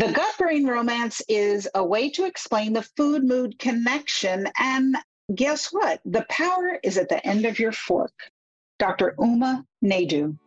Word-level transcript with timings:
The 0.00 0.12
gut 0.12 0.34
brain 0.38 0.66
romance 0.66 1.20
is 1.28 1.68
a 1.74 1.84
way 1.84 2.08
to 2.12 2.24
explain 2.24 2.72
the 2.72 2.88
food 2.96 3.22
mood 3.22 3.58
connection. 3.58 4.48
And 4.58 4.96
guess 5.34 5.66
what? 5.66 6.00
The 6.06 6.24
power 6.30 6.78
is 6.82 6.96
at 6.96 7.10
the 7.10 7.24
end 7.26 7.44
of 7.44 7.58
your 7.58 7.72
fork. 7.72 8.14
Dr. 8.78 9.14
Uma 9.18 9.62
Naidoo. 9.84 10.38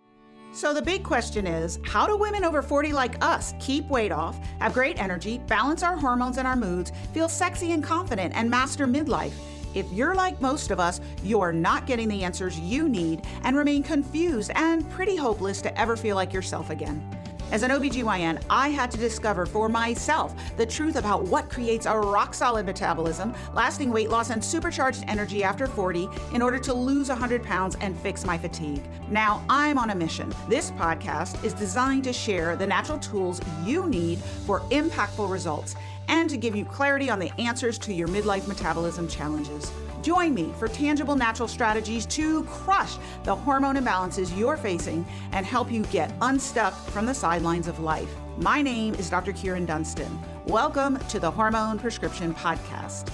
So, 0.54 0.74
the 0.74 0.81
big 0.81 1.04
question 1.04 1.46
is 1.46 1.78
how 1.86 2.08
do 2.08 2.18
women 2.18 2.44
over 2.44 2.63
40 2.63 2.94
like 2.94 3.24
us 3.24 3.54
keep 3.60 3.88
weight 3.89 4.12
off, 4.12 4.39
have 4.60 4.74
great 4.74 5.00
energy, 5.00 5.38
balance 5.46 5.84
our 5.84 5.98
hormones 5.98 6.40
and 6.40 6.48
our 6.48 6.56
moods, 6.56 6.92
feel 7.14 7.30
sexy 7.30 7.74
and 7.74 7.84
confident, 7.84 8.34
and 8.36 8.50
master 8.50 8.88
midlife? 8.88 9.34
If 9.76 9.86
you're 9.94 10.16
like 10.16 10.42
most 10.42 10.72
of 10.72 10.80
us, 10.80 11.00
you're 11.24 11.54
not 11.54 11.86
getting 11.86 12.08
the 12.08 12.24
answers 12.24 12.60
you 12.60 12.90
need 12.90 13.22
and 13.44 13.56
remain 13.56 13.84
confused 13.84 14.52
and 14.56 14.90
pretty 14.90 15.16
hopeless 15.16 15.62
to 15.62 15.80
ever 15.80 15.96
feel 15.96 16.16
like 16.16 16.34
yourself 16.34 16.72
again. 16.72 17.08
As 17.54 17.62
an 17.62 17.70
OBGYN, 17.70 18.44
I 18.50 18.70
had 18.70 18.90
to 18.90 18.98
discover 18.98 19.46
for 19.46 19.70
myself 19.70 20.34
the 20.58 20.66
truth 20.66 20.96
about 20.96 21.26
what 21.26 21.52
creates 21.52 21.86
a 21.86 21.96
rock 21.96 22.34
solid 22.34 22.66
metabolism, 22.66 23.36
lasting 23.54 23.92
weight 23.92 24.10
loss, 24.10 24.32
and 24.32 24.44
supercharged 24.44 25.04
energy 25.07 25.44
after 25.44 25.68
40 25.68 26.10
in 26.34 26.42
order 26.42 26.58
to 26.58 26.74
lose 26.74 27.10
100 27.10 27.44
pounds 27.44 27.78
and 27.80 27.96
fix 28.00 28.25
my 28.25 28.39
fatigue. 28.39 28.82
Now 29.08 29.46
I'm 29.52 29.78
on 29.78 29.92
a 29.92 29.96
mission. 29.96 30.34
This 30.50 30.71
podcast 30.71 31.44
is 31.44 31.54
designed 31.54 32.06
to 32.06 32.11
share 32.11 32.56
the 32.56 32.66
natural 32.66 32.97
tools 32.97 33.39
you 33.64 33.86
need 33.86 34.17
for 34.47 34.61
impactful 34.72 35.30
results 35.30 35.75
and 36.08 36.31
to 36.31 36.38
give 36.38 36.56
you 36.56 36.66
clarity 36.66 37.11
on 37.11 37.20
the 37.20 37.31
answers 37.39 37.78
to 37.78 37.94
your 37.94 38.08
midlife 38.08 38.47
metabolism 38.47 39.08
challenges. 39.08 39.72
Join 40.03 40.34
me 40.34 40.52
for 40.59 40.67
tangible 40.67 41.16
natural 41.16 41.48
strategies 41.48 42.06
to 42.08 42.44
crush 42.44 42.98
the 43.23 43.34
hormone 43.34 43.78
imbalances 43.78 44.38
you're 44.38 44.58
facing 44.58 45.06
and 45.31 45.45
help 45.45 45.72
you 45.72 45.84
get 45.86 46.14
unstuck 46.22 46.73
from 46.73 47.06
the 47.06 47.14
sidelines 47.14 47.70
of 47.70 47.80
life. 47.80 48.14
My 48.38 48.61
name 48.61 48.95
is 48.95 49.09
Dr. 49.09 49.31
Kyrin 49.31 49.66
Dunston. 49.66 50.20
Welcome 50.45 51.00
to 51.08 51.22
the 51.22 51.31
Hormone 51.31 51.80
Prescription 51.80 52.36
Podcast. 52.36 53.09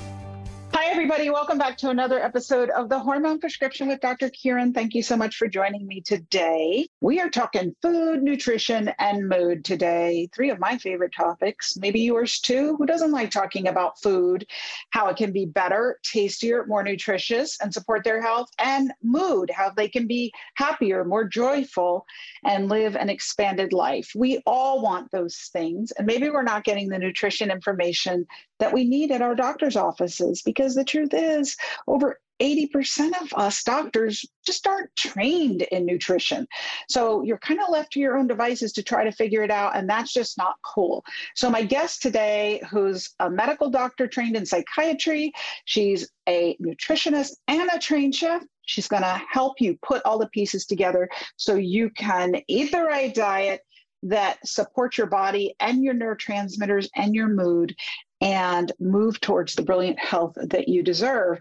Hi, 0.81 0.85
everybody. 0.91 1.29
Welcome 1.29 1.57
back 1.57 1.75
to 1.79 1.89
another 1.89 2.23
episode 2.23 2.69
of 2.69 2.87
the 2.87 2.97
Hormone 2.97 3.41
Prescription 3.41 3.89
with 3.89 3.99
Dr. 3.99 4.29
Kyrin. 4.29 4.73
Thank 4.73 4.93
you 4.93 5.03
so 5.03 5.17
much 5.17 5.35
for 5.35 5.49
joining 5.49 5.85
me 5.85 5.99
today. 5.99 6.87
We 7.01 7.19
are 7.19 7.29
talking 7.29 7.75
food, 7.81 8.23
nutrition, 8.23 8.89
and 8.97 9.27
mood 9.27 9.65
today. 9.65 10.29
Three 10.33 10.49
of 10.51 10.57
my 10.57 10.77
favorite 10.77 11.11
topics, 11.13 11.75
maybe 11.75 11.99
yours 11.99 12.39
too. 12.39 12.77
Who 12.77 12.85
doesn't 12.85 13.11
like 13.11 13.29
talking 13.29 13.67
about 13.67 14.01
food, 14.01 14.45
how 14.91 15.09
it 15.09 15.17
can 15.17 15.33
be 15.33 15.45
better, 15.45 15.99
tastier, 16.01 16.65
more 16.65 16.81
nutritious, 16.81 17.57
and 17.59 17.73
support 17.73 18.05
their 18.05 18.21
health, 18.21 18.47
and 18.57 18.93
mood, 19.03 19.51
how 19.53 19.71
they 19.71 19.89
can 19.89 20.07
be 20.07 20.31
happier, 20.55 21.03
more 21.03 21.25
joyful, 21.25 22.05
and 22.45 22.69
live 22.69 22.95
an 22.95 23.09
expanded 23.09 23.73
life? 23.73 24.13
We 24.15 24.41
all 24.45 24.81
want 24.81 25.11
those 25.11 25.49
things. 25.51 25.91
And 25.91 26.07
maybe 26.07 26.29
we're 26.29 26.41
not 26.41 26.63
getting 26.63 26.87
the 26.87 26.99
nutrition 26.99 27.51
information 27.51 28.25
that 28.59 28.73
we 28.73 28.83
need 28.83 29.11
at 29.11 29.21
our 29.21 29.35
doctor's 29.35 29.75
offices 29.75 30.41
because 30.41 30.75
the 30.75 30.83
truth 30.83 31.13
is, 31.13 31.55
over 31.87 32.19
80% 32.41 33.21
of 33.21 33.33
us 33.33 33.63
doctors 33.63 34.25
just 34.45 34.65
aren't 34.65 34.95
trained 34.95 35.63
in 35.63 35.85
nutrition. 35.85 36.47
So 36.87 37.21
you're 37.21 37.39
kind 37.39 37.59
of 37.59 37.69
left 37.69 37.91
to 37.93 37.99
your 37.99 38.17
own 38.17 38.27
devices 38.27 38.71
to 38.73 38.83
try 38.83 39.03
to 39.03 39.11
figure 39.11 39.43
it 39.43 39.51
out, 39.51 39.75
and 39.75 39.89
that's 39.89 40.13
just 40.13 40.37
not 40.37 40.55
cool. 40.63 41.03
So, 41.35 41.49
my 41.49 41.63
guest 41.63 42.01
today, 42.01 42.61
who's 42.69 43.13
a 43.19 43.29
medical 43.29 43.69
doctor 43.69 44.07
trained 44.07 44.35
in 44.35 44.45
psychiatry, 44.45 45.33
she's 45.65 46.09
a 46.27 46.55
nutritionist 46.61 47.33
and 47.47 47.69
a 47.73 47.79
trained 47.79 48.15
chef. 48.15 48.43
She's 48.65 48.87
going 48.87 49.03
to 49.03 49.21
help 49.31 49.59
you 49.59 49.77
put 49.81 50.03
all 50.05 50.19
the 50.19 50.27
pieces 50.27 50.65
together 50.65 51.09
so 51.37 51.55
you 51.55 51.89
can 51.89 52.35
eat 52.47 52.71
the 52.71 52.83
right 52.83 53.13
diet 53.13 53.61
that 54.03 54.37
supports 54.45 54.97
your 54.97 55.07
body 55.07 55.55
and 55.59 55.83
your 55.83 55.93
neurotransmitters 55.93 56.87
and 56.95 57.13
your 57.13 57.27
mood 57.27 57.75
and 58.21 58.71
move 58.79 59.19
towards 59.21 59.55
the 59.55 59.61
brilliant 59.61 59.99
health 59.99 60.35
that 60.35 60.67
you 60.67 60.83
deserve. 60.83 61.39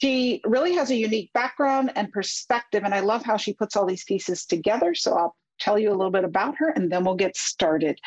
She 0.00 0.40
really 0.44 0.74
has 0.74 0.90
a 0.90 0.96
unique 0.96 1.32
background 1.32 1.92
and 1.96 2.12
perspective, 2.12 2.84
and 2.84 2.94
I 2.94 3.00
love 3.00 3.24
how 3.24 3.36
she 3.36 3.54
puts 3.54 3.76
all 3.76 3.86
these 3.86 4.04
pieces 4.04 4.46
together. 4.46 4.94
So 4.94 5.14
I'll 5.14 5.36
tell 5.58 5.78
you 5.78 5.90
a 5.90 5.94
little 5.94 6.10
bit 6.10 6.24
about 6.24 6.56
her 6.56 6.70
and 6.70 6.90
then 6.90 7.04
we'll 7.04 7.14
get 7.14 7.36
started. 7.36 7.98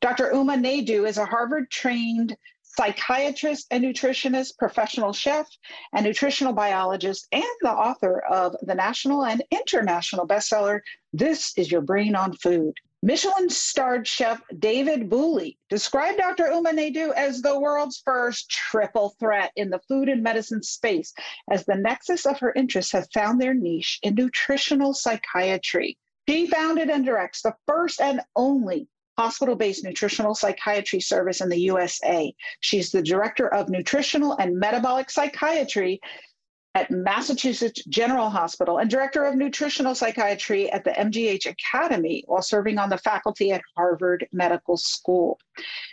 Dr. 0.00 0.32
Uma 0.32 0.56
Naidoo 0.56 1.06
is 1.06 1.16
a 1.16 1.24
Harvard 1.24 1.70
trained 1.70 2.36
psychiatrist 2.76 3.66
and 3.70 3.84
nutritionist, 3.84 4.58
professional 4.58 5.12
chef, 5.12 5.48
and 5.92 6.04
nutritional 6.04 6.52
biologist, 6.52 7.26
and 7.30 7.44
the 7.60 7.70
author 7.70 8.20
of 8.20 8.56
the 8.62 8.74
national 8.74 9.24
and 9.24 9.44
international 9.50 10.26
bestseller, 10.26 10.80
This 11.12 11.52
is 11.56 11.70
Your 11.70 11.82
Brain 11.82 12.16
on 12.16 12.32
Food. 12.32 12.74
Michelin 13.04 13.50
starred 13.50 14.08
chef 14.08 14.40
David 14.58 15.10
Bouley 15.10 15.58
described 15.68 16.16
Dr. 16.16 16.46
Uma 16.46 16.70
Naidoo 16.70 17.12
as 17.14 17.42
the 17.42 17.60
world's 17.60 18.00
first 18.02 18.48
triple 18.48 19.14
threat 19.20 19.52
in 19.56 19.68
the 19.68 19.80
food 19.80 20.08
and 20.08 20.22
medicine 20.22 20.62
space, 20.62 21.12
as 21.50 21.66
the 21.66 21.74
nexus 21.74 22.24
of 22.24 22.38
her 22.38 22.54
interests 22.54 22.92
have 22.92 23.06
found 23.12 23.38
their 23.38 23.52
niche 23.52 23.98
in 24.02 24.14
nutritional 24.14 24.94
psychiatry. 24.94 25.98
She 26.26 26.46
founded 26.46 26.88
and 26.88 27.04
directs 27.04 27.42
the 27.42 27.54
first 27.66 28.00
and 28.00 28.22
only 28.36 28.88
hospital 29.18 29.54
based 29.54 29.84
nutritional 29.84 30.34
psychiatry 30.34 31.00
service 31.00 31.42
in 31.42 31.50
the 31.50 31.60
USA. 31.60 32.34
She's 32.60 32.90
the 32.90 33.02
director 33.02 33.52
of 33.52 33.68
nutritional 33.68 34.32
and 34.38 34.58
metabolic 34.58 35.10
psychiatry 35.10 36.00
at 36.74 36.90
Massachusetts 36.90 37.84
General 37.84 38.28
Hospital 38.30 38.78
and 38.78 38.90
director 38.90 39.24
of 39.24 39.36
nutritional 39.36 39.94
psychiatry 39.94 40.70
at 40.72 40.82
the 40.82 40.90
MGH 40.90 41.46
Academy 41.46 42.24
while 42.26 42.42
serving 42.42 42.78
on 42.78 42.88
the 42.88 42.98
faculty 42.98 43.52
at 43.52 43.62
Harvard 43.76 44.26
Medical 44.32 44.76
School. 44.76 45.38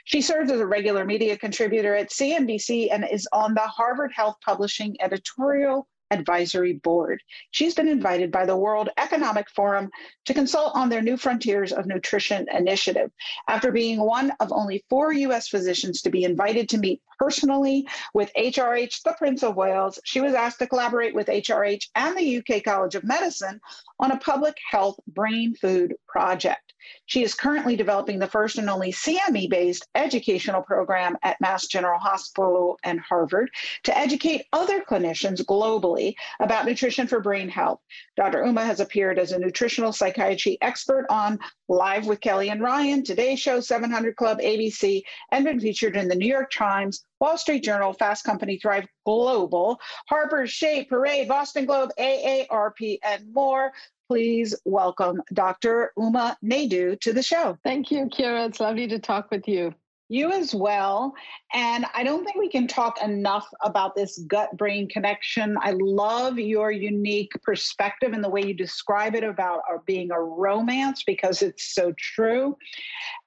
She 0.05 0.21
serves 0.21 0.51
as 0.51 0.59
a 0.59 0.65
regular 0.65 1.05
media 1.05 1.37
contributor 1.37 1.95
at 1.95 2.09
CNBC 2.09 2.87
and 2.91 3.05
is 3.11 3.27
on 3.31 3.53
the 3.53 3.61
Harvard 3.61 4.11
Health 4.15 4.37
Publishing 4.43 4.97
editorial 5.01 5.87
Advisory 6.11 6.73
Board. 6.73 7.21
She's 7.51 7.73
been 7.73 7.87
invited 7.87 8.31
by 8.31 8.45
the 8.45 8.55
World 8.55 8.89
Economic 8.97 9.49
Forum 9.49 9.89
to 10.25 10.33
consult 10.33 10.75
on 10.75 10.89
their 10.89 11.01
New 11.01 11.17
Frontiers 11.17 11.71
of 11.71 11.87
Nutrition 11.87 12.45
initiative. 12.53 13.09
After 13.47 13.71
being 13.71 13.99
one 14.01 14.31
of 14.39 14.51
only 14.51 14.85
four 14.89 15.11
U.S. 15.13 15.47
physicians 15.47 16.01
to 16.01 16.09
be 16.09 16.23
invited 16.23 16.69
to 16.69 16.77
meet 16.77 17.01
personally 17.17 17.87
with 18.13 18.31
HRH, 18.37 19.03
the 19.03 19.15
Prince 19.17 19.43
of 19.43 19.55
Wales, 19.55 19.99
she 20.03 20.21
was 20.21 20.33
asked 20.33 20.59
to 20.59 20.67
collaborate 20.67 21.15
with 21.15 21.27
HRH 21.27 21.83
and 21.95 22.17
the 22.17 22.37
UK 22.37 22.63
College 22.63 22.95
of 22.95 23.03
Medicine 23.03 23.59
on 23.99 24.11
a 24.11 24.19
public 24.19 24.57
health 24.69 24.99
brain 25.07 25.55
food 25.55 25.95
project. 26.07 26.73
She 27.05 27.23
is 27.23 27.35
currently 27.35 27.75
developing 27.75 28.17
the 28.17 28.27
first 28.27 28.57
and 28.57 28.69
only 28.69 28.91
CME 28.91 29.49
based 29.49 29.87
educational 29.93 30.63
program 30.63 31.15
at 31.21 31.39
Mass 31.39 31.67
General 31.67 31.99
Hospital 31.99 32.79
and 32.83 32.99
Harvard 32.99 33.51
to 33.83 33.95
educate 33.95 34.47
other 34.51 34.81
clinicians 34.81 35.43
globally 35.45 36.00
about 36.39 36.65
nutrition 36.65 37.07
for 37.07 37.19
brain 37.19 37.49
health. 37.49 37.79
Dr. 38.15 38.45
Uma 38.45 38.63
has 38.65 38.79
appeared 38.79 39.19
as 39.19 39.31
a 39.31 39.39
nutritional 39.39 39.91
psychiatry 39.91 40.57
expert 40.61 41.05
on 41.09 41.39
Live 41.67 42.07
with 42.07 42.21
Kelly 42.21 42.49
and 42.49 42.61
Ryan, 42.61 43.03
Today 43.03 43.35
Show, 43.35 43.59
700 43.59 44.15
Club, 44.15 44.39
ABC, 44.39 45.01
and 45.31 45.45
been 45.45 45.59
featured 45.59 45.95
in 45.95 46.07
the 46.07 46.15
New 46.15 46.27
York 46.27 46.51
Times, 46.51 47.05
Wall 47.19 47.37
Street 47.37 47.63
Journal, 47.63 47.93
Fast 47.93 48.23
Company, 48.23 48.57
Thrive 48.57 48.87
Global, 49.05 49.79
Harper's, 50.09 50.51
Shea, 50.51 50.83
Parade, 50.83 51.27
Boston 51.27 51.65
Globe, 51.65 51.91
AARP, 51.97 52.99
and 53.03 53.33
more 53.33 53.71
please 54.11 54.53
welcome 54.65 55.21
Dr. 55.31 55.93
Uma 55.97 56.37
Naidoo 56.43 56.99
to 56.99 57.13
the 57.13 57.23
show. 57.23 57.57
Thank 57.63 57.91
you, 57.91 58.07
Kira. 58.07 58.49
It's 58.49 58.59
lovely 58.59 58.85
to 58.89 58.99
talk 58.99 59.31
with 59.31 59.47
you. 59.47 59.73
You 60.11 60.29
as 60.33 60.53
well. 60.53 61.13
And 61.53 61.85
I 61.95 62.03
don't 62.03 62.25
think 62.25 62.35
we 62.35 62.49
can 62.49 62.67
talk 62.67 63.01
enough 63.01 63.47
about 63.63 63.95
this 63.95 64.17
gut 64.27 64.49
brain 64.57 64.89
connection. 64.89 65.55
I 65.61 65.71
love 65.79 66.37
your 66.37 66.69
unique 66.69 67.31
perspective 67.43 68.11
and 68.11 68.21
the 68.21 68.27
way 68.27 68.41
you 68.45 68.53
describe 68.53 69.15
it 69.15 69.23
about 69.23 69.61
our 69.69 69.81
being 69.85 70.11
a 70.11 70.19
romance 70.19 71.03
because 71.05 71.41
it's 71.41 71.73
so 71.73 71.93
true. 71.97 72.57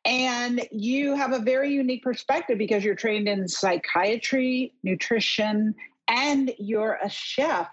And 0.04 0.60
you 0.70 1.14
have 1.14 1.32
a 1.32 1.38
very 1.38 1.72
unique 1.72 2.02
perspective 2.02 2.58
because 2.58 2.84
you're 2.84 2.94
trained 2.94 3.28
in 3.28 3.48
psychiatry, 3.48 4.74
nutrition, 4.82 5.74
and 6.08 6.52
you're 6.58 6.98
a 7.02 7.08
chef. 7.08 7.68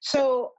So 0.00 0.52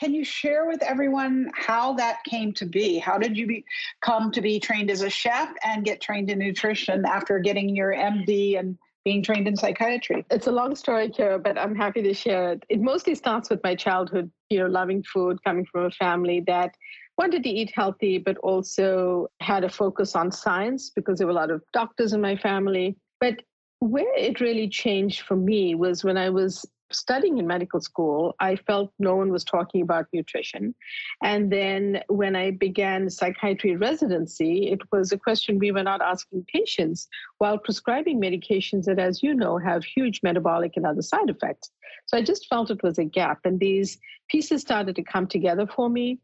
can 0.00 0.14
you 0.14 0.24
share 0.24 0.66
with 0.66 0.82
everyone 0.82 1.50
how 1.54 1.92
that 1.92 2.24
came 2.24 2.54
to 2.54 2.64
be? 2.64 2.98
How 2.98 3.18
did 3.18 3.36
you 3.36 3.46
be, 3.46 3.64
come 4.00 4.32
to 4.32 4.40
be 4.40 4.58
trained 4.58 4.90
as 4.90 5.02
a 5.02 5.10
chef 5.10 5.50
and 5.62 5.84
get 5.84 6.00
trained 6.00 6.30
in 6.30 6.38
nutrition 6.38 7.04
after 7.04 7.38
getting 7.38 7.76
your 7.76 7.92
MD 7.92 8.58
and 8.58 8.78
being 9.04 9.22
trained 9.22 9.46
in 9.46 9.56
psychiatry? 9.56 10.24
It's 10.30 10.46
a 10.46 10.52
long 10.52 10.74
story, 10.74 11.10
Kira, 11.10 11.42
but 11.42 11.58
I'm 11.58 11.76
happy 11.76 12.00
to 12.02 12.14
share 12.14 12.52
it. 12.52 12.64
It 12.70 12.80
mostly 12.80 13.14
starts 13.14 13.50
with 13.50 13.62
my 13.62 13.74
childhood, 13.74 14.30
you 14.48 14.60
know, 14.60 14.68
loving 14.68 15.02
food, 15.02 15.44
coming 15.44 15.66
from 15.66 15.84
a 15.84 15.90
family 15.90 16.42
that 16.46 16.74
wanted 17.18 17.42
to 17.42 17.50
eat 17.50 17.70
healthy, 17.74 18.16
but 18.16 18.38
also 18.38 19.28
had 19.40 19.64
a 19.64 19.68
focus 19.68 20.16
on 20.16 20.32
science 20.32 20.88
because 20.88 21.18
there 21.18 21.26
were 21.26 21.32
a 21.32 21.36
lot 21.36 21.50
of 21.50 21.62
doctors 21.74 22.14
in 22.14 22.22
my 22.22 22.36
family. 22.36 22.96
But 23.20 23.42
where 23.80 24.16
it 24.16 24.40
really 24.40 24.68
changed 24.68 25.22
for 25.22 25.36
me 25.36 25.74
was 25.74 26.02
when 26.04 26.16
I 26.16 26.30
was 26.30 26.64
studying 26.92 27.38
in 27.38 27.46
medical 27.46 27.80
school, 27.80 28.34
I 28.40 28.56
felt 28.56 28.92
no 28.98 29.16
one 29.16 29.30
was 29.30 29.44
talking 29.44 29.82
about 29.82 30.06
nutrition. 30.12 30.74
And 31.22 31.52
then 31.52 32.02
when 32.08 32.36
I 32.36 32.50
began 32.50 33.10
psychiatry 33.10 33.76
residency, 33.76 34.70
it 34.70 34.80
was 34.92 35.12
a 35.12 35.18
question 35.18 35.58
we 35.58 35.72
were 35.72 35.82
not 35.82 36.02
asking 36.02 36.46
patients 36.52 37.08
while 37.38 37.58
prescribing 37.58 38.20
medications 38.20 38.84
that, 38.84 38.98
as 38.98 39.22
you 39.22 39.34
know, 39.34 39.58
have 39.58 39.84
huge 39.84 40.20
metabolic 40.22 40.72
and 40.76 40.86
other 40.86 41.02
side 41.02 41.28
effects. 41.28 41.70
So 42.06 42.16
I 42.16 42.22
just 42.22 42.46
felt 42.48 42.70
it 42.70 42.82
was 42.82 42.98
a 42.98 43.04
gap. 43.04 43.40
And 43.44 43.60
these 43.60 43.98
pieces 44.28 44.60
started 44.60 44.96
to 44.96 45.02
come 45.02 45.26
together 45.26 45.66
for 45.66 45.88
me. 45.88 46.18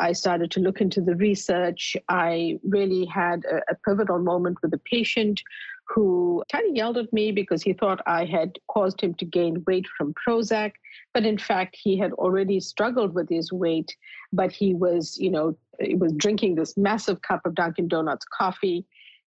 I 0.00 0.12
started 0.12 0.50
to 0.52 0.60
look 0.60 0.80
into 0.80 1.00
the 1.02 1.14
research. 1.14 1.94
I 2.08 2.58
really 2.66 3.04
had 3.04 3.44
a, 3.44 3.58
a 3.70 3.76
pivotal 3.86 4.18
moment 4.18 4.58
with 4.62 4.72
a 4.72 4.80
patient 4.90 5.42
who 5.92 6.44
kind 6.52 6.68
of 6.68 6.76
yelled 6.76 6.98
at 6.98 7.12
me 7.12 7.32
because 7.32 7.62
he 7.62 7.72
thought 7.72 8.00
I 8.06 8.24
had 8.24 8.58
caused 8.68 9.00
him 9.00 9.14
to 9.14 9.24
gain 9.24 9.64
weight 9.66 9.86
from 9.98 10.14
Prozac. 10.14 10.72
But 11.12 11.24
in 11.24 11.36
fact, 11.36 11.76
he 11.80 11.98
had 11.98 12.12
already 12.12 12.60
struggled 12.60 13.14
with 13.14 13.28
his 13.28 13.52
weight, 13.52 13.96
but 14.32 14.52
he 14.52 14.74
was, 14.74 15.18
you 15.18 15.30
know, 15.30 15.56
he 15.80 15.96
was 15.96 16.12
drinking 16.12 16.54
this 16.54 16.76
massive 16.76 17.22
cup 17.22 17.40
of 17.44 17.54
Dunkin' 17.54 17.88
Donuts 17.88 18.24
coffee. 18.26 18.86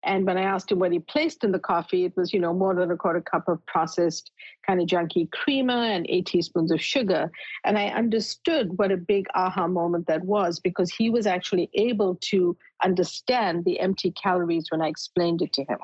And 0.04 0.26
when 0.26 0.38
I 0.38 0.44
asked 0.44 0.72
him 0.72 0.80
what 0.80 0.92
he 0.92 1.00
placed 1.00 1.44
in 1.44 1.52
the 1.52 1.60
coffee, 1.60 2.06
it 2.06 2.16
was, 2.16 2.32
you 2.32 2.40
know, 2.40 2.54
more 2.54 2.76
than 2.76 2.92
a 2.92 2.98
quarter 2.98 3.22
cup 3.22 3.48
of 3.48 3.66
processed 3.66 4.32
kind 4.66 4.80
of 4.80 4.88
junky 4.88 5.30
creamer 5.32 5.74
and 5.74 6.06
eight 6.08 6.28
teaspoons 6.28 6.72
of 6.72 6.82
sugar. 6.82 7.32
And 7.66 7.78
I 7.78 7.88
understood 7.88 8.78
what 8.78 8.92
a 8.92 8.98
big 8.98 9.28
aha 9.34 9.68
moment 9.68 10.08
that 10.08 10.24
was 10.24 10.60
because 10.60 10.92
he 10.92 11.10
was 11.10 11.26
actually 11.26 11.70
able 11.74 12.16
to 12.30 12.56
understand 12.84 13.66
the 13.66 13.80
empty 13.80 14.12
calories 14.12 14.68
when 14.70 14.82
I 14.82 14.88
explained 14.88 15.42
it 15.42 15.52
to 15.54 15.64
him. 15.64 15.80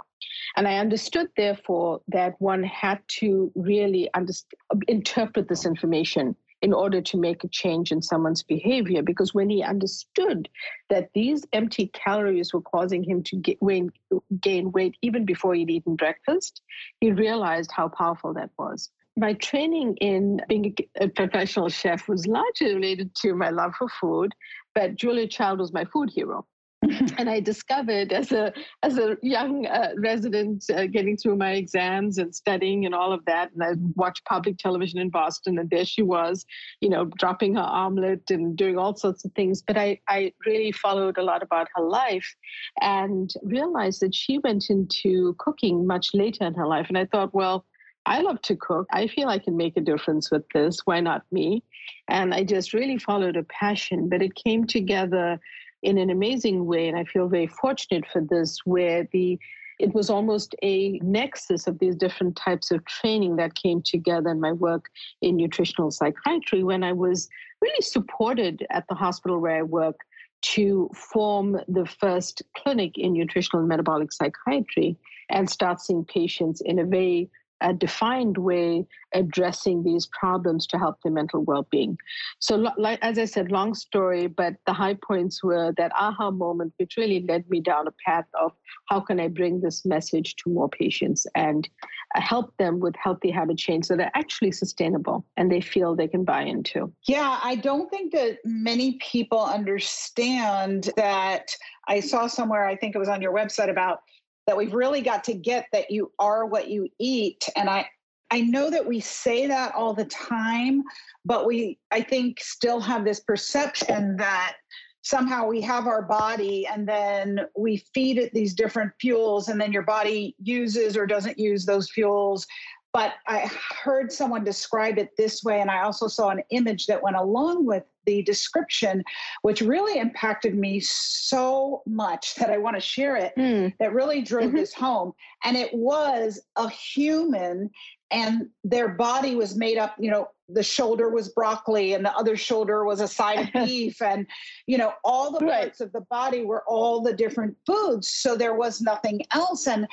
And 0.56 0.68
I 0.68 0.78
understood, 0.78 1.28
therefore, 1.36 2.02
that 2.10 2.40
one 2.40 2.64
had 2.64 3.00
to 3.20 3.52
really 3.56 4.10
understand, 4.14 4.60
interpret 4.88 5.50
this 5.50 5.66
information 5.66 6.36
in 6.64 6.74
order 6.74 7.02
to 7.02 7.18
make 7.18 7.44
a 7.44 7.50
change 7.50 7.92
in 7.92 8.02
someone's 8.02 8.42
behavior. 8.42 9.04
Because 9.04 9.34
when 9.34 9.50
he 9.50 9.62
understood 9.62 10.48
that 10.90 11.10
these 11.14 11.46
empty 11.52 11.88
calories 11.88 12.54
were 12.54 12.62
causing 12.62 13.04
him 13.04 13.22
to 13.24 13.36
gain 13.36 14.72
weight 14.72 14.96
even 15.02 15.26
before 15.26 15.54
he'd 15.54 15.70
eaten 15.70 15.98
breakfast, 15.98 16.62
he 17.02 17.12
realized 17.12 17.70
how 17.72 17.90
powerful 17.90 18.34
that 18.34 18.50
was. 18.58 18.90
My 19.18 19.34
training 19.34 19.98
in 19.98 20.42
being 20.48 20.74
a 21.00 21.10
professional 21.10 21.70
chef 21.70 22.08
was 22.08 22.26
largely 22.26 22.74
related 22.74 23.14
to 23.18 23.36
my 23.36 23.50
love 23.50 23.76
for 23.76 23.90
food, 23.90 24.34
but 24.74 24.96
Julia 24.96 25.28
Child 25.28 25.60
was 25.60 25.74
my 25.74 25.84
food 25.86 26.10
hero. 26.10 26.48
and 27.18 27.30
I 27.30 27.40
discovered 27.40 28.12
as 28.12 28.32
a 28.32 28.54
as 28.82 28.98
a 28.98 29.18
young 29.22 29.66
uh, 29.66 29.92
resident 29.98 30.66
uh, 30.74 30.86
getting 30.86 31.18
through 31.18 31.38
my 31.38 31.52
exams 31.52 32.18
and 32.18 32.34
studying 32.34 32.86
and 32.86 32.94
all 32.94 33.12
of 33.14 33.24
that, 33.26 33.52
and 33.54 33.64
I 33.64 33.72
watched 33.96 34.26
public 34.26 34.58
television 34.58 35.00
in 35.00 35.10
Boston, 35.10 35.58
and 35.58 35.70
there 35.70 35.86
she 35.86 36.02
was, 36.02 36.46
you 36.82 36.90
know, 36.90 37.06
dropping 37.18 37.56
her 37.56 37.62
omelet 37.62 38.30
and 38.30 38.56
doing 38.56 38.78
all 38.78 38.96
sorts 38.96 39.26
of 39.26 39.32
things. 39.34 39.62
But 39.62 39.78
I 39.78 40.00
I 40.08 40.34
really 40.46 40.72
followed 40.72 41.18
a 41.18 41.24
lot 41.24 41.44
about 41.44 41.68
her 41.76 41.84
life, 41.84 42.36
and 42.82 43.32
realized 43.44 44.02
that 44.02 44.16
she 44.16 44.38
went 44.40 44.70
into 44.70 45.36
cooking 45.40 45.88
much 45.88 46.10
later 46.14 46.46
in 46.46 46.54
her 46.54 46.68
life, 46.68 46.88
and 46.90 46.98
I 46.98 47.06
thought, 47.06 47.34
well. 47.34 47.66
I 48.06 48.20
love 48.20 48.42
to 48.42 48.58
cook. 48.58 48.86
I 48.92 49.08
feel 49.08 49.30
I 49.30 49.40
can 49.40 49.56
make 49.56 49.78
a 49.78 49.80
difference 49.80 50.30
with 50.30 50.44
this. 50.54 50.82
Why 50.84 51.00
not 51.00 51.24
me? 51.32 51.64
And 52.10 52.34
I 52.34 52.44
just 52.44 52.74
really 52.74 52.98
followed 52.98 53.38
a 53.38 53.44
passion, 53.44 54.10
but 54.10 54.22
it 54.22 54.36
came 54.36 54.68
together 54.68 55.40
in 55.84 55.98
an 55.98 56.10
amazing 56.10 56.66
way. 56.66 56.88
And 56.88 56.98
I 56.98 57.04
feel 57.04 57.28
very 57.28 57.48
fortunate 57.48 58.06
for 58.12 58.22
this, 58.22 58.60
where 58.66 59.08
the 59.12 59.40
it 59.80 59.94
was 59.94 60.10
almost 60.10 60.56
a 60.62 61.00
nexus 61.00 61.68
of 61.68 61.80
these 61.80 61.96
different 61.96 62.36
types 62.36 62.72
of 62.72 62.86
training 62.86 63.36
that 63.38 63.56
came 63.56 63.82
together 63.82 64.30
in 64.30 64.40
my 64.40 64.52
work 64.52 64.90
in 65.22 65.36
nutritional 65.36 65.92
psychiatry 65.92 66.64
when 66.64 66.84
I 66.84 66.94
was 66.94 67.28
really 67.60 67.82
supported 67.82 68.66
at 68.70 68.86
the 68.88 68.96
hospital 68.96 69.40
where 69.40 69.58
I 69.58 69.64
work 69.64 69.98
to 70.44 70.90
form 70.94 71.60
the 71.68 71.86
first 71.86 72.44
clinic 72.56 72.98
in 72.98 73.14
nutritional 73.14 73.62
and 73.62 73.70
metabolic 73.70 74.12
psychiatry 74.12 74.96
and 75.30 75.50
start 75.50 75.82
seeing 75.82 76.06
patients 76.06 76.62
in 76.62 76.80
a 76.80 76.86
very 76.86 77.30
a 77.64 77.74
defined 77.74 78.38
way 78.38 78.86
addressing 79.14 79.84
these 79.84 80.08
problems 80.08 80.68
to 80.68 80.78
help 80.78 80.98
their 81.02 81.12
mental 81.12 81.44
well-being. 81.44 81.98
So 82.40 82.56
like, 82.78 83.00
as 83.02 83.18
i 83.18 83.26
said 83.26 83.52
long 83.52 83.74
story 83.74 84.28
but 84.28 84.56
the 84.66 84.74
high 84.74 84.96
points 84.96 85.44
were 85.44 85.74
that 85.78 85.92
aha 86.00 86.32
moment 86.32 86.74
which 86.78 86.98
really 86.98 87.26
led 87.28 87.50
me 87.50 87.60
down 87.60 87.88
a 87.88 87.94
path 88.06 88.26
of 88.42 88.52
how 88.90 89.00
can 89.00 89.20
i 89.20 89.28
bring 89.28 89.62
this 89.62 89.86
message 89.86 90.36
to 90.38 90.50
more 90.50 90.70
patients 90.70 91.26
and 91.36 91.70
uh, 92.16 92.22
help 92.22 92.56
them 92.58 92.80
with 92.80 92.96
healthy 92.96 93.32
habit 93.32 93.58
change 93.58 93.86
so 93.86 93.96
they're 93.96 94.12
actually 94.16 94.52
sustainable 94.52 95.26
and 95.38 95.52
they 95.52 95.62
feel 95.62 95.96
they 95.96 96.08
can 96.08 96.24
buy 96.24 96.42
into. 96.42 96.92
Yeah 97.08 97.40
i 97.44 97.56
don't 97.56 97.90
think 97.90 98.14
that 98.14 98.38
many 98.46 98.98
people 99.12 99.44
understand 99.44 100.90
that. 100.98 101.50
I 101.88 102.00
saw 102.00 102.28
somewhere 102.28 102.66
i 102.66 102.76
think 102.76 102.96
it 102.96 103.00
was 103.00 103.10
on 103.10 103.22
your 103.22 103.34
website 103.34 103.70
about 103.70 104.00
that 104.48 104.58
we've 104.58 104.74
really 104.74 105.02
got 105.02 105.24
to 105.26 105.34
get 105.34 105.68
that 105.72 105.90
you 105.90 106.12
are 106.20 106.46
what 106.46 106.68
you 106.70 106.90
eat. 107.00 107.48
And 107.56 107.70
i 107.70 107.88
i 108.32 108.42
know 108.42 108.70
that 108.70 108.86
we 108.86 109.00
say 109.00 109.48
that 109.48 109.76
all 109.76 109.94
the 109.94 110.06
time 110.06 110.82
but 111.26 111.46
we 111.46 111.78
i 111.92 112.02
think 112.02 112.40
still 112.40 112.80
have 112.80 113.04
this 113.04 113.20
perception 113.20 114.16
that 114.16 114.56
somehow 115.04 115.46
we 115.46 115.62
have 115.62 115.86
our 115.86 116.02
body 116.02 116.66
and 116.66 116.88
then 116.88 117.42
we 117.58 117.78
feed 117.94 118.18
it 118.18 118.34
these 118.34 118.54
different 118.54 118.92
fuels 119.00 119.50
and 119.50 119.60
then 119.60 119.72
your 119.72 119.84
body 119.84 120.36
uses 120.42 120.98
or 120.98 121.06
doesn't 121.06 121.38
use 121.38 121.66
those 121.66 121.90
fuels. 121.92 122.48
But 122.94 123.14
I 123.28 123.52
heard 123.84 124.12
someone 124.12 124.44
describe 124.44 124.98
it 125.00 125.10
this 125.18 125.44
way, 125.44 125.62
and 125.62 125.72
I 125.72 125.82
also 125.82 126.08
saw 126.08 126.30
an 126.30 126.44
image 126.52 126.86
that 126.86 127.02
went 127.02 127.16
along 127.16 127.66
with 127.66 127.84
the 128.06 128.22
description, 128.24 129.04
which 129.42 129.62
really 129.62 130.00
impacted 130.00 130.56
me 130.56 130.80
so 130.80 131.82
much 131.86 132.36
that 132.36 132.50
I 132.50 132.58
want 132.58 132.76
to 132.76 132.82
share 132.82 133.16
it, 133.16 133.34
mm. 133.38 133.74
that 133.80 133.94
really 133.94 134.22
drove 134.22 134.48
mm-hmm. 134.48 134.58
this 134.58 134.74
home. 134.74 135.14
And 135.44 135.58
it 135.58 135.74
was 135.74 136.42
a 136.56 136.70
human, 136.70 137.70
and 138.12 138.50
their 138.64 138.90
body 138.90 139.36
was 139.36 139.56
made 139.56 139.78
up, 139.78 139.96
you 140.00 140.12
know, 140.12 140.30
the 140.50 140.64
shoulder 140.64 141.10
was 141.10 141.30
broccoli 141.30 141.94
and 141.94 142.06
the 142.06 142.16
other 142.16 142.36
shoulder 142.36 142.84
was 142.86 143.02
a 143.02 143.08
side 143.08 143.40
of 143.40 143.54
beef 143.66 144.02
and 144.02 144.28
you 144.68 144.78
know 144.78 144.94
all 145.04 145.32
the 145.32 145.46
right. 145.46 145.62
parts 145.62 145.82
of 145.82 145.92
the 145.94 146.02
body 146.10 146.44
were 146.44 146.64
all 146.68 147.02
the 147.02 147.14
different 147.14 147.56
foods 147.66 148.10
so 148.10 148.36
there 148.36 148.54
was 148.54 148.82
nothing 148.82 149.22
else 149.32 149.68
and 149.68 149.88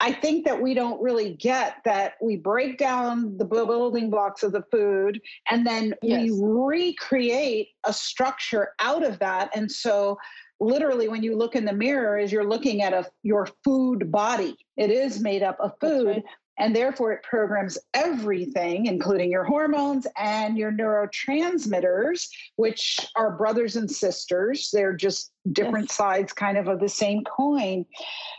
I 0.00 0.12
think 0.12 0.44
that 0.44 0.60
we 0.60 0.74
don't 0.74 1.00
really 1.00 1.34
get 1.34 1.76
that 1.84 2.14
we 2.20 2.36
break 2.36 2.78
down 2.78 3.38
the 3.38 3.44
building 3.44 4.10
blocks 4.10 4.42
of 4.42 4.52
the 4.52 4.64
food 4.70 5.20
and 5.50 5.66
then 5.66 5.94
yes. 6.02 6.22
we 6.22 6.40
recreate 6.42 7.68
a 7.86 7.92
structure 7.92 8.70
out 8.80 9.04
of 9.04 9.18
that. 9.20 9.50
And 9.54 9.70
so 9.70 10.18
literally 10.60 11.08
when 11.08 11.22
you 11.22 11.36
look 11.36 11.56
in 11.56 11.64
the 11.64 11.72
mirror 11.72 12.18
is 12.18 12.32
you're 12.32 12.48
looking 12.48 12.82
at 12.82 12.92
a 12.92 13.06
your 13.22 13.48
food 13.64 14.10
body. 14.10 14.56
It 14.76 14.90
is 14.90 15.20
made 15.20 15.42
up 15.42 15.56
of 15.60 15.72
food. 15.80 16.06
Right. 16.06 16.24
And 16.56 16.74
therefore, 16.74 17.12
it 17.12 17.24
programs 17.24 17.76
everything, 17.94 18.86
including 18.86 19.30
your 19.30 19.42
hormones 19.42 20.06
and 20.16 20.56
your 20.56 20.70
neurotransmitters, 20.70 22.28
which 22.56 23.00
are 23.16 23.36
brothers 23.36 23.74
and 23.74 23.90
sisters. 23.90 24.70
They're 24.72 24.94
just 24.94 25.32
different 25.50 25.88
yes. 25.88 25.96
sides, 25.96 26.32
kind 26.32 26.56
of, 26.56 26.68
of 26.68 26.78
the 26.78 26.88
same 26.88 27.24
coin. 27.24 27.84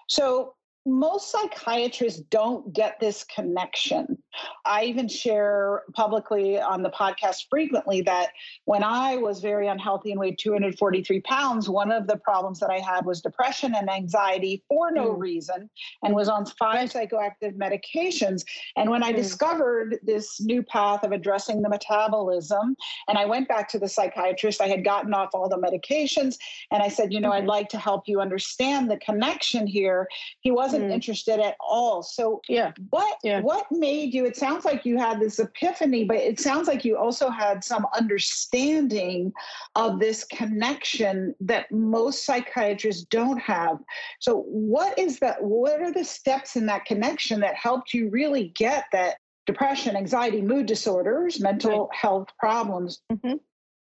So, 0.07 0.53
most 0.85 1.31
psychiatrists 1.31 2.21
don't 2.29 2.71
get 2.71 2.99
this 2.99 3.23
connection. 3.23 4.17
I 4.65 4.83
even 4.83 5.07
share 5.07 5.83
publicly 5.93 6.59
on 6.59 6.83
the 6.83 6.89
podcast 6.89 7.45
frequently 7.49 8.01
that 8.01 8.29
when 8.65 8.83
I 8.83 9.15
was 9.15 9.39
very 9.39 9.67
unhealthy 9.67 10.11
and 10.11 10.19
weighed 10.19 10.37
243 10.37 11.21
pounds, 11.21 11.69
one 11.69 11.91
of 11.91 12.07
the 12.07 12.17
problems 12.17 12.59
that 12.59 12.69
I 12.69 12.79
had 12.79 13.05
was 13.05 13.21
depression 13.21 13.73
and 13.75 13.89
anxiety 13.89 14.63
for 14.67 14.91
no 14.91 15.13
mm. 15.13 15.19
reason 15.19 15.69
and 16.03 16.13
was 16.13 16.29
on 16.29 16.45
five 16.45 16.91
psychoactive 16.91 17.55
medications. 17.57 18.43
And 18.75 18.89
when 18.89 19.03
I 19.03 19.11
mm. 19.11 19.15
discovered 19.15 19.99
this 20.03 20.41
new 20.41 20.61
path 20.63 21.03
of 21.03 21.11
addressing 21.11 21.61
the 21.61 21.69
metabolism, 21.69 22.75
and 23.07 23.17
I 23.17 23.25
went 23.25 23.47
back 23.47 23.69
to 23.69 23.79
the 23.79 23.87
psychiatrist, 23.87 24.61
I 24.61 24.67
had 24.67 24.83
gotten 24.83 25.13
off 25.13 25.29
all 25.33 25.49
the 25.49 25.57
medications, 25.57 26.37
and 26.71 26.83
I 26.83 26.89
said, 26.89 27.13
You 27.13 27.21
know, 27.21 27.29
mm-hmm. 27.29 27.43
I'd 27.43 27.47
like 27.47 27.69
to 27.69 27.77
help 27.77 28.03
you 28.07 28.19
understand 28.19 28.91
the 28.91 28.97
connection 28.97 29.65
here. 29.65 30.07
He 30.41 30.51
wasn't 30.51 30.74
wasn't 30.75 30.91
mm. 30.91 30.93
interested 30.93 31.39
at 31.39 31.55
all. 31.59 32.03
So 32.03 32.41
yeah, 32.47 32.71
what 32.89 33.17
yeah. 33.23 33.41
what 33.41 33.65
made 33.71 34.13
you? 34.13 34.25
It 34.25 34.35
sounds 34.35 34.65
like 34.65 34.85
you 34.85 34.97
had 34.97 35.19
this 35.19 35.39
epiphany, 35.39 36.03
but 36.03 36.17
it 36.17 36.39
sounds 36.39 36.67
like 36.67 36.85
you 36.85 36.97
also 36.97 37.29
had 37.29 37.63
some 37.63 37.85
understanding 37.97 39.33
of 39.75 39.99
this 39.99 40.23
connection 40.25 41.35
that 41.39 41.71
most 41.71 42.25
psychiatrists 42.25 43.05
don't 43.05 43.39
have. 43.39 43.79
So 44.19 44.43
what 44.47 44.97
is 44.99 45.19
that? 45.19 45.41
What 45.41 45.81
are 45.81 45.91
the 45.91 46.05
steps 46.05 46.55
in 46.55 46.65
that 46.67 46.85
connection 46.85 47.39
that 47.41 47.55
helped 47.55 47.93
you 47.93 48.09
really 48.09 48.53
get 48.55 48.85
that 48.91 49.15
depression, 49.45 49.95
anxiety, 49.95 50.41
mood 50.41 50.65
disorders, 50.65 51.39
mental 51.39 51.87
right. 51.87 51.95
health 51.95 52.29
problems 52.39 53.01
mm-hmm. 53.11 53.35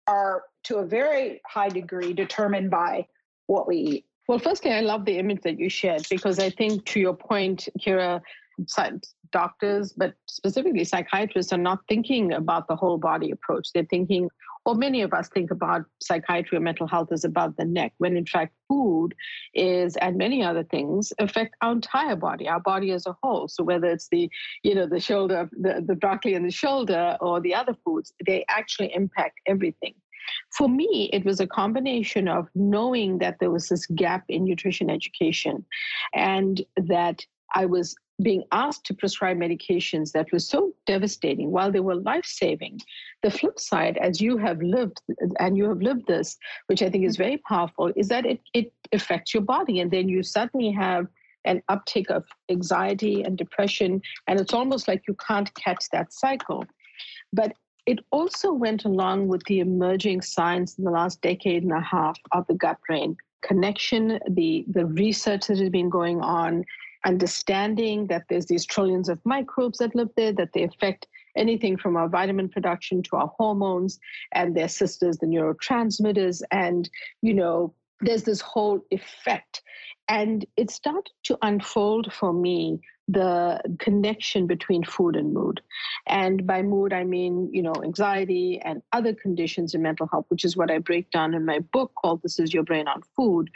are 0.07 0.43
to 0.65 0.77
a 0.77 0.87
very 0.87 1.41
high 1.47 1.69
degree 1.69 2.13
determined 2.13 2.71
by 2.71 3.07
what 3.47 3.69
we 3.69 3.77
eat. 3.77 4.05
Well, 4.31 4.39
firstly, 4.39 4.71
I 4.71 4.81
love 4.81 5.07
the 5.07 5.19
image 5.19 5.41
that 5.43 5.59
you 5.59 5.69
shared 5.69 6.07
because 6.09 6.39
I 6.39 6.51
think, 6.51 6.85
to 6.85 7.01
your 7.01 7.15
point, 7.15 7.69
Kira, 7.81 8.21
doctors, 9.33 9.93
but 9.93 10.15
specifically 10.27 10.85
psychiatrists, 10.85 11.53
are 11.53 11.59
not 11.59 11.81
thinking 11.89 12.33
about 12.35 12.69
the 12.69 12.77
whole 12.77 12.97
body 12.97 13.33
approach. 13.33 13.73
They're 13.73 13.89
thinking, 13.91 14.29
or 14.65 14.77
many 14.77 15.03
of 15.03 15.13
us 15.13 15.29
think 15.31 15.51
about 15.51 15.83
psychiatry 16.01 16.59
or 16.59 16.61
mental 16.61 16.87
health 16.87 17.11
as 17.11 17.25
above 17.25 17.57
the 17.57 17.65
neck, 17.65 17.93
when 17.99 18.17
in 18.17 18.25
fact, 18.25 18.55
food 18.69 19.17
is, 19.53 19.97
and 19.97 20.17
many 20.17 20.45
other 20.45 20.63
things, 20.63 21.13
affect 21.19 21.57
our 21.61 21.73
entire 21.73 22.15
body, 22.15 22.49
our 22.49 22.61
body 22.61 22.93
as 22.93 23.07
a 23.07 23.17
whole. 23.25 23.49
So 23.49 23.65
whether 23.65 23.89
it's 23.89 24.07
the, 24.13 24.31
you 24.63 24.77
know, 24.77 24.87
the 24.87 25.01
shoulder, 25.01 25.51
the, 25.51 25.83
the 25.85 25.97
broccoli 25.97 26.35
in 26.35 26.45
the 26.45 26.53
shoulder, 26.53 27.17
or 27.21 27.41
the 27.41 27.57
other 27.57 27.75
foods, 27.85 28.13
they 28.25 28.45
actually 28.49 28.95
impact 28.95 29.41
everything. 29.49 29.95
For 30.57 30.69
me, 30.69 31.11
it 31.13 31.25
was 31.25 31.41
a 31.41 31.47
combination 31.47 32.29
of 32.29 32.49
knowing 32.55 33.19
that 33.19 33.39
there 33.41 33.51
was 33.51 33.69
this 33.69 33.87
gap 33.87 34.25
in 34.29 34.45
nutrition 34.45 34.91
education 34.91 35.65
and 36.15 36.63
that 36.77 37.25
I 37.55 37.67
was 37.67 37.95
being 38.23 38.45
asked 38.53 38.85
to 38.87 38.95
prescribe 38.95 39.37
medications 39.39 40.13
that 40.13 40.31
were 40.33 40.39
so 40.39 40.75
devastating 40.87 41.51
while 41.51 41.73
they 41.73 41.81
were 41.81 41.95
life 41.95 42.27
saving. 42.27 42.81
The 43.23 43.31
flip 43.31 43.59
side, 43.59 43.97
as 43.99 44.21
you 44.21 44.37
have 44.37 44.61
lived, 44.61 45.01
and 45.39 45.57
you 45.57 45.69
have 45.69 45.81
lived 45.81 46.07
this, 46.07 46.37
which 46.67 46.83
I 46.83 46.91
think 46.91 47.07
is 47.07 47.17
very 47.17 47.39
powerful, 47.39 47.93
is 47.97 48.09
that 48.09 48.27
it, 48.27 48.41
it 48.53 48.73
affects 48.93 49.33
your 49.33 49.43
body. 49.43 49.81
And 49.81 49.91
then 49.91 50.09
you 50.09 50.23
suddenly 50.23 50.71
have 50.73 51.07
an 51.45 51.63
uptick 51.71 52.11
of 52.11 52.27
anxiety 52.51 53.23
and 53.23 53.39
depression. 53.39 54.03
And 54.27 54.39
it's 54.39 54.53
almost 54.53 54.87
like 54.87 55.03
you 55.09 55.17
can't 55.27 55.53
catch 55.55 55.89
that 55.91 56.13
cycle. 56.13 56.65
But 57.33 57.55
it 57.87 57.99
also 58.11 58.53
went 58.53 58.85
along 58.85 59.29
with 59.29 59.43
the 59.45 59.61
emerging 59.61 60.23
science 60.23 60.79
in 60.79 60.85
the 60.85 60.91
last 60.91 61.21
decade 61.21 61.63
and 61.63 61.73
a 61.73 61.81
half 61.81 62.19
of 62.33 62.47
the 62.47 62.55
gut 62.55 62.79
brain 62.87 63.17
connection, 63.43 64.19
the, 64.29 64.65
the 64.69 64.87
research 64.87 65.47
that 65.47 65.59
has 65.59 65.71
been 65.71 65.89
going 65.89 66.21
on, 66.21 66.65
understanding 67.05 68.07
that 68.09 68.25
there's 68.29 68.47
these 68.47 68.67
trillions 68.67 69.09
of 69.09 69.19
microbes 69.25 69.79
that 69.79 69.95
live 69.95 70.11
there, 70.17 70.33
that 70.33 70.53
they 70.53 70.63
affect 70.63 71.07
anything 71.37 71.77
from 71.77 71.97
our 71.97 72.09
vitamin 72.09 72.49
production 72.49 73.03
to 73.03 73.17
our 73.17 73.33
hormones 73.39 73.99
and 74.33 74.55
their 74.55 74.69
sisters, 74.69 75.19
the 75.19 75.27
neurotransmitters. 75.27 76.43
And, 76.51 76.89
you 77.23 77.35
know, 77.35 77.75
there's 78.01 78.25
this 78.25 78.41
whole 78.41 78.81
effect. 78.91 79.63
And 80.09 80.45
it 80.57 80.71
started 80.71 81.11
to 81.25 81.39
unfold 81.43 82.13
for 82.13 82.33
me 82.33 82.81
the 83.13 83.61
connection 83.79 84.47
between 84.47 84.85
food 84.85 85.17
and 85.17 85.33
mood. 85.33 85.61
And 86.07 86.47
by 86.47 86.63
mood, 86.63 86.93
I 86.93 87.05
mean, 87.05 87.51
you 87.53 87.63
know, 87.63 87.75
anxiety 87.83 88.61
and 88.65 88.83
other 88.93 89.15
conditions 89.15 89.75
in 89.75 89.83
mental 89.83 90.07
health, 90.07 90.27
which 90.29 90.45
is 90.45 90.57
what 90.57 90.71
I 90.71 90.79
break 90.79 91.11
down 91.11 91.35
in 91.35 91.45
my 91.45 91.59
book 91.73 91.93
called 92.01 92.23
This 92.23 92.39
Is 92.39 92.55
Your 92.55 92.63
Brain 92.63 92.87
on 92.87 93.03
Food. 93.17 93.51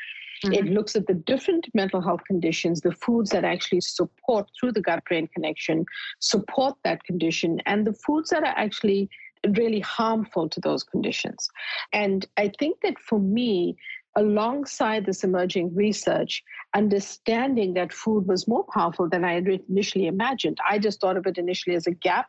Mm-hmm. 0.44 0.54
It 0.54 0.64
looks 0.66 0.96
at 0.96 1.06
the 1.06 1.14
different 1.14 1.68
mental 1.74 2.00
health 2.00 2.22
conditions, 2.26 2.80
the 2.80 2.92
foods 2.92 3.30
that 3.30 3.44
actually 3.44 3.80
support 3.80 4.48
through 4.58 4.72
the 4.72 4.80
gut 4.80 5.04
brain 5.04 5.28
connection, 5.28 5.84
support 6.18 6.76
that 6.84 7.04
condition, 7.04 7.60
and 7.66 7.86
the 7.86 7.94
foods 7.94 8.30
that 8.30 8.42
are 8.42 8.54
actually 8.56 9.08
really 9.56 9.80
harmful 9.80 10.48
to 10.48 10.60
those 10.60 10.82
conditions. 10.82 11.48
And 11.92 12.26
I 12.36 12.50
think 12.58 12.80
that 12.82 12.98
for 12.98 13.18
me, 13.18 13.76
alongside 14.16 15.04
this 15.04 15.24
emerging 15.24 15.74
research, 15.74 16.42
understanding 16.74 17.74
that 17.74 17.92
food 17.92 18.26
was 18.26 18.46
more 18.46 18.64
powerful 18.72 19.08
than 19.08 19.24
I 19.24 19.34
had 19.34 19.48
initially 19.68 20.06
imagined. 20.06 20.58
I 20.68 20.78
just 20.78 21.00
thought 21.00 21.16
of 21.16 21.26
it 21.26 21.38
initially 21.38 21.76
as 21.76 21.86
a 21.86 21.92
gap 21.92 22.28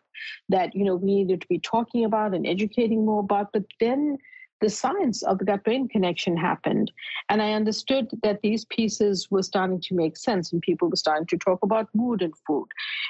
that 0.50 0.75
you 0.75 0.84
know 0.84 0.96
we 0.96 1.15
needed 1.15 1.42
to 1.42 1.48
be 1.48 1.60
talking 1.60 2.06
about 2.06 2.34
and 2.34 2.48
educating 2.48 3.06
more 3.06 3.20
about. 3.20 3.51
But 3.54 3.65
then 3.80 4.18
the 4.62 4.70
science 4.70 5.22
of 5.22 5.38
the 5.38 5.46
gut 5.46 5.63
brain 5.63 5.88
connection 5.88 6.36
happened, 6.36 6.92
and 7.30 7.42
I 7.42 7.54
understood 7.54 8.10
that 8.24 8.42
these 8.42 8.65
pieces 8.65 9.27
were 9.30 9.44
starting 9.44 9.82
to 9.82 9.96
make 9.96 10.18
sense, 10.18 10.54
and 10.54 10.62
people 10.62 10.89
were 10.89 10.96
starting 10.96 11.27
to 11.27 11.38
talk 11.38 11.60
about 11.62 11.89
mood 11.94 12.22
and 12.22 12.34
food, 12.48 12.68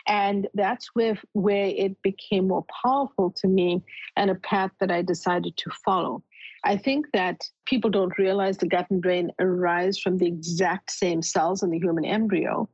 and 0.08 0.48
that's 0.53 0.89
where 0.96 1.17
where 1.34 1.67
it 1.67 2.01
became 2.01 2.48
more 2.48 2.65
powerful 2.84 3.32
to 3.38 3.48
me 3.48 3.84
and 4.17 4.29
a 4.29 4.36
path 4.36 4.72
that 4.79 4.91
I 4.91 5.01
decided 5.01 5.55
to 5.58 5.70
follow. 5.86 6.24
I 6.65 6.77
think 6.77 7.05
that 7.13 7.48
people 7.65 7.91
don't 7.91 8.17
realize 8.17 8.57
the 8.57 8.67
gut 8.67 8.89
and 8.89 9.00
brain 9.00 9.31
arise 9.39 10.00
from 10.00 10.17
the 10.17 10.25
exact 10.25 10.89
same 10.89 11.22
cells 11.22 11.62
in 11.62 11.69
the 11.69 11.77
human 11.77 12.03
embryo. 12.03 12.67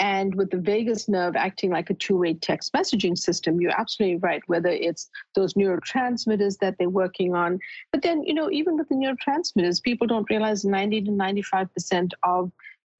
And 0.00 0.34
with 0.34 0.50
the 0.50 0.58
vagus 0.58 1.08
nerve 1.08 1.36
acting 1.36 1.70
like 1.70 1.88
a 1.88 1.94
two 1.94 2.16
way 2.16 2.34
text 2.34 2.72
messaging 2.72 3.16
system, 3.16 3.60
you're 3.60 3.78
absolutely 3.78 4.16
right, 4.16 4.42
whether 4.48 4.70
it's 4.70 5.08
those 5.36 5.54
neurotransmitters 5.54 6.58
that 6.58 6.76
they're 6.78 6.90
working 6.90 7.36
on. 7.36 7.60
But 7.92 8.02
then, 8.02 8.24
you 8.24 8.34
know, 8.34 8.50
even 8.50 8.76
with 8.76 8.88
the 8.88 8.96
neurotransmitters, 8.96 9.82
people 9.82 10.08
don't 10.08 10.28
realize 10.28 10.64
90 10.64 11.02
to 11.02 11.10
95% 11.12 12.10
of 12.24 12.50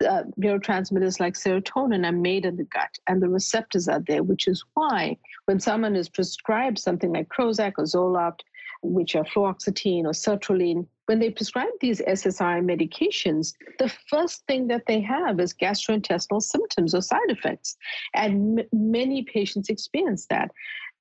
uh, 0.09 0.23
neurotransmitters 0.41 1.19
like 1.19 1.35
serotonin 1.35 2.07
are 2.07 2.13
made 2.13 2.45
in 2.45 2.57
the 2.57 2.65
gut 2.65 2.97
and 3.09 3.21
the 3.21 3.29
receptors 3.29 3.89
are 3.89 4.03
there, 4.07 4.23
which 4.23 4.47
is 4.47 4.65
why 4.75 5.17
when 5.47 5.59
someone 5.59 5.97
is 5.97 6.09
prescribed 6.09 6.79
something 6.79 7.13
like 7.13 7.29
Prozac 7.29 7.73
or 7.79 7.85
Zoloft, 7.85 8.41
which 8.83 9.17
are 9.17 9.25
fluoxetine 9.25 10.05
or 10.05 10.13
sertraline, 10.13 10.87
when 11.07 11.19
they 11.19 11.31
prescribe 11.31 11.69
these 11.81 12.01
SSRI 12.03 12.63
medications, 12.63 13.55
the 13.79 13.93
first 14.09 14.45
thing 14.47 14.69
that 14.69 14.85
they 14.87 15.01
have 15.01 15.41
is 15.41 15.55
gastrointestinal 15.55 16.43
symptoms 16.43 16.95
or 16.95 17.03
side 17.03 17.21
effects. 17.29 17.77
And 18.15 18.61
m- 18.61 18.67
many 18.73 19.23
patients 19.23 19.69
experience 19.69 20.27
that. 20.31 20.51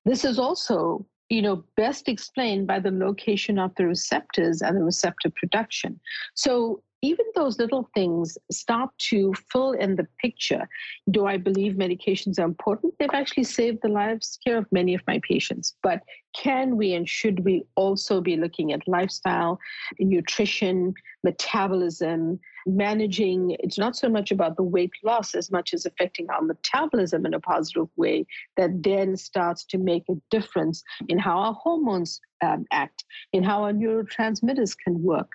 This 0.04 0.24
is 0.24 0.38
also 0.38 1.06
you 1.28 1.42
know 1.42 1.62
best 1.76 2.08
explained 2.08 2.66
by 2.66 2.80
the 2.80 2.90
location 2.90 3.58
of 3.58 3.74
the 3.74 3.86
receptors 3.86 4.62
and 4.62 4.76
the 4.76 4.82
receptor 4.82 5.30
production 5.36 6.00
so 6.34 6.82
even 7.02 7.26
those 7.34 7.58
little 7.58 7.88
things 7.94 8.36
start 8.50 8.90
to 8.98 9.32
fill 9.52 9.72
in 9.72 9.96
the 9.96 10.06
picture. 10.20 10.68
Do 11.10 11.26
I 11.26 11.36
believe 11.36 11.74
medications 11.74 12.38
are 12.38 12.44
important? 12.44 12.94
They've 12.98 13.08
actually 13.12 13.44
saved 13.44 13.78
the 13.82 13.88
lives 13.88 14.38
care 14.44 14.58
of 14.58 14.66
many 14.72 14.94
of 14.94 15.02
my 15.06 15.20
patients. 15.28 15.74
But 15.82 16.02
can 16.34 16.76
we 16.76 16.94
and 16.94 17.08
should 17.08 17.44
we 17.44 17.64
also 17.76 18.20
be 18.20 18.36
looking 18.36 18.72
at 18.72 18.86
lifestyle, 18.88 19.58
nutrition, 19.98 20.94
metabolism, 21.24 22.40
managing? 22.68 23.56
It's 23.60 23.78
not 23.78 23.96
so 23.96 24.08
much 24.08 24.30
about 24.30 24.56
the 24.56 24.62
weight 24.62 24.92
loss 25.04 25.34
as 25.34 25.50
much 25.50 25.74
as 25.74 25.86
affecting 25.86 26.28
our 26.30 26.42
metabolism 26.42 27.26
in 27.26 27.34
a 27.34 27.40
positive 27.40 27.88
way 27.96 28.26
that 28.56 28.82
then 28.82 29.16
starts 29.16 29.64
to 29.66 29.78
make 29.78 30.04
a 30.08 30.14
difference 30.30 30.82
in 31.08 31.18
how 31.18 31.38
our 31.38 31.54
hormones 31.54 32.20
um, 32.42 32.66
act, 32.72 33.04
in 33.32 33.42
how 33.42 33.64
our 33.64 33.72
neurotransmitters 33.72 34.76
can 34.84 35.02
work. 35.02 35.32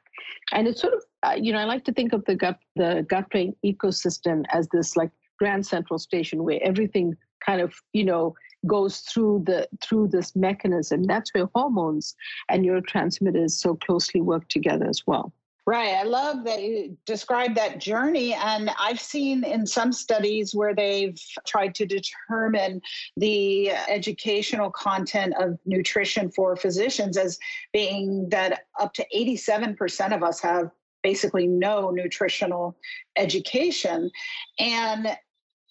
And 0.52 0.68
it's 0.68 0.82
sort 0.82 0.94
of 0.94 1.04
uh, 1.24 1.36
you 1.40 1.54
know, 1.54 1.60
I 1.60 1.64
like 1.64 1.86
to 1.86 1.94
think 1.94 2.14
of 2.14 2.26
the 2.26 2.36
gut 2.36 2.60
the 2.76 3.06
gut 3.10 3.30
brain 3.30 3.56
ecosystem 3.66 4.44
as 4.50 4.68
this 4.70 4.96
like 4.96 5.12
grand 5.40 5.66
central 5.66 5.98
station 5.98 6.44
where 6.44 6.60
everything 6.62 7.16
kind 7.46 7.62
of 7.62 7.74
you 7.94 8.06
know 8.06 8.36
goes 8.68 9.00
through 9.00 9.44
the 9.46 9.68
through 9.82 10.10
this 10.10 10.36
mechanism. 10.36 11.04
That's 11.04 11.34
where 11.34 11.50
hormones 11.56 12.16
and 12.50 12.66
neurotransmitters 12.66 13.52
so 13.52 13.76
closely 13.76 14.22
work 14.22 14.48
together 14.50 14.88
as 14.88 15.04
well. 15.08 15.34
Right. 15.66 15.94
I 15.94 16.04
love 16.04 16.44
that 16.44 16.62
you 16.62 16.98
described 17.06 17.56
that 17.56 17.80
journey. 17.80 18.34
And 18.34 18.70
I've 18.78 19.00
seen 19.00 19.46
in 19.46 19.66
some 19.66 19.94
studies 19.94 20.54
where 20.54 20.76
they've 20.76 21.18
tried 21.48 21.74
to 21.76 21.86
determine 21.86 22.82
the 23.16 23.72
educational 23.72 24.72
content 24.72 25.36
of 25.40 25.58
nutrition 25.66 26.30
for 26.32 26.58
physicians 26.58 27.16
as 27.16 27.40
being 27.72 28.28
that 28.30 28.64
up 28.78 28.94
to 28.96 29.06
87% 29.16 30.14
of 30.14 30.22
us 30.22 30.42
have 30.42 30.70
basically 31.02 31.48
no 31.48 31.92
nutritional 31.92 32.76
education. 33.16 34.12
And 34.60 35.18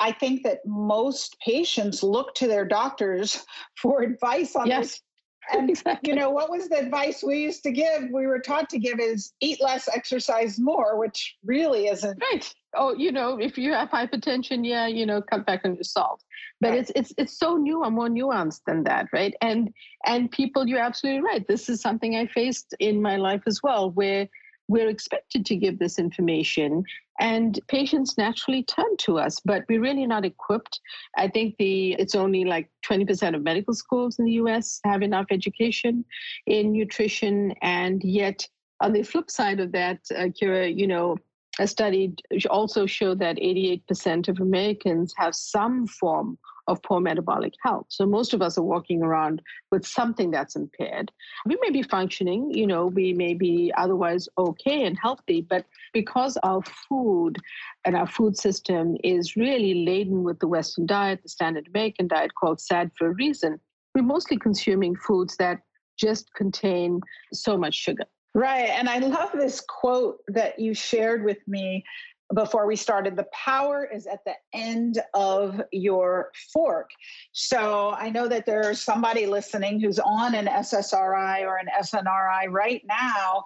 I 0.00 0.12
think 0.12 0.42
that 0.44 0.60
most 0.66 1.36
patients 1.44 2.02
look 2.02 2.34
to 2.36 2.46
their 2.46 2.64
doctors 2.64 3.44
for 3.76 4.02
advice 4.02 4.56
on 4.56 4.66
yes. 4.66 4.80
this. 4.80 5.02
And 5.52 5.68
exactly. 5.68 6.10
you 6.10 6.16
know 6.16 6.30
what 6.30 6.50
was 6.50 6.68
the 6.68 6.78
advice 6.78 7.22
we 7.22 7.38
used 7.38 7.62
to 7.64 7.72
give? 7.72 8.04
We 8.12 8.26
were 8.26 8.38
taught 8.38 8.70
to 8.70 8.78
give 8.78 9.00
is 9.00 9.32
eat 9.40 9.60
less, 9.60 9.88
exercise 9.88 10.58
more, 10.58 10.98
which 10.98 11.36
really 11.44 11.88
isn't 11.88 12.22
right. 12.32 12.54
Oh, 12.74 12.94
you 12.94 13.12
know, 13.12 13.38
if 13.38 13.58
you 13.58 13.72
have 13.72 13.90
hypertension, 13.90 14.66
yeah, 14.66 14.86
you 14.86 15.04
know, 15.04 15.20
cut 15.20 15.44
back 15.44 15.62
on 15.64 15.74
your 15.74 15.84
salt. 15.84 16.22
But 16.60 16.70
right. 16.70 16.78
it's 16.78 16.92
it's 16.94 17.12
it's 17.18 17.38
so 17.38 17.56
new 17.56 17.82
and 17.82 17.94
more 17.94 18.08
nuanced 18.08 18.60
than 18.66 18.84
that, 18.84 19.08
right? 19.12 19.34
And 19.40 19.70
and 20.06 20.30
people, 20.30 20.66
you're 20.66 20.78
absolutely 20.78 21.22
right. 21.22 21.46
This 21.48 21.68
is 21.68 21.80
something 21.80 22.16
I 22.16 22.26
faced 22.26 22.74
in 22.78 23.02
my 23.02 23.16
life 23.16 23.42
as 23.46 23.60
well, 23.62 23.90
where 23.90 24.28
we're 24.72 24.88
expected 24.88 25.44
to 25.44 25.54
give 25.54 25.78
this 25.78 25.98
information 25.98 26.82
and 27.20 27.60
patients 27.68 28.16
naturally 28.16 28.62
turn 28.62 28.96
to 28.96 29.18
us 29.18 29.38
but 29.44 29.64
we're 29.68 29.82
really 29.82 30.06
not 30.06 30.24
equipped. 30.24 30.80
I 31.18 31.28
think 31.28 31.56
the 31.58 31.92
it's 31.98 32.14
only 32.14 32.44
like 32.44 32.70
20% 32.88 33.36
of 33.36 33.42
medical 33.42 33.74
schools 33.74 34.18
in 34.18 34.24
the 34.24 34.32
us 34.32 34.80
have 34.84 35.02
enough 35.02 35.26
education 35.30 36.04
in 36.46 36.72
nutrition 36.72 37.52
and 37.60 38.02
yet 38.02 38.48
on 38.80 38.92
the 38.92 39.02
flip 39.02 39.30
side 39.30 39.60
of 39.60 39.72
that 39.72 40.00
uh, 40.16 40.28
kira 40.36 40.74
you 40.74 40.86
know 40.86 41.16
a 41.60 41.66
study 41.66 42.14
also 42.48 42.86
showed 42.86 43.18
that 43.18 43.36
88% 43.36 44.28
of 44.28 44.40
americans 44.40 45.12
have 45.18 45.34
some 45.34 45.86
form 45.86 46.38
of 46.66 46.82
poor 46.82 47.00
metabolic 47.00 47.54
health. 47.62 47.86
So 47.88 48.06
most 48.06 48.34
of 48.34 48.42
us 48.42 48.56
are 48.56 48.62
walking 48.62 49.02
around 49.02 49.42
with 49.70 49.86
something 49.86 50.30
that's 50.30 50.56
impaired. 50.56 51.10
We 51.46 51.58
may 51.60 51.70
be 51.70 51.82
functioning, 51.82 52.52
you 52.52 52.66
know, 52.66 52.86
we 52.86 53.12
may 53.12 53.34
be 53.34 53.72
otherwise 53.76 54.28
okay 54.38 54.84
and 54.84 54.98
healthy, 54.98 55.40
but 55.42 55.66
because 55.92 56.36
our 56.42 56.62
food 56.88 57.38
and 57.84 57.96
our 57.96 58.06
food 58.06 58.36
system 58.36 58.96
is 59.02 59.36
really 59.36 59.84
laden 59.84 60.22
with 60.22 60.38
the 60.38 60.48
Western 60.48 60.86
diet, 60.86 61.22
the 61.22 61.28
standard 61.28 61.68
American 61.68 62.06
diet 62.06 62.34
called 62.34 62.60
SAD 62.60 62.92
for 62.96 63.08
a 63.08 63.14
reason, 63.14 63.58
we're 63.94 64.02
mostly 64.02 64.38
consuming 64.38 64.96
foods 64.96 65.36
that 65.36 65.60
just 65.98 66.32
contain 66.34 67.00
so 67.32 67.56
much 67.56 67.74
sugar. 67.74 68.04
Right. 68.34 68.70
And 68.70 68.88
I 68.88 68.98
love 68.98 69.30
this 69.34 69.60
quote 69.60 70.20
that 70.28 70.58
you 70.58 70.72
shared 70.72 71.22
with 71.22 71.46
me 71.46 71.84
before 72.34 72.66
we 72.66 72.76
started 72.76 73.16
the 73.16 73.26
power 73.32 73.88
is 73.92 74.06
at 74.06 74.24
the 74.24 74.34
end 74.52 75.00
of 75.14 75.60
your 75.72 76.30
fork. 76.52 76.90
So 77.32 77.94
I 77.96 78.10
know 78.10 78.28
that 78.28 78.46
there's 78.46 78.80
somebody 78.80 79.26
listening 79.26 79.80
who's 79.80 79.98
on 79.98 80.34
an 80.34 80.46
SSRI 80.46 81.42
or 81.42 81.56
an 81.56 81.68
SNRI 81.80 82.50
right 82.50 82.82
now 82.86 83.44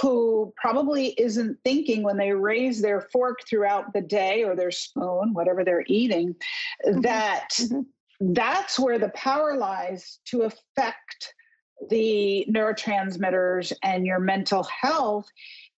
who 0.00 0.52
probably 0.56 1.08
isn't 1.18 1.58
thinking 1.64 2.02
when 2.02 2.16
they 2.16 2.32
raise 2.32 2.80
their 2.80 3.02
fork 3.12 3.40
throughout 3.48 3.92
the 3.92 4.00
day 4.00 4.44
or 4.44 4.56
their 4.56 4.70
spoon, 4.70 5.32
whatever 5.32 5.64
they're 5.64 5.84
eating, 5.86 6.34
mm-hmm. 6.86 7.00
that 7.02 7.50
mm-hmm. 7.60 8.32
that's 8.32 8.78
where 8.78 8.98
the 8.98 9.10
power 9.10 9.56
lies 9.56 10.18
to 10.26 10.42
affect 10.42 11.34
the 11.90 12.46
neurotransmitters 12.48 13.72
and 13.82 14.06
your 14.06 14.20
mental 14.20 14.62
health 14.64 15.28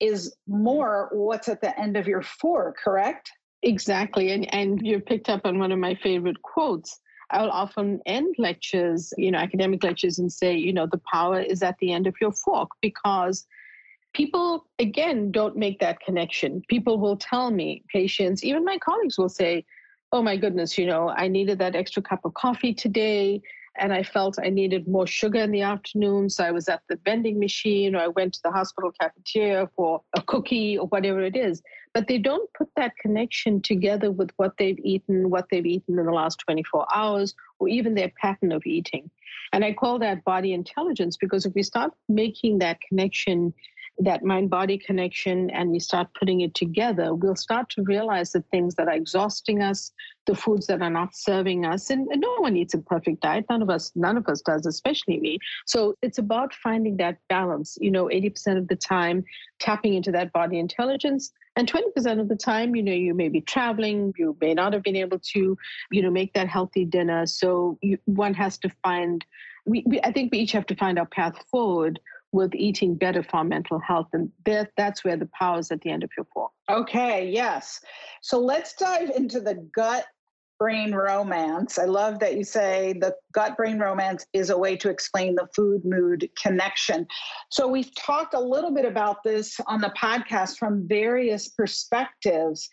is 0.04 0.34
more 0.46 1.08
what's 1.12 1.48
at 1.48 1.60
the 1.60 1.78
end 1.78 1.96
of 1.96 2.06
your 2.06 2.22
fork, 2.22 2.76
correct? 2.78 3.30
Exactly. 3.62 4.30
And 4.30 4.52
and 4.54 4.86
you 4.86 5.00
picked 5.00 5.28
up 5.28 5.42
on 5.44 5.58
one 5.58 5.72
of 5.72 5.78
my 5.78 5.94
favorite 5.94 6.42
quotes. 6.42 7.00
I'll 7.30 7.50
often 7.50 8.00
end 8.04 8.34
lectures, 8.38 9.12
you 9.16 9.30
know, 9.30 9.38
academic 9.38 9.82
lectures 9.82 10.18
and 10.18 10.30
say, 10.30 10.54
you 10.54 10.72
know, 10.72 10.86
the 10.86 11.00
power 11.10 11.40
is 11.40 11.62
at 11.62 11.76
the 11.78 11.90
end 11.90 12.06
of 12.06 12.14
your 12.20 12.32
fork 12.32 12.68
because 12.82 13.46
people 14.12 14.66
again 14.78 15.32
don't 15.32 15.56
make 15.56 15.80
that 15.80 16.00
connection. 16.00 16.62
People 16.68 16.98
will 17.00 17.16
tell 17.16 17.50
me, 17.50 17.82
patients, 17.90 18.44
even 18.44 18.64
my 18.64 18.78
colleagues 18.78 19.16
will 19.18 19.30
say, 19.30 19.64
"Oh 20.12 20.22
my 20.22 20.36
goodness, 20.36 20.76
you 20.76 20.86
know, 20.86 21.08
I 21.08 21.28
needed 21.28 21.58
that 21.60 21.74
extra 21.74 22.02
cup 22.02 22.24
of 22.24 22.34
coffee 22.34 22.74
today 22.74 23.40
and 23.76 23.92
I 23.92 24.02
felt 24.02 24.38
I 24.38 24.50
needed 24.50 24.86
more 24.86 25.06
sugar 25.06 25.40
in 25.40 25.50
the 25.50 25.62
afternoon. 25.62 26.30
So 26.30 26.44
I 26.44 26.52
was 26.52 26.68
at 26.68 26.82
the 26.88 26.98
vending 27.04 27.38
machine 27.38 27.96
or 27.96 28.00
I 28.00 28.08
went 28.08 28.34
to 28.34 28.40
the 28.44 28.50
hospital 28.50 28.92
cafeteria 29.00 29.68
for 29.74 30.02
a 30.14 30.22
cookie 30.22 30.78
or 30.78 30.86
whatever 30.86 31.20
it 31.20 31.36
is. 31.36 31.62
But 31.92 32.06
they 32.06 32.18
don't 32.18 32.52
put 32.54 32.68
that 32.76 32.96
connection 33.00 33.60
together 33.60 34.10
with 34.10 34.30
what 34.36 34.56
they've 34.58 34.78
eaten, 34.78 35.30
what 35.30 35.46
they've 35.50 35.66
eaten 35.66 35.98
in 35.98 36.06
the 36.06 36.12
last 36.12 36.38
24 36.40 36.86
hours, 36.94 37.34
or 37.58 37.68
even 37.68 37.94
their 37.94 38.12
pattern 38.20 38.52
of 38.52 38.64
eating. 38.66 39.10
And 39.52 39.64
I 39.64 39.72
call 39.72 39.98
that 40.00 40.24
body 40.24 40.52
intelligence 40.52 41.16
because 41.16 41.46
if 41.46 41.54
we 41.54 41.62
start 41.62 41.92
making 42.08 42.58
that 42.58 42.80
connection 42.80 43.54
that 43.98 44.24
mind 44.24 44.50
body 44.50 44.76
connection 44.76 45.50
and 45.50 45.70
we 45.70 45.78
start 45.78 46.08
putting 46.18 46.40
it 46.40 46.54
together, 46.54 47.14
we'll 47.14 47.36
start 47.36 47.68
to 47.70 47.82
realize 47.82 48.32
the 48.32 48.42
things 48.50 48.74
that 48.74 48.88
are 48.88 48.94
exhausting 48.94 49.62
us, 49.62 49.92
the 50.26 50.34
foods 50.34 50.66
that 50.66 50.82
are 50.82 50.90
not 50.90 51.14
serving 51.14 51.64
us. 51.64 51.90
And, 51.90 52.08
no 52.14 52.34
one 52.38 52.56
eats 52.56 52.74
a 52.74 52.78
perfect 52.78 53.20
diet. 53.22 53.44
None 53.48 53.62
of 53.62 53.70
us, 53.70 53.92
none 53.94 54.16
of 54.16 54.26
us 54.28 54.40
does, 54.40 54.66
especially 54.66 55.20
me. 55.20 55.38
So 55.66 55.94
it's 56.02 56.18
about 56.18 56.52
finding 56.54 56.96
that 56.96 57.18
balance, 57.28 57.78
you 57.80 57.90
know, 57.90 58.06
80% 58.06 58.58
of 58.58 58.68
the 58.68 58.76
time 58.76 59.24
tapping 59.60 59.94
into 59.94 60.10
that 60.12 60.32
body 60.32 60.58
intelligence. 60.58 61.32
And 61.56 61.70
20% 61.70 62.20
of 62.20 62.28
the 62.28 62.36
time, 62.36 62.74
you 62.74 62.82
know, 62.82 62.92
you 62.92 63.14
may 63.14 63.28
be 63.28 63.40
traveling, 63.40 64.12
you 64.18 64.36
may 64.40 64.54
not 64.54 64.72
have 64.72 64.82
been 64.82 64.96
able 64.96 65.20
to, 65.34 65.56
you 65.92 66.02
know, 66.02 66.10
make 66.10 66.32
that 66.34 66.48
healthy 66.48 66.84
dinner. 66.84 67.26
So 67.26 67.78
you, 67.80 67.98
one 68.06 68.34
has 68.34 68.58
to 68.58 68.70
find 68.82 69.24
we, 69.66 69.82
we, 69.86 70.00
I 70.02 70.12
think 70.12 70.30
we 70.30 70.38
each 70.38 70.52
have 70.52 70.66
to 70.66 70.76
find 70.76 70.98
our 70.98 71.06
path 71.06 71.42
forward 71.50 71.98
with 72.34 72.54
eating 72.56 72.96
better 72.96 73.22
for 73.22 73.36
our 73.38 73.44
mental 73.44 73.78
health. 73.78 74.08
And 74.12 74.30
that, 74.44 74.72
that's 74.76 75.04
where 75.04 75.16
the 75.16 75.28
power 75.38 75.60
is 75.60 75.70
at 75.70 75.80
the 75.82 75.90
end 75.90 76.02
of 76.02 76.10
your 76.16 76.26
fork. 76.34 76.50
Okay, 76.68 77.30
yes. 77.30 77.80
So 78.22 78.40
let's 78.40 78.74
dive 78.74 79.10
into 79.10 79.40
the 79.40 79.54
gut 79.74 80.04
brain 80.58 80.92
romance. 80.92 81.78
I 81.78 81.84
love 81.84 82.18
that 82.18 82.36
you 82.36 82.42
say 82.42 82.94
the 83.00 83.14
gut 83.34 83.56
brain 83.56 83.78
romance 83.78 84.26
is 84.32 84.50
a 84.50 84.58
way 84.58 84.76
to 84.76 84.88
explain 84.88 85.34
the 85.34 85.48
food 85.54 85.82
mood 85.84 86.28
connection. 86.40 87.06
So, 87.50 87.68
we've 87.68 87.94
talked 87.94 88.34
a 88.34 88.40
little 88.40 88.72
bit 88.72 88.84
about 88.84 89.22
this 89.24 89.60
on 89.66 89.80
the 89.80 89.92
podcast 90.00 90.58
from 90.58 90.86
various 90.88 91.48
perspectives, 91.48 92.68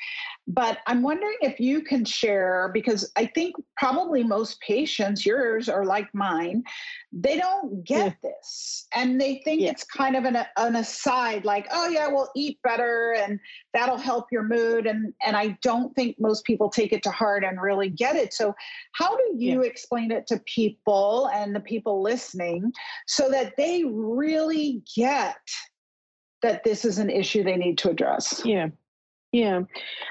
but 0.47 0.79
I'm 0.87 1.01
wondering 1.01 1.37
if 1.41 1.59
you 1.59 1.81
can 1.81 2.05
share 2.05 2.71
because 2.73 3.11
I 3.15 3.25
think 3.25 3.55
probably 3.77 4.23
most 4.23 4.59
patients, 4.61 5.25
yours 5.25 5.69
are 5.69 5.85
like 5.85 6.07
mine, 6.13 6.63
they 7.11 7.37
don't 7.37 7.83
get 7.83 8.17
yeah. 8.23 8.29
this 8.29 8.87
and 8.93 9.19
they 9.19 9.41
think 9.43 9.61
yeah. 9.61 9.69
it's 9.71 9.83
kind 9.83 10.15
of 10.15 10.25
an, 10.25 10.37
an 10.57 10.75
aside 10.75 11.45
like, 11.45 11.67
oh, 11.71 11.89
yeah, 11.89 12.07
we'll 12.07 12.29
eat 12.35 12.59
better 12.63 13.15
and 13.17 13.39
that'll 13.73 13.97
help 13.97 14.27
your 14.31 14.43
mood. 14.43 14.85
And, 14.87 15.13
and 15.25 15.35
I 15.35 15.57
don't 15.61 15.93
think 15.95 16.17
most 16.19 16.45
people 16.45 16.69
take 16.69 16.93
it 16.93 17.03
to 17.03 17.11
heart 17.11 17.43
and 17.43 17.61
really 17.61 17.89
get 17.89 18.15
it. 18.15 18.33
So, 18.33 18.53
how 18.93 19.15
do 19.15 19.23
you 19.37 19.61
yeah. 19.61 19.69
explain 19.69 20.11
it 20.11 20.27
to 20.27 20.39
people 20.55 21.29
and 21.33 21.55
the 21.55 21.59
people 21.59 22.01
listening 22.01 22.71
so 23.07 23.29
that 23.29 23.53
they 23.57 23.83
really 23.85 24.81
get 24.95 25.37
that 26.41 26.63
this 26.63 26.85
is 26.85 26.97
an 26.97 27.09
issue 27.09 27.43
they 27.43 27.57
need 27.57 27.77
to 27.79 27.89
address? 27.89 28.41
Yeah. 28.43 28.67
Yeah. 29.31 29.61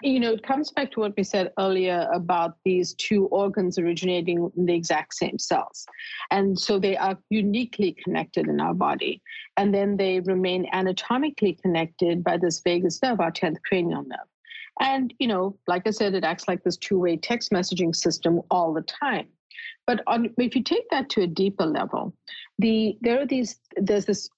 You 0.03 0.18
know, 0.18 0.33
it 0.33 0.42
comes 0.42 0.70
back 0.70 0.92
to 0.92 1.00
what 1.00 1.12
we 1.14 1.24
said 1.24 1.53
earlier 1.59 2.09
about 2.14 2.57
these 2.64 2.94
two 2.94 3.26
organs 3.26 3.79
originating 3.79 4.50
in 4.57 4.64
the 4.64 4.74
exact 4.74 5.12
same 5.14 5.38
cells. 5.38 5.85
And 6.31 6.59
so 6.59 6.79
they 6.79 6.96
are 6.96 7.18
uniquely 7.29 7.94
connected 8.03 8.48
in 8.48 8.61
our 8.61 8.72
body. 8.72 9.20
And 9.59 9.74
then 9.74 9.98
they 9.98 10.20
remain 10.20 10.66
anatomically 10.72 11.59
connected 11.61 12.24
by 12.24 12.38
this 12.38 12.62
vagus 12.64 13.03
nerve, 13.03 13.20
our 13.20 13.31
10th 13.31 13.59
cranial 13.68 14.05
nerve. 14.05 14.29
And, 14.81 15.12
you 15.18 15.26
know, 15.26 15.59
like 15.66 15.87
I 15.87 15.90
said, 15.90 16.14
it 16.14 16.24
acts 16.24 16.48
like 16.48 16.62
this 16.62 16.79
two 16.79 16.98
way 16.98 17.18
text 17.18 17.50
messaging 17.50 17.94
system 17.94 18.40
all 18.50 18.72
the 18.72 18.83
time. 18.83 19.29
But 19.87 20.03
on, 20.07 20.33
if 20.37 20.55
you 20.55 20.62
take 20.62 20.88
that 20.90 21.09
to 21.11 21.23
a 21.23 21.27
deeper 21.27 21.66
level, 21.66 22.14
the 22.59 22.97
there 23.01 23.21
are 23.21 23.27
these 23.27 23.61
there's 23.77 24.07
this 24.07 24.29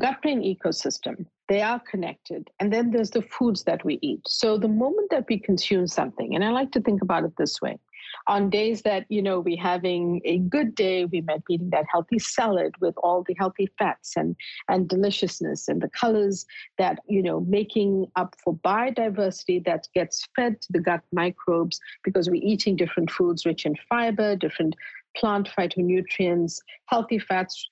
gut 0.00 0.20
brain 0.22 0.40
ecosystem 0.42 1.26
they 1.48 1.60
are 1.60 1.80
connected. 1.80 2.48
And 2.60 2.72
then 2.72 2.90
there's 2.90 3.10
the 3.10 3.20
foods 3.20 3.64
that 3.64 3.84
we 3.84 3.98
eat. 4.00 4.22
So 4.26 4.56
the 4.56 4.68
moment 4.68 5.10
that 5.10 5.26
we 5.28 5.38
consume 5.38 5.86
something, 5.86 6.34
and 6.34 6.42
I 6.42 6.50
like 6.50 6.72
to 6.72 6.80
think 6.80 7.02
about 7.02 7.24
it 7.24 7.32
this 7.36 7.60
way 7.60 7.78
on 8.26 8.50
days 8.50 8.82
that 8.82 9.04
you 9.08 9.22
know 9.22 9.40
we're 9.40 9.60
having 9.60 10.20
a 10.24 10.38
good 10.38 10.74
day 10.74 11.04
we 11.04 11.20
might 11.22 11.44
be 11.44 11.54
eating 11.54 11.70
that 11.70 11.86
healthy 11.90 12.18
salad 12.18 12.74
with 12.80 12.94
all 13.02 13.22
the 13.26 13.34
healthy 13.38 13.68
fats 13.78 14.16
and 14.16 14.36
and 14.68 14.88
deliciousness 14.88 15.68
and 15.68 15.80
the 15.80 15.88
colors 15.90 16.46
that 16.78 16.98
you 17.06 17.22
know 17.22 17.40
making 17.40 18.06
up 18.16 18.34
for 18.42 18.54
biodiversity 18.56 19.64
that 19.64 19.88
gets 19.94 20.28
fed 20.36 20.60
to 20.60 20.72
the 20.72 20.80
gut 20.80 21.02
microbes 21.12 21.80
because 22.04 22.28
we're 22.28 22.42
eating 22.42 22.76
different 22.76 23.10
foods 23.10 23.44
rich 23.44 23.66
in 23.66 23.74
fiber 23.88 24.36
different 24.36 24.74
plant 25.16 25.48
phytonutrients 25.56 26.58
healthy 26.86 27.18
fats 27.18 27.68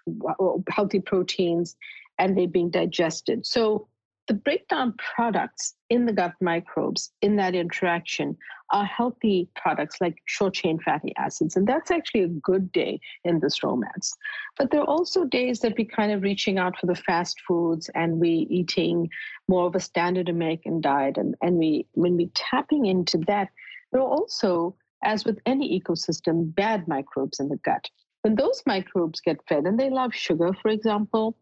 healthy 0.68 1.00
proteins 1.00 1.76
and 2.20 2.36
they're 2.36 2.46
being 2.46 2.70
digested. 2.70 3.46
So 3.46 3.88
the 4.30 4.34
breakdown 4.34 4.94
products 4.96 5.74
in 5.88 6.06
the 6.06 6.12
gut 6.12 6.34
microbes 6.40 7.10
in 7.20 7.34
that 7.34 7.56
interaction 7.56 8.36
are 8.70 8.84
healthy 8.84 9.48
products 9.56 9.96
like 10.00 10.14
short 10.26 10.54
chain 10.54 10.78
fatty 10.78 11.12
acids. 11.16 11.56
And 11.56 11.66
that's 11.66 11.90
actually 11.90 12.22
a 12.22 12.28
good 12.28 12.70
day 12.70 13.00
in 13.24 13.40
this 13.40 13.64
romance. 13.64 14.14
But 14.56 14.70
there 14.70 14.82
are 14.82 14.86
also 14.88 15.24
days 15.24 15.58
that 15.62 15.74
we 15.76 15.84
kind 15.84 16.12
of 16.12 16.22
reaching 16.22 16.58
out 16.58 16.78
for 16.78 16.86
the 16.86 16.94
fast 16.94 17.40
foods 17.40 17.90
and 17.96 18.20
we 18.20 18.46
eating 18.48 19.10
more 19.48 19.66
of 19.66 19.74
a 19.74 19.80
standard 19.80 20.28
American 20.28 20.80
diet. 20.80 21.18
And, 21.18 21.34
and 21.42 21.56
we 21.56 21.88
when 21.94 22.16
we 22.16 22.30
tapping 22.32 22.86
into 22.86 23.18
that, 23.26 23.48
there 23.90 24.00
are 24.00 24.08
also, 24.08 24.76
as 25.02 25.24
with 25.24 25.40
any 25.44 25.80
ecosystem, 25.80 26.54
bad 26.54 26.86
microbes 26.86 27.40
in 27.40 27.48
the 27.48 27.56
gut. 27.64 27.90
When 28.22 28.36
those 28.36 28.62
microbes 28.64 29.20
get 29.20 29.38
fed, 29.48 29.64
and 29.64 29.80
they 29.80 29.90
love 29.90 30.14
sugar, 30.14 30.52
for 30.62 30.68
example, 30.68 31.36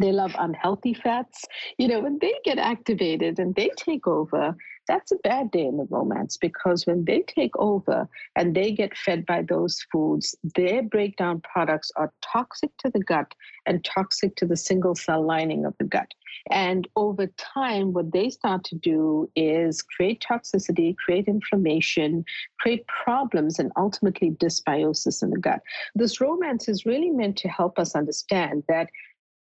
they 0.00 0.12
love 0.12 0.34
unhealthy 0.38 0.94
fats. 0.94 1.44
You 1.78 1.88
know, 1.88 2.00
when 2.00 2.18
they 2.20 2.34
get 2.44 2.58
activated 2.58 3.38
and 3.38 3.54
they 3.54 3.70
take 3.76 4.06
over, 4.06 4.56
that's 4.86 5.12
a 5.12 5.16
bad 5.16 5.50
day 5.50 5.64
in 5.64 5.76
the 5.76 5.86
romance 5.88 6.36
because 6.36 6.86
when 6.86 7.04
they 7.04 7.22
take 7.22 7.56
over 7.56 8.08
and 8.36 8.54
they 8.54 8.72
get 8.72 8.96
fed 8.96 9.24
by 9.24 9.42
those 9.42 9.80
foods, 9.90 10.34
their 10.56 10.82
breakdown 10.82 11.40
products 11.40 11.90
are 11.96 12.12
toxic 12.20 12.70
to 12.78 12.90
the 12.90 13.00
gut 13.00 13.34
and 13.66 13.84
toxic 13.84 14.36
to 14.36 14.46
the 14.46 14.56
single 14.56 14.94
cell 14.94 15.24
lining 15.24 15.64
of 15.64 15.74
the 15.78 15.84
gut. 15.84 16.12
And 16.50 16.86
over 16.96 17.28
time, 17.38 17.92
what 17.92 18.12
they 18.12 18.28
start 18.28 18.64
to 18.64 18.74
do 18.74 19.30
is 19.36 19.80
create 19.80 20.22
toxicity, 20.28 20.94
create 20.96 21.28
inflammation, 21.28 22.24
create 22.60 22.86
problems, 22.86 23.58
and 23.58 23.72
ultimately 23.76 24.32
dysbiosis 24.32 25.22
in 25.22 25.30
the 25.30 25.38
gut. 25.38 25.62
This 25.94 26.20
romance 26.20 26.68
is 26.68 26.84
really 26.84 27.10
meant 27.10 27.36
to 27.38 27.48
help 27.48 27.78
us 27.78 27.94
understand 27.94 28.64
that 28.68 28.90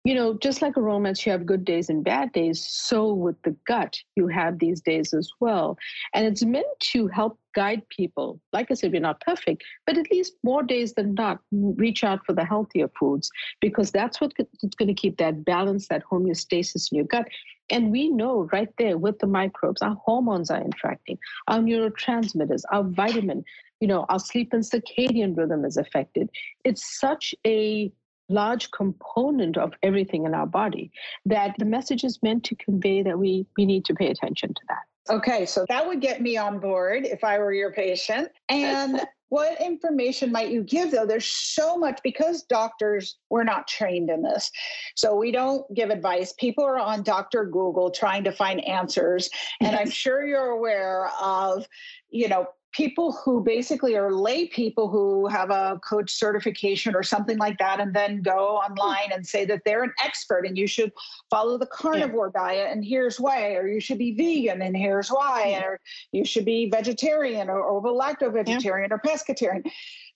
you 0.06 0.14
know, 0.14 0.38
just 0.38 0.62
like 0.62 0.76
a 0.76 0.80
romance, 0.80 1.26
you 1.26 1.32
have 1.32 1.44
good 1.44 1.64
days 1.64 1.88
and 1.88 2.04
bad 2.04 2.30
days. 2.30 2.64
So 2.64 3.12
with 3.12 3.34
the 3.42 3.56
gut, 3.66 3.98
you 4.14 4.28
have 4.28 4.60
these 4.60 4.80
days 4.80 5.12
as 5.12 5.28
well. 5.40 5.76
And 6.14 6.24
it's 6.24 6.44
meant 6.44 6.68
to 6.92 7.08
help 7.08 7.40
guide 7.56 7.82
people. 7.88 8.40
Like 8.52 8.70
I 8.70 8.74
said, 8.74 8.92
we're 8.92 9.00
not 9.00 9.20
perfect, 9.20 9.64
but 9.84 9.98
at 9.98 10.08
least 10.12 10.34
more 10.44 10.62
days 10.62 10.94
than 10.94 11.14
not, 11.14 11.40
reach 11.50 12.04
out 12.04 12.24
for 12.24 12.34
the 12.34 12.44
healthier 12.44 12.88
foods 13.00 13.28
because 13.60 13.90
that's 13.90 14.20
what's 14.20 14.36
going 14.76 14.86
to 14.86 14.94
keep 14.94 15.16
that 15.16 15.44
balance, 15.44 15.88
that 15.88 16.04
homeostasis 16.08 16.92
in 16.92 16.98
your 16.98 17.06
gut. 17.06 17.26
And 17.68 17.90
we 17.90 18.08
know 18.08 18.48
right 18.52 18.70
there 18.78 18.98
with 18.98 19.18
the 19.18 19.26
microbes, 19.26 19.82
our 19.82 19.96
hormones 20.04 20.52
are 20.52 20.62
interacting, 20.62 21.18
our 21.48 21.58
neurotransmitters, 21.58 22.62
our 22.70 22.84
vitamin, 22.84 23.44
you 23.80 23.88
know, 23.88 24.06
our 24.08 24.20
sleep 24.20 24.52
and 24.52 24.62
circadian 24.62 25.36
rhythm 25.36 25.64
is 25.64 25.76
affected. 25.76 26.30
It's 26.64 27.00
such 27.00 27.34
a 27.44 27.90
large 28.28 28.70
component 28.70 29.56
of 29.56 29.72
everything 29.82 30.24
in 30.24 30.34
our 30.34 30.46
body 30.46 30.90
that 31.24 31.54
the 31.58 31.64
message 31.64 32.04
is 32.04 32.22
meant 32.22 32.44
to 32.44 32.54
convey 32.56 33.02
that 33.02 33.18
we, 33.18 33.46
we 33.56 33.64
need 33.64 33.84
to 33.84 33.94
pay 33.94 34.08
attention 34.08 34.52
to 34.54 34.60
that. 34.68 35.14
Okay, 35.14 35.46
so 35.46 35.64
that 35.68 35.86
would 35.86 36.00
get 36.00 36.20
me 36.20 36.36
on 36.36 36.58
board 36.58 37.04
if 37.04 37.22
I 37.22 37.38
were 37.38 37.52
your 37.52 37.72
patient. 37.72 38.28
And 38.48 39.00
what 39.28 39.60
information 39.60 40.32
might 40.32 40.50
you 40.50 40.62
give 40.62 40.90
though? 40.90 41.06
There's 41.06 41.26
so 41.26 41.76
much 41.76 42.00
because 42.02 42.42
doctors, 42.42 43.16
we're 43.30 43.44
not 43.44 43.68
trained 43.68 44.10
in 44.10 44.22
this. 44.22 44.50
So 44.96 45.14
we 45.14 45.30
don't 45.30 45.72
give 45.74 45.90
advice. 45.90 46.34
People 46.38 46.64
are 46.64 46.78
on 46.78 47.02
Dr. 47.02 47.44
Google 47.44 47.90
trying 47.90 48.24
to 48.24 48.32
find 48.32 48.64
answers. 48.64 49.30
And 49.60 49.76
I'm 49.76 49.90
sure 49.90 50.26
you're 50.26 50.50
aware 50.50 51.08
of, 51.20 51.66
you 52.10 52.28
know, 52.28 52.46
people 52.72 53.12
who 53.12 53.42
basically 53.42 53.96
are 53.96 54.12
lay 54.12 54.46
people 54.46 54.88
who 54.88 55.26
have 55.26 55.50
a 55.50 55.80
coach 55.88 56.12
certification 56.12 56.94
or 56.94 57.02
something 57.02 57.38
like 57.38 57.58
that 57.58 57.80
and 57.80 57.94
then 57.94 58.20
go 58.20 58.56
online 58.56 59.10
and 59.12 59.26
say 59.26 59.44
that 59.44 59.62
they're 59.64 59.82
an 59.82 59.92
expert 60.04 60.46
and 60.46 60.58
you 60.58 60.66
should 60.66 60.92
follow 61.30 61.56
the 61.56 61.66
carnivore 61.66 62.30
yeah. 62.34 62.40
diet 62.42 62.72
and 62.72 62.84
here's 62.84 63.18
why 63.18 63.54
or 63.54 63.66
you 63.66 63.80
should 63.80 63.98
be 63.98 64.12
vegan 64.12 64.62
and 64.62 64.76
here's 64.76 65.08
why 65.08 65.48
yeah. 65.50 65.64
or 65.64 65.80
you 66.12 66.24
should 66.24 66.44
be 66.44 66.68
vegetarian 66.68 67.48
or, 67.48 67.60
or 67.60 67.82
lacto 67.82 68.32
vegetarian 68.32 68.90
yeah. 68.90 68.94
or 68.94 68.98
pescatarian 68.98 69.62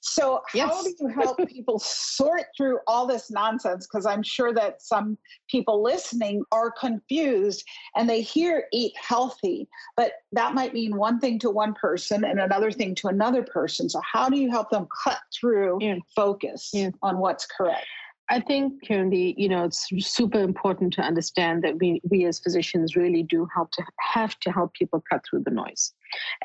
so, 0.00 0.40
yes. 0.54 0.70
how 0.70 0.82
do 0.82 0.94
you 0.98 1.08
help 1.08 1.38
people 1.48 1.78
sort 1.78 2.44
through 2.56 2.78
all 2.86 3.06
this 3.06 3.30
nonsense? 3.30 3.86
Because 3.86 4.06
I'm 4.06 4.22
sure 4.22 4.52
that 4.54 4.82
some 4.82 5.18
people 5.48 5.82
listening 5.82 6.42
are 6.52 6.70
confused 6.70 7.64
and 7.94 8.08
they 8.08 8.22
hear 8.22 8.64
eat 8.72 8.94
healthy, 8.96 9.68
but 9.96 10.12
that 10.32 10.54
might 10.54 10.72
mean 10.72 10.96
one 10.96 11.20
thing 11.20 11.38
to 11.40 11.50
one 11.50 11.74
person 11.74 12.24
and 12.24 12.40
another 12.40 12.72
thing 12.72 12.94
to 12.96 13.08
another 13.08 13.42
person. 13.42 13.88
So, 13.88 14.00
how 14.00 14.28
do 14.28 14.38
you 14.38 14.50
help 14.50 14.70
them 14.70 14.88
cut 15.04 15.18
through 15.38 15.78
yeah. 15.80 15.96
focus 16.16 16.70
yeah. 16.72 16.90
on 17.02 17.18
what's 17.18 17.46
correct? 17.46 17.86
I 18.30 18.40
think, 18.40 18.86
currently, 18.86 19.34
you 19.36 19.48
know, 19.48 19.64
it's 19.64 19.88
super 19.98 20.40
important 20.40 20.92
to 20.94 21.02
understand 21.02 21.64
that 21.64 21.78
we, 21.80 22.00
we 22.08 22.24
as 22.26 22.38
physicians 22.38 22.94
really 22.94 23.24
do 23.24 23.48
help 23.52 23.72
to 23.72 23.82
have 23.98 24.38
to 24.40 24.52
help 24.52 24.72
people 24.74 25.02
cut 25.10 25.24
through 25.28 25.42
the 25.42 25.50
noise. 25.50 25.92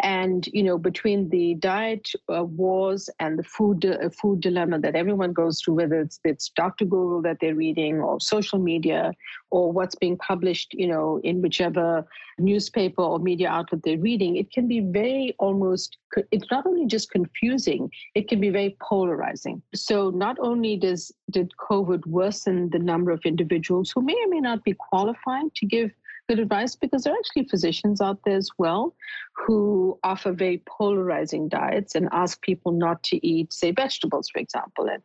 And 0.02 0.48
you 0.48 0.64
know, 0.64 0.78
between 0.78 1.30
the 1.30 1.56
diet 1.56 2.10
uh, 2.34 2.44
wars 2.44 3.10
and 3.20 3.40
the 3.40 3.44
food 3.44 3.86
uh, 3.86 4.10
food 4.10 4.42
dilemma 4.42 4.80
that 4.80 4.96
everyone 4.96 5.34
goes 5.34 5.62
through, 5.62 5.76
whether 5.76 6.00
it's 6.00 6.20
it's 6.24 6.50
Dr. 6.50 6.86
Google 6.86 7.22
that 7.24 7.38
they're 7.40 7.56
reading, 7.56 8.00
or 8.00 8.20
social 8.20 8.60
media, 8.60 9.14
or 9.52 9.72
what's 9.72 9.96
being 9.96 10.18
published, 10.18 10.74
you 10.74 10.88
know, 10.88 11.20
in 11.24 11.42
whichever 11.42 12.06
newspaper 12.38 13.02
or 13.02 13.20
media 13.20 13.50
outlet 13.50 13.82
they're 13.84 13.98
reading, 13.98 14.36
it 14.36 14.52
can 14.52 14.68
be 14.68 14.82
very 14.82 15.36
almost. 15.40 15.98
It's 16.32 16.50
not 16.52 16.66
only 16.66 16.86
just 16.86 17.10
confusing; 17.12 17.90
it 18.14 18.28
can 18.28 18.40
be 18.40 18.50
very 18.50 18.78
polarizing. 18.82 19.62
So 19.74 20.10
not 20.10 20.38
only 20.40 20.78
does 20.78 21.12
did 21.32 21.52
COVID 21.70 22.06
worsen 22.06 22.70
the 22.70 22.80
number 22.80 23.12
of 23.12 23.22
individuals 23.26 23.92
who 23.92 24.02
may 24.02 24.14
or 24.14 24.30
may 24.30 24.40
not 24.40 24.64
be 24.64 24.74
qualified 24.74 25.54
to 25.56 25.66
give 25.66 25.92
good 26.28 26.40
advice 26.40 26.76
because 26.76 27.04
there 27.04 27.14
are 27.14 27.18
actually 27.18 27.48
physicians 27.48 28.02
out 28.02 28.20
there 28.26 28.38
as 28.38 28.50
well 28.58 28.96
who 29.36 30.00
offer 30.04 30.32
very 30.32 30.62
polarizing 30.66 31.48
diets 31.48 31.96
and 31.96 32.10
ask 32.12 32.42
people 32.42 32.72
not 32.72 33.02
to 33.04 33.26
eat, 33.26 33.54
say, 33.54 33.72
vegetables, 33.72 34.30
for 34.30 34.40
example, 34.40 34.88
and 34.88 35.04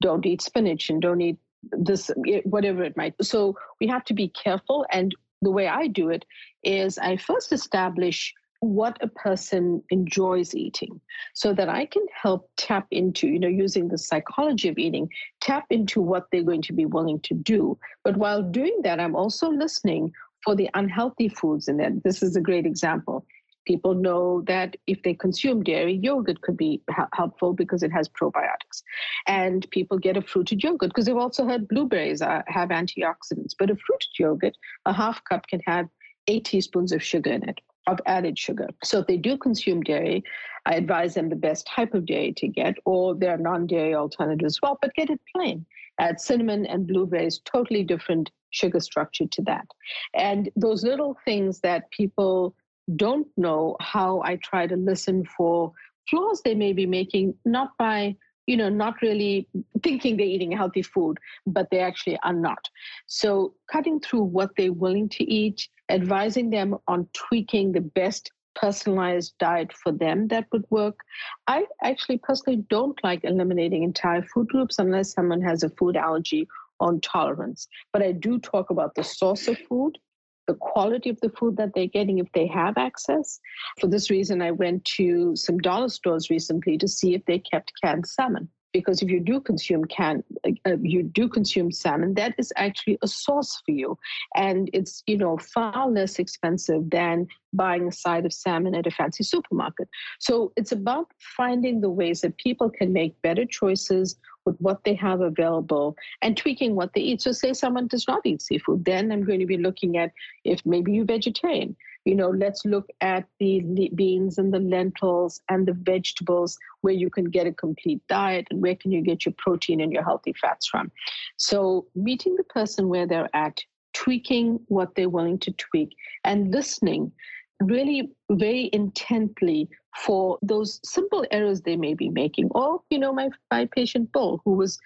don't 0.00 0.26
eat 0.26 0.42
spinach 0.42 0.90
and 0.90 1.02
don't 1.02 1.20
eat 1.20 1.38
this, 1.72 2.10
whatever 2.44 2.82
it 2.82 2.96
might. 2.96 3.14
So 3.22 3.56
we 3.80 3.86
have 3.88 4.04
to 4.04 4.14
be 4.14 4.28
careful. 4.28 4.86
And 4.92 5.14
the 5.42 5.50
way 5.50 5.68
I 5.68 5.86
do 5.86 6.10
it 6.10 6.24
is 6.62 6.98
I 6.98 7.16
first 7.16 7.52
establish 7.52 8.32
what 8.60 8.98
a 9.00 9.08
person 9.08 9.82
enjoys 9.88 10.54
eating 10.54 11.00
so 11.32 11.54
that 11.54 11.70
I 11.70 11.86
can 11.86 12.04
help 12.22 12.50
tap 12.58 12.86
into, 12.90 13.26
you 13.26 13.38
know, 13.38 13.48
using 13.48 13.88
the 13.88 13.96
psychology 13.96 14.68
of 14.68 14.76
eating, 14.76 15.08
tap 15.40 15.64
into 15.70 16.02
what 16.02 16.26
they're 16.30 16.42
going 16.42 16.62
to 16.62 16.74
be 16.74 16.84
willing 16.84 17.20
to 17.20 17.34
do. 17.34 17.78
But 18.04 18.18
while 18.18 18.42
doing 18.42 18.80
that, 18.82 19.00
I'm 19.00 19.16
also 19.16 19.50
listening 19.50 20.12
for 20.44 20.54
the 20.54 20.68
unhealthy 20.74 21.28
foods 21.28 21.68
in 21.68 21.76
there. 21.76 21.92
This 22.04 22.22
is 22.22 22.36
a 22.36 22.40
great 22.40 22.66
example. 22.66 23.26
People 23.66 23.94
know 23.94 24.42
that 24.46 24.76
if 24.86 25.02
they 25.02 25.14
consume 25.14 25.62
dairy, 25.62 25.94
yogurt 25.94 26.40
could 26.40 26.56
be 26.56 26.82
helpful 27.12 27.52
because 27.52 27.82
it 27.82 27.92
has 27.92 28.08
probiotics. 28.08 28.82
And 29.26 29.70
people 29.70 29.98
get 29.98 30.16
a 30.16 30.22
fruited 30.22 30.62
yogurt 30.62 30.90
because 30.90 31.04
they've 31.06 31.16
also 31.16 31.46
heard 31.46 31.68
blueberries 31.68 32.22
are, 32.22 32.42
have 32.48 32.70
antioxidants. 32.70 33.54
But 33.58 33.70
a 33.70 33.76
fruited 33.76 34.18
yogurt, 34.18 34.56
a 34.86 34.92
half 34.92 35.22
cup 35.24 35.46
can 35.46 35.60
have 35.66 35.88
eight 36.26 36.46
teaspoons 36.46 36.90
of 36.92 37.02
sugar 37.02 37.32
in 37.32 37.48
it, 37.48 37.60
of 37.86 38.00
added 38.06 38.38
sugar. 38.38 38.68
So 38.82 39.00
if 39.00 39.06
they 39.06 39.18
do 39.18 39.36
consume 39.36 39.82
dairy, 39.82 40.24
I 40.66 40.74
advise 40.74 41.14
them 41.14 41.28
the 41.28 41.36
best 41.36 41.66
type 41.66 41.94
of 41.94 42.06
dairy 42.06 42.32
to 42.38 42.48
get, 42.48 42.74
or 42.86 43.14
there 43.14 43.34
are 43.34 43.38
non 43.38 43.66
dairy 43.66 43.94
alternatives 43.94 44.54
as 44.56 44.62
well, 44.62 44.78
but 44.80 44.94
get 44.94 45.10
it 45.10 45.20
plain. 45.34 45.66
Add 45.98 46.20
cinnamon 46.20 46.64
and 46.66 46.86
blueberries, 46.86 47.40
totally 47.44 47.84
different 47.84 48.30
sugar 48.50 48.80
structure 48.80 49.26
to 49.26 49.42
that. 49.42 49.66
And 50.14 50.50
those 50.56 50.82
little 50.84 51.16
things 51.24 51.60
that 51.60 51.90
people 51.90 52.54
don't 52.96 53.26
know 53.36 53.76
how 53.80 54.22
I 54.24 54.36
try 54.36 54.66
to 54.66 54.76
listen 54.76 55.24
for 55.24 55.72
flaws 56.08 56.42
they 56.42 56.54
may 56.54 56.72
be 56.72 56.86
making, 56.86 57.34
not 57.44 57.76
by 57.78 58.16
you 58.46 58.56
know, 58.56 58.68
not 58.68 59.00
really 59.00 59.46
thinking 59.84 60.16
they're 60.16 60.26
eating 60.26 60.50
healthy 60.50 60.82
food, 60.82 61.18
but 61.46 61.68
they 61.70 61.78
actually 61.78 62.18
are 62.24 62.32
not. 62.32 62.68
So, 63.06 63.54
cutting 63.70 64.00
through 64.00 64.24
what 64.24 64.50
they're 64.56 64.72
willing 64.72 65.08
to 65.10 65.24
eat, 65.24 65.68
advising 65.88 66.50
them 66.50 66.76
on 66.88 67.08
tweaking 67.12 67.70
the 67.70 67.80
best 67.80 68.32
personalized 68.56 69.34
diet 69.38 69.72
for 69.72 69.92
them 69.92 70.26
that 70.28 70.46
would 70.52 70.64
work. 70.70 70.98
I 71.46 71.66
actually 71.82 72.18
personally 72.18 72.64
don't 72.68 72.98
like 73.04 73.20
eliminating 73.22 73.84
entire 73.84 74.22
food 74.22 74.48
groups 74.48 74.80
unless 74.80 75.12
someone 75.12 75.40
has 75.42 75.62
a 75.62 75.70
food 75.70 75.96
allergy 75.96 76.48
on 76.80 77.00
tolerance. 77.00 77.68
But 77.92 78.02
I 78.02 78.12
do 78.12 78.38
talk 78.38 78.70
about 78.70 78.94
the 78.94 79.04
source 79.04 79.48
of 79.48 79.58
food, 79.68 79.98
the 80.46 80.54
quality 80.54 81.10
of 81.10 81.20
the 81.20 81.30
food 81.30 81.56
that 81.56 81.72
they're 81.74 81.86
getting 81.86 82.18
if 82.18 82.30
they 82.32 82.46
have 82.46 82.76
access. 82.76 83.40
For 83.80 83.86
this 83.86 84.10
reason, 84.10 84.42
I 84.42 84.50
went 84.50 84.84
to 84.96 85.36
some 85.36 85.58
dollar 85.58 85.88
stores 85.88 86.30
recently 86.30 86.78
to 86.78 86.88
see 86.88 87.14
if 87.14 87.24
they 87.26 87.38
kept 87.38 87.72
canned 87.82 88.06
salmon 88.06 88.48
because 88.72 89.02
if 89.02 89.10
you 89.10 89.20
do 89.20 89.40
consume 89.40 89.84
can 89.84 90.22
uh, 90.46 90.76
you 90.80 91.02
do 91.02 91.28
consume 91.28 91.70
salmon 91.72 92.14
that 92.14 92.34
is 92.38 92.52
actually 92.56 92.98
a 93.02 93.08
source 93.08 93.60
for 93.64 93.72
you. 93.72 93.98
And 94.36 94.70
it's 94.72 95.02
you 95.06 95.16
know 95.16 95.36
far 95.38 95.88
less 95.88 96.18
expensive 96.18 96.90
than 96.90 97.26
buying 97.52 97.88
a 97.88 97.92
side 97.92 98.26
of 98.26 98.32
salmon 98.32 98.74
at 98.74 98.86
a 98.86 98.90
fancy 98.90 99.24
supermarket. 99.24 99.88
So 100.18 100.52
it's 100.56 100.72
about 100.72 101.08
finding 101.36 101.80
the 101.80 101.90
ways 101.90 102.20
that 102.20 102.36
people 102.38 102.70
can 102.70 102.92
make 102.92 103.20
better 103.22 103.44
choices 103.44 104.16
with 104.46 104.56
what 104.58 104.84
they 104.84 104.94
have 104.94 105.20
available 105.20 105.96
and 106.22 106.36
tweaking 106.36 106.74
what 106.74 106.94
they 106.94 107.02
eat. 107.02 107.20
So 107.20 107.32
say 107.32 107.52
someone 107.52 107.88
does 107.88 108.06
not 108.08 108.20
eat 108.24 108.42
seafood 108.42 108.84
then 108.84 109.12
i'm 109.12 109.24
going 109.24 109.40
to 109.40 109.46
be 109.46 109.56
looking 109.56 109.96
at 109.96 110.12
if 110.44 110.64
maybe 110.64 110.92
you're 110.92 111.04
vegetarian 111.04 111.76
you 112.04 112.14
know 112.14 112.30
let's 112.30 112.64
look 112.64 112.88
at 113.00 113.24
the 113.38 113.90
beans 113.94 114.38
and 114.38 114.52
the 114.52 114.58
lentils 114.58 115.40
and 115.48 115.66
the 115.66 115.72
vegetables 115.72 116.56
where 116.80 116.94
you 116.94 117.10
can 117.10 117.24
get 117.24 117.46
a 117.46 117.52
complete 117.52 118.00
diet 118.08 118.46
and 118.50 118.62
where 118.62 118.74
can 118.74 118.90
you 118.90 119.02
get 119.02 119.24
your 119.24 119.34
protein 119.38 119.80
and 119.80 119.92
your 119.92 120.04
healthy 120.04 120.34
fats 120.40 120.66
from. 120.66 120.90
So 121.36 121.86
meeting 121.94 122.36
the 122.36 122.44
person 122.44 122.88
where 122.88 123.06
they're 123.06 123.34
at 123.34 123.60
tweaking 123.92 124.60
what 124.68 124.94
they're 124.94 125.08
willing 125.08 125.38
to 125.40 125.52
tweak 125.52 125.94
and 126.24 126.52
listening 126.52 127.12
really 127.60 128.10
very 128.30 128.70
intently 128.72 129.68
for 129.96 130.38
those 130.42 130.80
simple 130.84 131.26
errors 131.30 131.60
they 131.60 131.76
may 131.76 131.94
be 131.94 132.08
making 132.08 132.48
or 132.52 132.80
you 132.90 132.98
know 132.98 133.12
my 133.12 133.28
my 133.50 133.66
patient 133.74 134.10
bull 134.12 134.40
who 134.44 134.52
was 134.52 134.78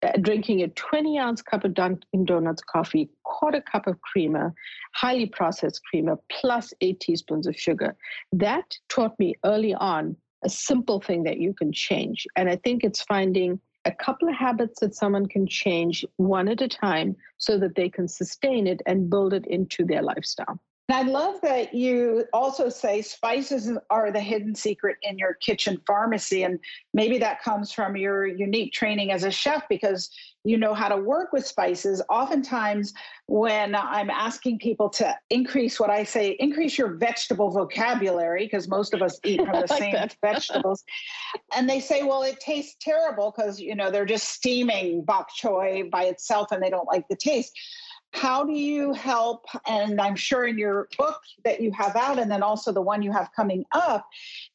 Uh, 0.00 0.12
drinking 0.20 0.62
a 0.62 0.68
20 0.68 1.18
ounce 1.18 1.42
cup 1.42 1.64
of 1.64 1.74
Dunkin' 1.74 2.24
Donuts 2.24 2.62
coffee, 2.62 3.10
quarter 3.24 3.60
cup 3.60 3.88
of 3.88 4.00
creamer, 4.00 4.54
highly 4.94 5.26
processed 5.26 5.80
creamer, 5.90 6.16
plus 6.30 6.72
eight 6.80 7.00
teaspoons 7.00 7.48
of 7.48 7.56
sugar. 7.56 7.96
That 8.30 8.76
taught 8.88 9.18
me 9.18 9.34
early 9.44 9.74
on 9.74 10.16
a 10.44 10.48
simple 10.48 11.00
thing 11.00 11.24
that 11.24 11.38
you 11.38 11.52
can 11.52 11.72
change. 11.72 12.28
And 12.36 12.48
I 12.48 12.54
think 12.56 12.84
it's 12.84 13.02
finding 13.02 13.60
a 13.86 13.92
couple 13.92 14.28
of 14.28 14.36
habits 14.36 14.80
that 14.80 14.94
someone 14.94 15.26
can 15.26 15.48
change 15.48 16.04
one 16.16 16.46
at 16.46 16.62
a 16.62 16.68
time 16.68 17.16
so 17.38 17.58
that 17.58 17.74
they 17.74 17.88
can 17.88 18.06
sustain 18.06 18.68
it 18.68 18.80
and 18.86 19.10
build 19.10 19.32
it 19.32 19.46
into 19.46 19.84
their 19.84 20.02
lifestyle. 20.02 20.60
I 20.90 21.02
love 21.02 21.38
that 21.42 21.74
you 21.74 22.24
also 22.32 22.70
say 22.70 23.02
spices 23.02 23.70
are 23.90 24.10
the 24.10 24.20
hidden 24.20 24.54
secret 24.54 24.96
in 25.02 25.18
your 25.18 25.34
kitchen 25.34 25.78
pharmacy. 25.86 26.44
And 26.44 26.58
maybe 26.94 27.18
that 27.18 27.42
comes 27.42 27.70
from 27.70 27.94
your 27.94 28.26
unique 28.26 28.72
training 28.72 29.12
as 29.12 29.22
a 29.22 29.30
chef 29.30 29.68
because 29.68 30.10
you 30.44 30.56
know 30.56 30.72
how 30.72 30.88
to 30.88 30.96
work 30.96 31.30
with 31.30 31.46
spices. 31.46 32.00
Oftentimes, 32.08 32.94
when 33.26 33.74
I'm 33.74 34.08
asking 34.08 34.60
people 34.60 34.88
to 34.90 35.14
increase 35.28 35.78
what 35.78 35.90
I 35.90 36.04
say, 36.04 36.36
increase 36.40 36.78
your 36.78 36.94
vegetable 36.94 37.50
vocabulary, 37.50 38.46
because 38.46 38.66
most 38.66 38.94
of 38.94 39.02
us 39.02 39.20
eat 39.24 39.44
from 39.44 39.60
the 39.60 39.66
same 39.66 39.94
vegetables, 40.22 40.84
and 41.54 41.68
they 41.68 41.80
say, 41.80 42.02
well, 42.02 42.22
it 42.22 42.40
tastes 42.40 42.76
terrible 42.80 43.34
because, 43.36 43.60
you 43.60 43.74
know, 43.74 43.90
they're 43.90 44.06
just 44.06 44.28
steaming 44.28 45.02
bok 45.02 45.28
choy 45.38 45.90
by 45.90 46.04
itself 46.04 46.50
and 46.50 46.62
they 46.62 46.70
don't 46.70 46.88
like 46.88 47.06
the 47.08 47.16
taste 47.16 47.52
how 48.12 48.44
do 48.44 48.52
you 48.52 48.92
help 48.92 49.44
and 49.66 50.00
i'm 50.00 50.16
sure 50.16 50.46
in 50.46 50.58
your 50.58 50.88
book 50.96 51.20
that 51.44 51.60
you 51.60 51.70
have 51.72 51.94
out 51.96 52.18
and 52.18 52.30
then 52.30 52.42
also 52.42 52.72
the 52.72 52.80
one 52.80 53.02
you 53.02 53.12
have 53.12 53.28
coming 53.36 53.64
up 53.72 54.06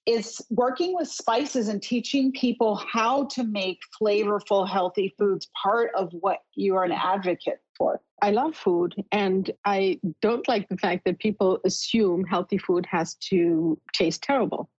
is 0.06 0.42
working 0.50 0.96
with 0.96 1.08
spices 1.08 1.68
and 1.68 1.82
teaching 1.82 2.32
people 2.32 2.76
how 2.76 3.26
to 3.26 3.44
make 3.44 3.80
flavorful 4.02 4.68
healthy 4.68 5.14
foods 5.18 5.50
part 5.62 5.92
of 5.96 6.10
what 6.20 6.40
you 6.56 6.76
are 6.76 6.84
an 6.84 6.92
advocate 6.92 7.62
for 7.78 8.02
I 8.24 8.32
love 8.32 8.56
food 8.56 8.96
and 9.12 9.52
I 9.66 10.00
don't 10.22 10.48
like 10.48 10.70
the 10.70 10.78
fact 10.78 11.04
that 11.04 11.20
people 11.20 11.60
assume 11.66 12.24
healthy 12.24 12.58
food 12.58 12.86
has 12.90 13.16
to 13.16 13.78
taste 13.92 14.24
terrible. 14.24 14.70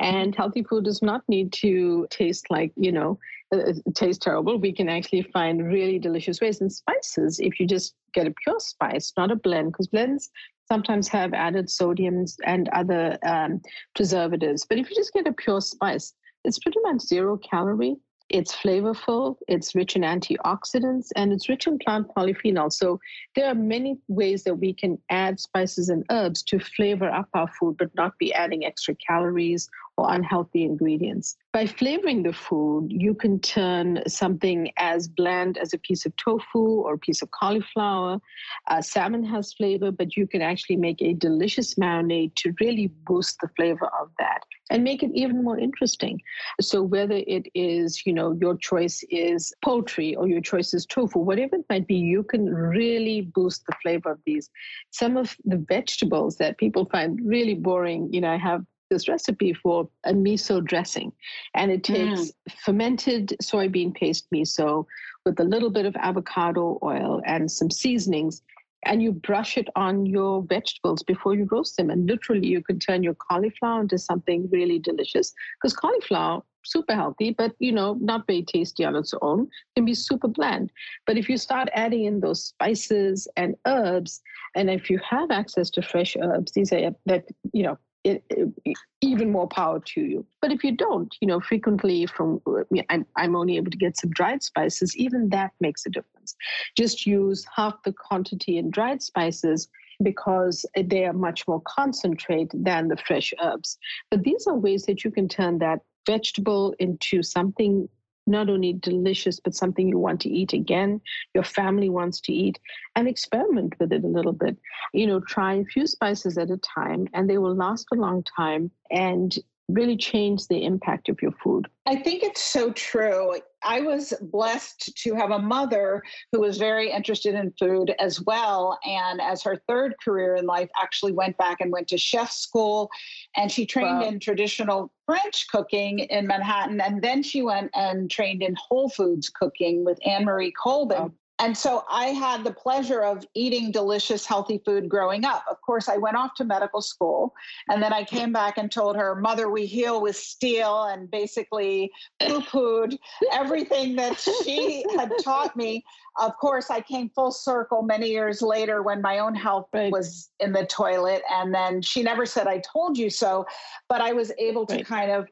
And 0.00 0.34
healthy 0.34 0.64
food 0.64 0.84
does 0.84 1.00
not 1.00 1.22
need 1.28 1.52
to 1.64 2.08
taste 2.10 2.46
like, 2.50 2.72
you 2.76 2.90
know, 2.90 3.20
uh, 3.54 3.72
taste 3.94 4.22
terrible. 4.22 4.58
We 4.58 4.72
can 4.72 4.88
actually 4.88 5.22
find 5.22 5.66
really 5.66 5.98
delicious 5.98 6.40
ways. 6.40 6.60
And 6.60 6.72
spices, 6.72 7.40
if 7.40 7.58
you 7.58 7.66
just 7.66 7.94
get 8.14 8.26
a 8.26 8.34
pure 8.44 8.60
spice, 8.60 9.12
not 9.16 9.30
a 9.30 9.36
blend, 9.36 9.72
because 9.72 9.88
blends 9.88 10.30
sometimes 10.66 11.08
have 11.08 11.32
added 11.32 11.66
sodiums 11.66 12.36
and 12.44 12.68
other 12.70 13.18
um, 13.24 13.60
preservatives. 13.94 14.66
But 14.68 14.78
if 14.78 14.90
you 14.90 14.96
just 14.96 15.12
get 15.12 15.26
a 15.26 15.32
pure 15.32 15.60
spice, 15.60 16.12
it's 16.44 16.58
pretty 16.58 16.80
much 16.82 17.00
zero 17.00 17.38
calorie 17.38 17.96
it's 18.28 18.54
flavorful, 18.54 19.36
it's 19.48 19.74
rich 19.74 19.96
in 19.96 20.02
antioxidants, 20.02 21.08
and 21.16 21.32
it's 21.32 21.48
rich 21.48 21.66
in 21.66 21.78
plant 21.78 22.08
polyphenols. 22.08 22.74
So 22.74 23.00
there 23.34 23.46
are 23.46 23.54
many 23.54 23.98
ways 24.08 24.44
that 24.44 24.56
we 24.56 24.74
can 24.74 24.98
add 25.10 25.40
spices 25.40 25.88
and 25.88 26.04
herbs 26.10 26.42
to 26.44 26.58
flavor 26.58 27.10
up 27.10 27.28
our 27.32 27.48
food, 27.58 27.76
but 27.78 27.94
not 27.94 28.18
be 28.18 28.32
adding 28.34 28.66
extra 28.66 28.94
calories 28.96 29.68
or 29.98 30.14
unhealthy 30.14 30.62
ingredients. 30.62 31.36
By 31.52 31.66
flavoring 31.66 32.22
the 32.22 32.32
food, 32.32 32.86
you 32.88 33.14
can 33.14 33.40
turn 33.40 34.02
something 34.06 34.70
as 34.78 35.08
bland 35.08 35.58
as 35.58 35.74
a 35.74 35.78
piece 35.78 36.06
of 36.06 36.14
tofu 36.16 36.82
or 36.82 36.94
a 36.94 36.98
piece 36.98 37.20
of 37.20 37.30
cauliflower. 37.32 38.20
Uh, 38.68 38.80
salmon 38.80 39.24
has 39.24 39.52
flavor, 39.54 39.90
but 39.90 40.16
you 40.16 40.28
can 40.28 40.40
actually 40.40 40.76
make 40.76 41.02
a 41.02 41.14
delicious 41.14 41.74
marinade 41.74 42.32
to 42.36 42.54
really 42.60 42.86
boost 43.06 43.38
the 43.42 43.48
flavor 43.56 43.90
of 44.00 44.08
that 44.20 44.42
and 44.70 44.84
make 44.84 45.02
it 45.02 45.10
even 45.14 45.42
more 45.42 45.58
interesting. 45.58 46.20
So 46.60 46.80
whether 46.82 47.16
it 47.26 47.46
is, 47.54 48.06
you 48.06 48.12
know, 48.12 48.36
your 48.40 48.56
choice 48.56 49.02
is 49.10 49.52
poultry 49.64 50.14
or 50.14 50.28
your 50.28 50.40
choice 50.40 50.74
is 50.74 50.86
tofu, 50.86 51.18
whatever 51.18 51.56
it 51.56 51.64
might 51.68 51.88
be, 51.88 51.96
you 51.96 52.22
can 52.22 52.46
really 52.46 53.22
boost 53.22 53.64
the 53.66 53.74
flavor 53.82 54.12
of 54.12 54.20
these. 54.26 54.48
Some 54.90 55.16
of 55.16 55.36
the 55.44 55.56
vegetables 55.56 56.36
that 56.36 56.58
people 56.58 56.84
find 56.84 57.18
really 57.24 57.54
boring, 57.54 58.12
you 58.12 58.20
know, 58.20 58.30
I 58.30 58.36
have 58.36 58.64
this 58.90 59.08
recipe 59.08 59.52
for 59.52 59.88
a 60.04 60.12
miso 60.12 60.64
dressing. 60.64 61.12
And 61.54 61.70
it 61.70 61.84
takes 61.84 62.20
mm. 62.20 62.32
fermented 62.64 63.36
soybean 63.42 63.94
paste 63.94 64.26
miso 64.34 64.86
with 65.24 65.38
a 65.40 65.44
little 65.44 65.70
bit 65.70 65.86
of 65.86 65.96
avocado 65.96 66.78
oil 66.82 67.22
and 67.26 67.50
some 67.50 67.70
seasonings. 67.70 68.42
And 68.84 69.02
you 69.02 69.12
brush 69.12 69.58
it 69.58 69.68
on 69.74 70.06
your 70.06 70.42
vegetables 70.42 71.02
before 71.02 71.34
you 71.34 71.48
roast 71.50 71.76
them. 71.76 71.90
And 71.90 72.06
literally, 72.06 72.46
you 72.46 72.62
can 72.62 72.78
turn 72.78 73.02
your 73.02 73.14
cauliflower 73.14 73.80
into 73.80 73.98
something 73.98 74.48
really 74.52 74.78
delicious. 74.78 75.34
Because 75.60 75.74
cauliflower, 75.74 76.42
super 76.64 76.94
healthy, 76.94 77.34
but 77.36 77.54
you 77.58 77.72
know, 77.72 77.98
not 78.00 78.26
very 78.26 78.42
tasty 78.42 78.84
on 78.84 78.94
its 78.94 79.12
own, 79.20 79.48
can 79.74 79.84
be 79.84 79.94
super 79.94 80.28
bland. 80.28 80.70
But 81.06 81.16
if 81.16 81.28
you 81.28 81.36
start 81.38 81.68
adding 81.72 82.04
in 82.04 82.20
those 82.20 82.44
spices 82.44 83.26
and 83.36 83.56
herbs, 83.66 84.20
and 84.54 84.70
if 84.70 84.88
you 84.90 85.00
have 85.08 85.30
access 85.30 85.70
to 85.70 85.82
fresh 85.82 86.16
herbs, 86.20 86.52
these 86.52 86.72
are 86.72 86.94
that 87.06 87.24
you 87.52 87.64
know 87.64 87.78
it, 88.08 88.24
it, 88.64 88.76
even 89.00 89.30
more 89.30 89.46
power 89.46 89.80
to 89.80 90.00
you. 90.00 90.26
But 90.40 90.50
if 90.50 90.64
you 90.64 90.72
don't, 90.72 91.14
you 91.20 91.28
know, 91.28 91.40
frequently 91.40 92.06
from 92.06 92.40
I'm, 92.88 93.06
I'm 93.16 93.36
only 93.36 93.56
able 93.56 93.70
to 93.70 93.76
get 93.76 93.96
some 93.96 94.10
dried 94.10 94.42
spices, 94.42 94.96
even 94.96 95.28
that 95.30 95.52
makes 95.60 95.86
a 95.86 95.90
difference. 95.90 96.34
Just 96.76 97.06
use 97.06 97.46
half 97.54 97.74
the 97.84 97.92
quantity 97.92 98.58
in 98.58 98.70
dried 98.70 99.02
spices 99.02 99.68
because 100.02 100.64
they 100.76 101.04
are 101.04 101.12
much 101.12 101.46
more 101.46 101.60
concentrate 101.62 102.50
than 102.54 102.88
the 102.88 102.96
fresh 102.96 103.32
herbs. 103.42 103.78
But 104.10 104.22
these 104.22 104.46
are 104.46 104.54
ways 104.54 104.84
that 104.86 105.04
you 105.04 105.10
can 105.10 105.28
turn 105.28 105.58
that 105.58 105.80
vegetable 106.06 106.74
into 106.78 107.22
something 107.22 107.88
not 108.28 108.48
only 108.48 108.74
delicious, 108.74 109.40
but 109.40 109.54
something 109.54 109.88
you 109.88 109.98
want 109.98 110.20
to 110.20 110.28
eat 110.28 110.52
again, 110.52 111.00
your 111.34 111.44
family 111.44 111.88
wants 111.88 112.20
to 112.22 112.32
eat, 112.32 112.58
and 112.94 113.08
experiment 113.08 113.74
with 113.80 113.92
it 113.92 114.04
a 114.04 114.08
little 114.08 114.32
bit. 114.32 114.56
You 114.92 115.06
know, 115.06 115.20
try 115.20 115.54
a 115.54 115.64
few 115.64 115.86
spices 115.86 116.38
at 116.38 116.50
a 116.50 116.58
time, 116.58 117.08
and 117.14 117.28
they 117.28 117.38
will 117.38 117.54
last 117.54 117.86
a 117.92 117.96
long 117.96 118.22
time. 118.22 118.70
And 118.90 119.36
really 119.68 119.96
change 119.96 120.46
the 120.48 120.64
impact 120.64 121.08
of 121.08 121.20
your 121.20 121.32
food. 121.42 121.68
I 121.86 121.96
think 121.96 122.22
it's 122.22 122.42
so 122.42 122.72
true. 122.72 123.36
I 123.62 123.80
was 123.82 124.14
blessed 124.20 124.96
to 124.96 125.14
have 125.14 125.30
a 125.30 125.38
mother 125.38 126.02
who 126.32 126.40
was 126.40 126.56
very 126.58 126.90
interested 126.90 127.34
in 127.34 127.52
food 127.58 127.94
as 127.98 128.20
well. 128.22 128.78
And 128.84 129.20
as 129.20 129.42
her 129.42 129.60
third 129.68 129.94
career 130.02 130.36
in 130.36 130.46
life, 130.46 130.70
actually 130.80 131.12
went 131.12 131.36
back 131.36 131.60
and 131.60 131.70
went 131.70 131.88
to 131.88 131.98
chef 131.98 132.30
school. 132.30 132.88
And 133.36 133.50
she 133.50 133.66
trained 133.66 134.00
wow. 134.00 134.08
in 134.08 134.20
traditional 134.20 134.90
French 135.04 135.46
cooking 135.50 135.98
in 135.98 136.26
Manhattan. 136.26 136.80
And 136.80 137.02
then 137.02 137.22
she 137.22 137.42
went 137.42 137.70
and 137.74 138.10
trained 138.10 138.42
in 138.42 138.54
Whole 138.56 138.88
Foods 138.88 139.28
cooking 139.28 139.84
with 139.84 139.98
Annemarie 140.06 140.52
Colbin. 140.58 140.98
Wow. 140.98 141.12
And 141.40 141.56
so 141.56 141.84
I 141.88 142.06
had 142.06 142.42
the 142.42 142.52
pleasure 142.52 143.02
of 143.02 143.24
eating 143.34 143.70
delicious, 143.70 144.26
healthy 144.26 144.60
food 144.64 144.88
growing 144.88 145.24
up. 145.24 145.44
Of 145.48 145.60
course, 145.60 145.88
I 145.88 145.96
went 145.96 146.16
off 146.16 146.34
to 146.36 146.44
medical 146.44 146.82
school 146.82 147.32
and 147.68 147.80
then 147.82 147.92
I 147.92 148.02
came 148.02 148.32
back 148.32 148.58
and 148.58 148.70
told 148.70 148.96
her, 148.96 149.14
Mother, 149.14 149.48
we 149.48 149.64
heal 149.64 150.00
with 150.00 150.16
steel, 150.16 150.84
and 150.84 151.10
basically 151.10 151.92
poo 152.20 152.40
pooed 152.40 152.98
everything 153.32 153.94
that 153.96 154.18
she 154.18 154.84
had 154.96 155.12
taught 155.22 155.56
me. 155.56 155.84
Of 156.20 156.36
course, 156.38 156.70
I 156.70 156.80
came 156.80 157.10
full 157.10 157.30
circle 157.30 157.82
many 157.82 158.08
years 158.08 158.42
later 158.42 158.82
when 158.82 159.00
my 159.00 159.20
own 159.20 159.34
health 159.34 159.68
right. 159.72 159.92
was 159.92 160.30
in 160.40 160.52
the 160.52 160.66
toilet. 160.66 161.22
And 161.30 161.54
then 161.54 161.80
she 161.82 162.02
never 162.02 162.26
said, 162.26 162.48
I 162.48 162.60
told 162.72 162.98
you 162.98 163.10
so, 163.10 163.46
but 163.88 164.00
I 164.00 164.12
was 164.12 164.32
able 164.38 164.66
to 164.66 164.76
right. 164.76 164.86
kind 164.86 165.12
of 165.12 165.28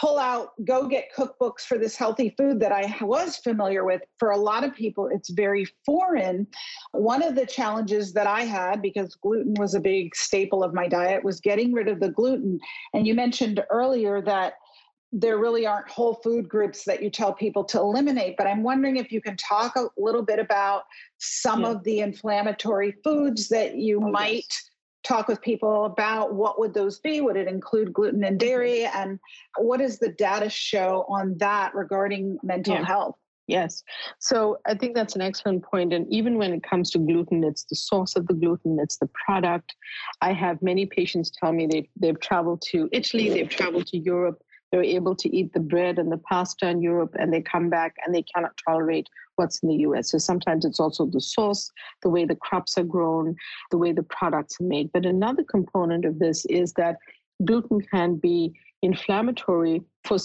pull 0.00 0.18
out, 0.18 0.50
go 0.64 0.86
get 0.86 1.12
cookbooks 1.14 1.62
for 1.62 1.78
this 1.78 1.96
healthy 1.96 2.34
food 2.36 2.60
that 2.60 2.72
I 2.72 2.96
was 3.00 3.36
familiar 3.36 3.84
with. 3.84 4.02
For 4.18 4.30
a 4.30 4.36
lot 4.36 4.64
of 4.64 4.74
people, 4.74 5.08
it's 5.12 5.30
very 5.30 5.66
foreign. 5.84 6.46
One 6.92 7.22
of 7.22 7.34
the 7.34 7.46
challenges 7.46 8.12
that 8.12 8.26
I 8.26 8.42
had, 8.42 8.80
because 8.82 9.14
gluten 9.16 9.54
was 9.58 9.74
a 9.74 9.80
big 9.80 10.14
staple 10.14 10.62
of 10.62 10.74
my 10.74 10.88
diet, 10.88 11.24
was 11.24 11.40
getting 11.40 11.72
rid 11.72 11.88
of 11.88 12.00
the 12.00 12.10
gluten. 12.10 12.58
And 12.94 13.06
you 13.06 13.14
mentioned 13.14 13.62
earlier 13.70 14.22
that 14.22 14.54
there 15.10 15.38
really 15.38 15.66
aren't 15.66 15.88
whole 15.88 16.14
food 16.22 16.48
groups 16.48 16.84
that 16.84 17.02
you 17.02 17.08
tell 17.08 17.32
people 17.32 17.64
to 17.64 17.78
eliminate 17.78 18.36
but 18.36 18.46
i'm 18.46 18.62
wondering 18.62 18.98
if 18.98 19.10
you 19.10 19.22
can 19.22 19.34
talk 19.38 19.74
a 19.74 19.86
little 19.96 20.20
bit 20.20 20.38
about 20.38 20.82
some 21.16 21.62
yeah. 21.62 21.70
of 21.70 21.82
the 21.84 22.00
inflammatory 22.00 22.92
foods 23.02 23.48
that 23.48 23.76
you 23.76 24.02
oh, 24.04 24.10
might 24.10 24.34
yes 24.34 24.67
talk 25.08 25.26
with 25.26 25.40
people 25.40 25.86
about 25.86 26.34
what 26.34 26.58
would 26.58 26.74
those 26.74 26.98
be 26.98 27.20
would 27.20 27.36
it 27.36 27.48
include 27.48 27.92
gluten 27.92 28.22
and 28.24 28.38
dairy 28.38 28.80
mm-hmm. 28.80 28.98
and 28.98 29.18
what 29.56 29.78
does 29.80 29.98
the 29.98 30.10
data 30.10 30.50
show 30.50 31.06
on 31.08 31.36
that 31.38 31.74
regarding 31.74 32.38
mental 32.42 32.74
yeah. 32.74 32.84
health 32.84 33.16
Yes. 33.48 33.82
So 34.18 34.58
I 34.66 34.74
think 34.74 34.94
that's 34.94 35.16
an 35.16 35.22
excellent 35.22 35.64
point. 35.64 35.94
And 35.94 36.06
even 36.12 36.36
when 36.36 36.52
it 36.52 36.62
comes 36.62 36.90
to 36.90 36.98
gluten, 36.98 37.42
it's 37.42 37.64
the 37.64 37.76
source 37.76 38.14
of 38.14 38.26
the 38.26 38.34
gluten, 38.34 38.78
it's 38.78 38.98
the 38.98 39.08
product. 39.26 39.74
I 40.20 40.34
have 40.34 40.60
many 40.60 40.84
patients 40.84 41.32
tell 41.42 41.54
me 41.54 41.66
they've, 41.66 41.88
they've 41.96 42.20
traveled 42.20 42.62
to 42.70 42.90
Italy, 42.92 43.30
they've 43.30 43.48
traveled 43.48 43.86
to 43.86 43.98
Europe, 43.98 44.42
they're 44.70 44.82
able 44.82 45.16
to 45.16 45.34
eat 45.34 45.54
the 45.54 45.60
bread 45.60 45.98
and 45.98 46.12
the 46.12 46.18
pasta 46.18 46.68
in 46.68 46.82
Europe, 46.82 47.14
and 47.18 47.32
they 47.32 47.40
come 47.40 47.70
back 47.70 47.96
and 48.04 48.14
they 48.14 48.22
cannot 48.22 48.52
tolerate 48.68 49.08
what's 49.38 49.62
in 49.62 49.68
the 49.68 49.76
US. 49.88 50.10
So 50.10 50.18
sometimes 50.18 50.64
it's 50.64 50.80
also 50.80 51.06
the 51.06 51.20
source, 51.20 51.70
the 52.02 52.10
way 52.10 52.24
the 52.24 52.36
crops 52.36 52.76
are 52.76 52.84
grown, 52.84 53.36
the 53.70 53.78
way 53.78 53.92
the 53.92 54.02
products 54.02 54.60
are 54.60 54.64
made. 54.64 54.90
But 54.92 55.06
another 55.06 55.44
component 55.44 56.04
of 56.04 56.18
this 56.18 56.44
is 56.46 56.72
that 56.74 56.96
gluten 57.44 57.80
can 57.80 58.16
be 58.16 58.52
inflammatory 58.82 59.82
for 60.04 60.18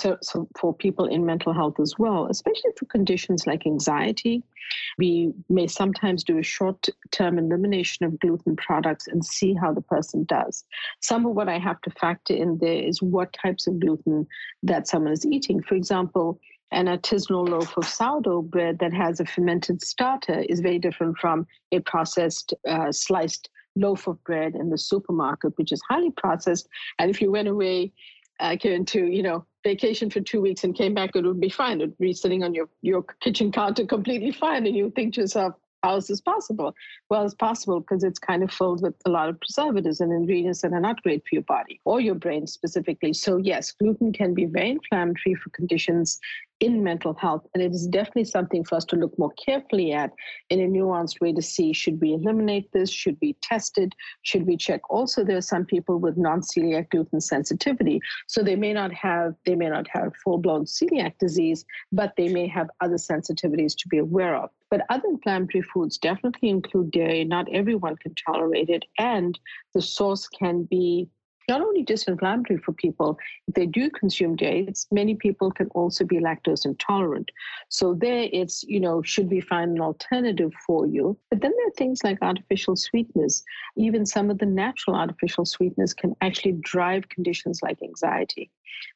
for 0.57 0.73
people 0.73 1.05
in 1.05 1.25
mental 1.25 1.53
health 1.53 1.79
as 1.79 1.95
well, 1.97 2.27
especially 2.29 2.71
for 2.77 2.85
conditions 2.85 3.47
like 3.47 3.65
anxiety. 3.65 4.43
We 4.97 5.33
may 5.49 5.67
sometimes 5.67 6.23
do 6.23 6.37
a 6.37 6.43
short-term 6.43 7.37
elimination 7.37 8.05
of 8.05 8.19
gluten 8.19 8.55
products 8.55 9.07
and 9.07 9.25
see 9.25 9.53
how 9.53 9.73
the 9.73 9.81
person 9.81 10.23
does. 10.25 10.63
Some 11.01 11.25
of 11.25 11.33
what 11.33 11.49
I 11.49 11.57
have 11.57 11.81
to 11.81 11.91
factor 11.91 12.33
in 12.33 12.59
there 12.59 12.81
is 12.81 13.01
what 13.01 13.33
types 13.33 13.67
of 13.67 13.79
gluten 13.79 14.25
that 14.61 14.87
someone 14.87 15.11
is 15.11 15.25
eating. 15.25 15.61
For 15.61 15.75
example, 15.75 16.39
an 16.73 16.87
artisanal 16.87 17.47
loaf 17.47 17.77
of 17.77 17.85
sourdough 17.85 18.41
bread 18.41 18.79
that 18.79 18.93
has 18.93 19.19
a 19.19 19.25
fermented 19.25 19.81
starter 19.83 20.43
is 20.49 20.59
very 20.59 20.79
different 20.79 21.17
from 21.17 21.45
a 21.71 21.79
processed 21.79 22.53
uh, 22.67 22.91
sliced 22.91 23.49
loaf 23.75 24.07
of 24.07 24.23
bread 24.23 24.55
in 24.55 24.69
the 24.69 24.77
supermarket, 24.77 25.57
which 25.57 25.71
is 25.71 25.81
highly 25.89 26.11
processed. 26.11 26.67
And 26.99 27.09
if 27.09 27.21
you 27.21 27.31
went 27.31 27.47
away, 27.47 27.93
uh, 28.39 28.55
to 28.57 29.05
you 29.05 29.23
know 29.23 29.45
vacation 29.63 30.09
for 30.09 30.19
two 30.19 30.41
weeks 30.41 30.63
and 30.63 30.75
came 30.75 30.93
back, 30.93 31.11
it 31.15 31.23
would 31.23 31.39
be 31.39 31.49
fine. 31.49 31.79
It 31.79 31.85
would 31.85 31.97
be 31.97 32.13
sitting 32.13 32.43
on 32.43 32.53
your 32.53 32.67
your 32.81 33.03
kitchen 33.21 33.51
counter 33.51 33.85
completely 33.85 34.31
fine, 34.31 34.65
and 34.65 34.75
you 34.75 34.91
think 34.91 35.13
to 35.13 35.21
yourself, 35.21 35.53
how 35.83 35.97
is 35.97 36.07
this 36.07 36.21
possible? 36.21 36.73
Well, 37.09 37.25
it's 37.25 37.35
possible 37.35 37.81
because 37.81 38.03
it's 38.03 38.17
kind 38.17 38.41
of 38.41 38.51
filled 38.51 38.81
with 38.81 38.95
a 39.05 39.09
lot 39.09 39.29
of 39.29 39.39
preservatives 39.39 39.99
and 39.99 40.11
ingredients 40.11 40.61
that 40.61 40.71
are 40.71 40.79
not 40.79 41.03
great 41.03 41.23
for 41.23 41.35
your 41.35 41.43
body 41.43 41.81
or 41.83 41.99
your 41.99 42.15
brain 42.15 42.47
specifically. 42.47 43.13
So, 43.13 43.37
yes, 43.37 43.71
gluten 43.71 44.13
can 44.13 44.33
be 44.33 44.45
very 44.45 44.71
inflammatory 44.71 45.35
for 45.35 45.49
conditions 45.49 46.19
in 46.63 46.81
mental 46.81 47.13
health. 47.13 47.45
And 47.53 47.61
it 47.61 47.73
is 47.73 47.87
definitely 47.87 48.23
something 48.23 48.63
for 48.63 48.75
us 48.75 48.85
to 48.85 48.95
look 48.95 49.19
more 49.19 49.33
carefully 49.45 49.91
at 49.91 50.13
in 50.49 50.61
a 50.61 50.67
nuanced 50.67 51.19
way 51.19 51.33
to 51.33 51.41
see 51.41 51.73
should 51.73 51.99
we 51.99 52.13
eliminate 52.13 52.71
this? 52.71 52.89
Should 52.89 53.17
we 53.21 53.35
test 53.41 53.77
it? 53.77 53.93
Should 54.21 54.47
we 54.47 54.55
check? 54.55 54.79
Also, 54.89 55.25
there 55.25 55.35
are 55.35 55.41
some 55.41 55.65
people 55.65 55.99
with 55.99 56.17
non-celiac 56.17 56.89
gluten 56.89 57.19
sensitivity. 57.19 57.99
So 58.27 58.41
they 58.41 58.55
may 58.55 58.71
not 58.71 58.93
have 58.93 59.35
they 59.45 59.55
may 59.55 59.67
not 59.67 59.87
have 59.89 60.13
full-blown 60.23 60.63
celiac 60.63 61.17
disease, 61.19 61.65
but 61.91 62.13
they 62.15 62.29
may 62.29 62.47
have 62.47 62.69
other 62.79 62.95
sensitivities 62.95 63.75
to 63.79 63.87
be 63.89 63.97
aware 63.97 64.35
of. 64.35 64.49
But 64.71 64.85
other 64.89 65.09
inflammatory 65.09 65.63
foods 65.73 65.97
definitely 65.97 66.47
include 66.49 66.91
dairy. 66.91 67.25
Not 67.25 67.53
everyone 67.53 67.97
can 67.97 68.15
tolerate 68.15 68.69
it. 68.69 68.85
And 68.97 69.37
the 69.73 69.81
source 69.81 70.29
can 70.29 70.63
be 70.63 71.09
not 71.49 71.61
only 71.61 71.83
disinflammatory 71.83 72.61
for 72.61 72.73
people, 72.73 73.17
if 73.47 73.55
they 73.55 73.65
do 73.65 73.89
consume 73.89 74.35
it's, 74.39 74.87
many 74.91 75.15
people 75.15 75.51
can 75.51 75.67
also 75.69 76.05
be 76.05 76.19
lactose 76.19 76.65
intolerant. 76.65 77.29
So 77.69 77.93
there 77.93 78.29
it's, 78.31 78.63
you 78.63 78.79
know, 78.79 79.01
should 79.01 79.29
we 79.29 79.41
find 79.41 79.71
an 79.71 79.81
alternative 79.81 80.53
for 80.65 80.85
you? 80.87 81.17
But 81.29 81.41
then 81.41 81.51
there 81.55 81.67
are 81.67 81.77
things 81.77 82.03
like 82.03 82.17
artificial 82.21 82.75
sweetness. 82.75 83.43
Even 83.75 84.05
some 84.05 84.29
of 84.29 84.39
the 84.39 84.45
natural 84.45 84.95
artificial 84.95 85.45
sweetness 85.45 85.93
can 85.93 86.15
actually 86.21 86.53
drive 86.61 87.09
conditions 87.09 87.61
like 87.61 87.81
anxiety. 87.83 88.51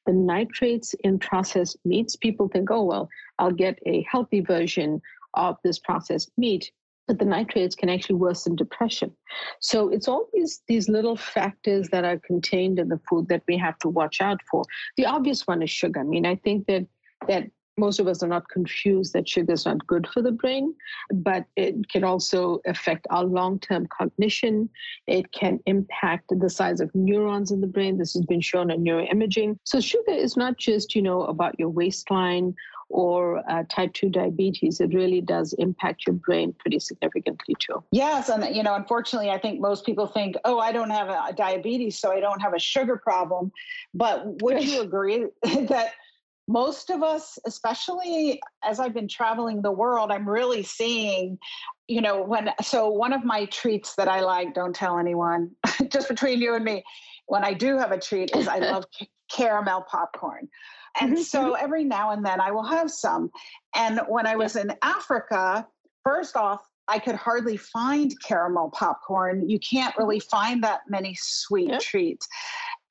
The 0.06 0.14
nitrates 0.14 0.94
in 1.04 1.20
processed 1.20 1.78
meats, 1.86 2.16
people 2.16 2.48
think, 2.48 2.72
oh, 2.72 2.84
well, 2.84 3.10
I'll 3.40 3.52
get 3.52 3.80
a 3.86 4.06
healthy 4.10 4.42
version 4.42 5.02
of 5.34 5.58
this 5.64 5.80
processed 5.80 6.32
meat 6.38 6.72
but 7.08 7.20
the 7.20 7.26
nitrates 7.26 7.76
can 7.76 7.89
actually 7.89 8.15
worsen 8.15 8.56
depression. 8.56 9.12
So 9.60 9.89
it's 9.89 10.08
always 10.08 10.62
these 10.67 10.89
little 10.89 11.15
factors 11.15 11.88
that 11.89 12.04
are 12.04 12.20
contained 12.20 12.80
in 12.80 12.89
the 12.89 13.00
food 13.10 13.30
that 13.30 13.43
we 13.48 13.58
have 13.58 13.78
to 13.80 13.89
watch 13.89 14.22
out 14.22 14.39
for. 14.52 14.63
The 14.98 15.06
obvious 15.06 15.48
one 15.48 15.63
is 15.63 15.70
sugar. 15.70 16.02
I 16.02 16.04
mean, 16.04 16.26
I 16.26 16.36
think 16.36 16.67
that 16.67 16.86
that 17.28 17.48
most 17.78 18.00
of 18.00 18.08
us 18.08 18.24
are 18.24 18.28
not 18.28 18.50
confused 18.50 19.13
that 19.13 19.30
sugar 19.30 19.54
is 19.54 19.65
not 19.65 19.86
good 19.86 20.08
for 20.12 20.22
the 20.22 20.32
brain, 20.32 20.74
but 21.13 21.46
it 21.56 21.88
can 21.89 22.04
also 22.04 22.60
affect 22.65 23.06
our 23.10 23.24
long 23.24 23.60
term 23.60 23.88
cognition. 23.88 24.70
It 25.06 25.32
can 25.32 25.60
impact 25.67 26.26
the 26.30 26.50
size 26.50 26.80
of 26.80 26.93
neurons 26.96 27.52
in 27.52 27.62
the 27.62 27.67
brain. 27.67 27.98
This 27.98 28.13
has 28.13 28.26
been 28.26 28.41
shown 28.41 28.72
in 28.72 28.84
neuroimaging. 28.84 29.58
So, 29.63 29.80
sugar 29.80 30.12
is 30.12 30.36
not 30.36 30.58
just, 30.58 30.96
you 30.96 31.02
know, 31.02 31.24
about 31.24 31.60
your 31.60 31.70
waistline 31.70 32.56
or 32.89 33.43
uh, 33.50 33.63
type 33.69 33.93
2 33.93 34.10
diabetes, 34.10 34.80
it 34.80 34.93
really 34.93 35.21
does 35.21 35.54
impact 35.54 36.08
your 36.08 36.15
brain 36.15 36.54
pretty 36.58 36.80
significantly 36.80 37.56
too. 37.60 37.84
Yes. 37.91 38.30
And, 38.30 38.56
you 38.56 38.63
know, 38.63 38.76
unfortunately, 38.76 39.30
I 39.30 39.38
think 39.38 39.60
most 39.60 39.86
people 39.86 40.08
think, 40.08 40.36
oh, 40.45 40.60
I 40.60 40.71
don't 40.71 40.89
have 40.89 41.10
a 41.10 41.34
diabetes, 41.34 42.00
so 42.00 42.12
I 42.12 42.19
don't 42.19 42.41
have 42.41 42.54
a 42.54 42.60
sugar 42.60 42.97
problem. 42.97 43.52
But 43.93 44.41
would 44.41 44.63
you 44.63 44.82
agree 44.88 45.26
that? 45.43 45.91
Most 46.50 46.89
of 46.91 47.04
us, 47.04 47.38
especially 47.45 48.39
as 48.63 48.80
I've 48.80 48.93
been 48.93 49.10
traveling 49.10 49.62
the 49.62 49.71
world, 49.73 50.13
I'm 50.13 50.30
really 50.30 50.63
seeing 50.63 51.38
you 51.88 52.02
know 52.02 52.21
when 52.21 52.52
so 52.62 52.89
one 52.89 53.13
of 53.13 53.23
my 53.23 53.45
treats 53.45 53.95
that 53.95 54.08
i 54.08 54.19
like 54.19 54.54
don't 54.54 54.76
tell 54.76 54.97
anyone 54.97 55.52
just 55.89 56.08
between 56.08 56.41
you 56.41 56.56
and 56.56 56.65
me 56.65 56.84
when 57.28 57.43
i 57.43 57.54
do 57.54 57.78
have 57.78 57.91
a 57.91 58.00
treat 58.00 58.36
is 58.36 58.47
i 58.47 58.58
love 58.60 58.86
caramel 59.30 59.86
popcorn 59.89 60.47
and 61.00 61.14
mm-hmm. 61.14 61.22
so 61.22 61.40
mm-hmm. 61.54 61.64
every 61.64 61.84
now 61.84 62.12
and 62.12 62.26
then 62.26 62.40
I 62.40 62.52
will 62.52 62.66
have 62.66 62.92
some. 62.92 63.30
And 63.76 64.02
when 64.08 64.26
I 64.28 64.36
was 64.36 64.56
in 64.56 64.74
Africa, 64.82 65.68
first 66.04 66.36
off, 66.36 66.62
I 66.88 67.00
could 67.00 67.16
hardly 67.16 67.58
find 67.58 68.14
caramel 68.24 68.72
popcorn. 68.72 69.50
You 69.50 69.60
can't 69.60 69.96
really 69.98 70.20
find 70.20 70.64
that 70.64 70.82
many 70.88 71.18
sweet 71.20 71.70
yep. 71.70 71.82
treats. 71.82 72.28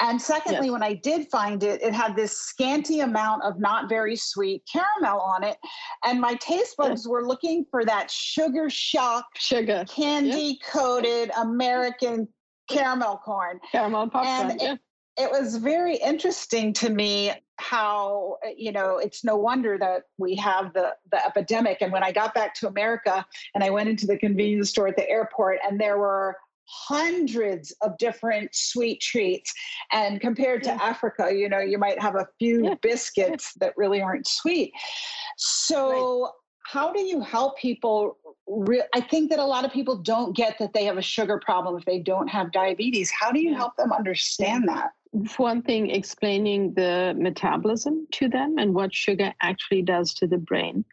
And 0.01 0.21
secondly, 0.21 0.67
yes. 0.67 0.73
when 0.73 0.83
I 0.83 0.93
did 0.93 1.29
find 1.31 1.63
it, 1.63 1.81
it 1.83 1.95
had 1.95 2.15
this 2.15 2.39
scanty 2.39 3.01
amount 3.01 3.43
of 3.45 3.59
not 3.59 3.89
very 3.89 4.15
sweet 4.15 4.63
caramel 4.71 5.21
on 5.21 5.43
it. 5.43 5.57
And 6.05 6.21
my 6.21 6.35
taste 6.35 6.77
buds 6.77 7.09
were 7.09 7.27
looking 7.27 7.65
for 7.71 7.87
that 7.87 8.11
sugar 8.11 8.69
shock, 8.69 9.25
sugar, 9.37 9.87
candy 9.89 10.59
coated 10.71 11.31
American 11.39 12.29
caramel 12.69 13.23
corn. 13.25 13.59
Caramel 13.73 14.11
popcorn. 14.11 14.51
And 14.51 14.61
it, 14.61 14.81
it 15.17 15.31
was 15.31 15.57
very 15.57 15.97
interesting 15.97 16.75
to 16.75 16.91
me 16.91 17.33
how 17.59 18.37
uh, 18.45 18.51
you 18.57 18.71
know 18.73 18.99
it's 18.99 19.25
no 19.25 19.37
wonder 19.37 19.79
that 19.79 20.03
we 20.19 20.35
have 20.35 20.73
the 20.75 20.95
the 21.11 21.25
epidemic 21.25 21.79
and 21.81 21.93
when 21.93 22.03
i 22.03 22.13
got 22.13 22.35
back 22.35 22.55
to 22.55 22.67
america 22.67 23.25
and 23.55 23.65
i 23.65 23.71
went 23.71 23.89
into 23.89 24.07
the 24.07 24.17
convenience 24.19 24.71
store 24.71 24.89
at 24.89 24.97
the 24.97 25.09
airport 25.09 25.59
and 25.67 25.81
there 25.81 25.99
were 25.99 26.37
hundreds 26.69 27.75
of 27.83 27.97
different 27.99 28.53
sweet 28.53 29.01
treats 29.01 29.55
and 29.93 30.21
compared 30.21 30.63
to 30.63 30.71
yeah. 30.71 30.79
africa 30.83 31.31
you 31.33 31.49
know 31.49 31.61
you 31.61 31.79
might 31.79 32.01
have 32.01 32.17
a 32.17 32.27
few 32.39 32.65
yeah. 32.65 32.75
biscuits 32.83 33.53
that 33.61 33.73
really 33.77 34.03
aren't 34.03 34.27
sweet 34.27 34.73
so. 35.37 36.31
How 36.67 36.93
do 36.93 37.01
you 37.01 37.21
help 37.21 37.57
people 37.59 38.19
re- 38.49 38.83
i 38.95 39.01
think 39.01 39.31
that 39.31 39.39
a 39.39 39.45
lot 39.45 39.65
of 39.65 39.73
people 39.73 39.97
don't 39.97 40.35
get 40.35 40.59
that 40.59 40.73
they 40.73 40.85
have 40.85 40.99
a 40.99 41.03
sugar 41.03 41.41
problem 41.45 41.77
if 41.77 41.85
they 41.85 41.99
don't 41.99 42.29
have 42.29 42.51
diabetes 42.53 43.11
how 43.11 43.31
do 43.31 43.41
you 43.41 43.55
help 43.55 43.77
them 43.77 43.93
understand 43.93 44.69
that 44.69 44.91
one 45.39 45.63
thing, 45.63 45.91
explaining 45.91 46.75
the 46.75 47.15
metabolism 47.17 48.07
to 48.13 48.29
them 48.29 48.57
and 48.59 48.75
what 48.75 48.95
sugar 48.95 49.33
actually 49.41 49.81
does 49.81 50.13
to 50.15 50.27
the 50.27 50.37
brain. 50.37 50.85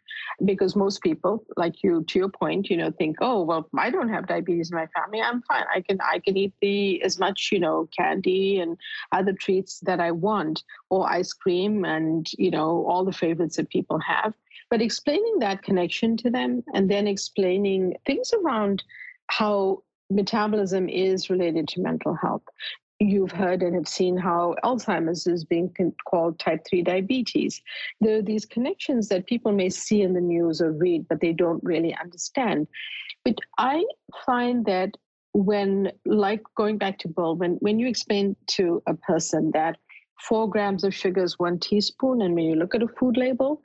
Because 0.44 0.74
most 0.74 1.02
people, 1.02 1.44
like 1.56 1.82
you, 1.82 2.04
to 2.04 2.18
your 2.18 2.30
point, 2.30 2.70
you 2.70 2.76
know, 2.76 2.90
think, 2.90 3.16
oh, 3.20 3.42
well, 3.42 3.68
I 3.76 3.90
don't 3.90 4.08
have 4.08 4.26
diabetes 4.26 4.70
in 4.70 4.76
my 4.76 4.86
family. 4.86 5.20
I'm 5.20 5.42
fine. 5.42 5.64
I 5.74 5.80
can 5.82 5.98
I 6.00 6.20
can 6.20 6.36
eat 6.36 6.54
the 6.60 7.02
as 7.02 7.18
much, 7.18 7.50
you 7.52 7.60
know, 7.60 7.88
candy 7.96 8.60
and 8.60 8.78
other 9.12 9.32
treats 9.32 9.80
that 9.80 10.00
I 10.00 10.12
want, 10.12 10.64
or 10.88 11.10
ice 11.10 11.32
cream 11.32 11.84
and 11.84 12.26
you 12.38 12.50
know 12.50 12.86
all 12.88 13.04
the 13.04 13.12
favorites 13.12 13.56
that 13.56 13.68
people 13.68 13.98
have. 13.98 14.32
But 14.74 14.82
explaining 14.82 15.38
that 15.38 15.62
connection 15.62 16.16
to 16.16 16.30
them, 16.30 16.64
and 16.74 16.90
then 16.90 17.06
explaining 17.06 17.94
things 18.06 18.32
around 18.32 18.82
how 19.28 19.84
metabolism 20.10 20.88
is 20.88 21.30
related 21.30 21.68
to 21.68 21.80
mental 21.80 22.12
health 22.12 22.42
you've 22.98 23.30
heard 23.30 23.62
and 23.62 23.76
have 23.76 23.86
seen 23.86 24.16
how 24.16 24.56
Alzheimer's 24.64 25.28
is 25.28 25.44
being 25.44 25.72
called 26.10 26.40
type 26.40 26.66
3 26.68 26.82
diabetes. 26.82 27.62
There 28.00 28.18
are 28.18 28.22
these 28.22 28.44
connections 28.44 29.08
that 29.10 29.28
people 29.28 29.52
may 29.52 29.70
see 29.70 30.02
in 30.02 30.12
the 30.12 30.20
news 30.20 30.60
or 30.60 30.72
read, 30.72 31.06
but 31.08 31.20
they 31.20 31.32
don't 31.32 31.62
really 31.62 31.96
understand. 32.02 32.66
But 33.24 33.36
I 33.58 33.84
find 34.26 34.66
that 34.66 34.96
when, 35.34 35.92
like 36.04 36.42
going 36.56 36.78
back 36.78 36.98
to 37.00 37.08
Bill, 37.08 37.36
when, 37.36 37.58
when 37.60 37.78
you 37.78 37.86
explain 37.86 38.34
to 38.56 38.82
a 38.88 38.94
person 38.94 39.52
that 39.52 39.76
four 40.20 40.48
grams 40.48 40.82
of 40.82 40.92
sugar 40.92 41.22
is 41.22 41.38
one 41.38 41.60
teaspoon, 41.60 42.22
and 42.22 42.34
when 42.34 42.44
you 42.44 42.56
look 42.56 42.74
at 42.74 42.82
a 42.82 42.88
food 42.88 43.16
label, 43.16 43.60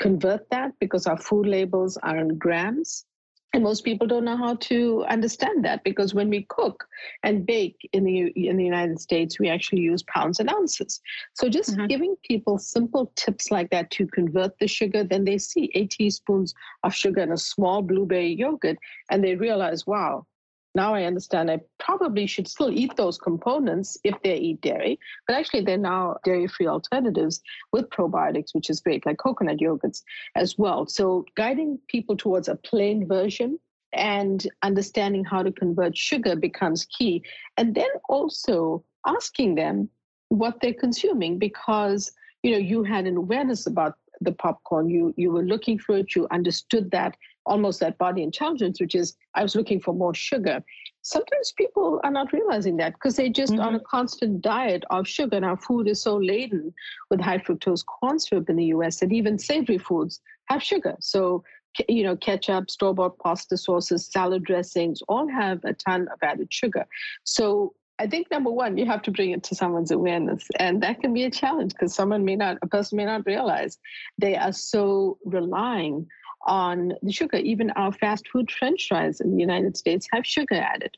convert 0.00 0.48
that 0.50 0.72
because 0.80 1.06
our 1.06 1.18
food 1.18 1.46
labels 1.46 1.96
are 1.98 2.16
in 2.16 2.38
grams 2.38 3.04
and 3.52 3.64
most 3.64 3.84
people 3.84 4.06
don't 4.06 4.24
know 4.24 4.36
how 4.36 4.54
to 4.54 5.04
understand 5.08 5.64
that 5.64 5.82
because 5.82 6.14
when 6.14 6.30
we 6.30 6.46
cook 6.48 6.86
and 7.24 7.44
bake 7.44 7.76
in 7.92 8.04
the 8.04 8.28
in 8.36 8.56
the 8.56 8.64
United 8.64 9.00
States, 9.00 9.40
we 9.40 9.48
actually 9.48 9.80
use 9.82 10.04
pounds 10.04 10.38
and 10.38 10.48
ounces. 10.48 11.00
So 11.34 11.48
just 11.48 11.72
mm-hmm. 11.72 11.86
giving 11.86 12.14
people 12.22 12.58
simple 12.58 13.12
tips 13.16 13.50
like 13.50 13.70
that 13.70 13.90
to 13.92 14.06
convert 14.06 14.56
the 14.58 14.68
sugar, 14.68 15.02
then 15.02 15.24
they 15.24 15.38
see 15.38 15.70
eight 15.74 15.90
teaspoons 15.90 16.54
of 16.84 16.94
sugar 16.94 17.22
in 17.22 17.32
a 17.32 17.36
small 17.36 17.82
blueberry 17.82 18.32
yogurt, 18.32 18.78
and 19.10 19.24
they 19.24 19.34
realize, 19.34 19.84
wow, 19.84 20.26
now 20.74 20.94
I 20.94 21.04
understand 21.04 21.50
I 21.50 21.60
probably 21.78 22.26
should 22.26 22.46
still 22.46 22.70
eat 22.70 22.96
those 22.96 23.18
components 23.18 23.98
if 24.04 24.14
they 24.22 24.36
eat 24.36 24.60
dairy, 24.60 24.98
but 25.26 25.34
actually 25.34 25.62
they're 25.62 25.76
now 25.76 26.16
dairy 26.24 26.46
free 26.46 26.66
alternatives 26.66 27.40
with 27.72 27.90
probiotics, 27.90 28.54
which 28.54 28.70
is 28.70 28.80
great, 28.80 29.04
like 29.04 29.18
coconut 29.18 29.58
yogurts 29.58 30.02
as 30.36 30.56
well. 30.58 30.86
So 30.86 31.24
guiding 31.36 31.78
people 31.88 32.16
towards 32.16 32.48
a 32.48 32.56
plain 32.56 33.06
version 33.08 33.58
and 33.92 34.46
understanding 34.62 35.24
how 35.24 35.42
to 35.42 35.50
convert 35.50 35.96
sugar 35.96 36.36
becomes 36.36 36.86
key. 36.86 37.24
And 37.56 37.74
then 37.74 37.88
also 38.08 38.84
asking 39.06 39.56
them 39.56 39.88
what 40.28 40.60
they're 40.60 40.72
consuming 40.72 41.38
because 41.38 42.12
you 42.42 42.52
know 42.52 42.58
you 42.58 42.84
had 42.84 43.06
an 43.06 43.16
awareness 43.16 43.66
about 43.66 43.94
the 44.20 44.32
popcorn 44.32 44.88
you 44.88 45.12
you 45.16 45.30
were 45.30 45.42
looking 45.42 45.78
for 45.78 45.96
it 45.96 46.14
you 46.14 46.28
understood 46.30 46.90
that 46.90 47.16
almost 47.50 47.80
that 47.80 47.98
body 47.98 48.22
intelligence, 48.22 48.80
which 48.80 48.94
is 48.94 49.16
I 49.34 49.42
was 49.42 49.54
looking 49.54 49.80
for 49.80 49.92
more 49.92 50.14
sugar. 50.14 50.62
Sometimes 51.02 51.52
people 51.58 52.00
are 52.04 52.10
not 52.10 52.32
realizing 52.32 52.76
that 52.78 52.94
because 52.94 53.16
they're 53.16 53.28
just 53.28 53.52
mm-hmm. 53.52 53.60
on 53.60 53.74
a 53.74 53.78
mm-hmm. 53.78 53.96
constant 53.96 54.40
diet 54.40 54.84
of 54.90 55.06
sugar. 55.06 55.36
And 55.36 55.44
our 55.44 55.56
food 55.56 55.88
is 55.88 56.02
so 56.02 56.16
laden 56.16 56.72
with 57.10 57.20
high 57.20 57.38
fructose 57.38 57.84
corn 57.84 58.18
syrup 58.18 58.48
in 58.48 58.56
the 58.56 58.66
US 58.76 59.00
that 59.00 59.12
even 59.12 59.38
savory 59.38 59.78
foods 59.78 60.20
have 60.48 60.62
sugar. 60.62 60.96
So 61.00 61.44
you 61.88 62.02
know, 62.02 62.16
ketchup, 62.16 62.70
store 62.70 62.94
bought 62.94 63.18
pasta 63.18 63.56
sauces, 63.56 64.06
salad 64.06 64.44
dressings, 64.44 65.02
all 65.08 65.28
have 65.28 65.64
a 65.64 65.72
ton 65.72 66.08
of 66.12 66.18
added 66.22 66.52
sugar. 66.52 66.84
So 67.22 67.74
I 68.00 68.06
think 68.06 68.30
number 68.30 68.50
one, 68.50 68.78
you 68.78 68.86
have 68.86 69.02
to 69.02 69.10
bring 69.10 69.32
it 69.32 69.42
to 69.44 69.54
someone's 69.54 69.90
awareness. 69.90 70.48
And 70.58 70.82
that 70.82 71.00
can 71.02 71.12
be 71.12 71.24
a 71.24 71.30
challenge 71.30 71.74
because 71.74 71.94
someone 71.94 72.24
may 72.24 72.34
not, 72.34 72.56
a 72.62 72.66
person 72.66 72.96
may 72.96 73.04
not 73.04 73.26
realize 73.26 73.78
they 74.16 74.36
are 74.36 74.52
so 74.52 75.18
relying 75.24 76.06
on 76.46 76.92
the 77.02 77.12
sugar. 77.12 77.36
Even 77.36 77.70
our 77.72 77.92
fast 77.92 78.28
food 78.28 78.50
french 78.50 78.86
fries 78.88 79.20
in 79.20 79.32
the 79.32 79.40
United 79.40 79.76
States 79.76 80.08
have 80.12 80.26
sugar 80.26 80.56
added. 80.56 80.96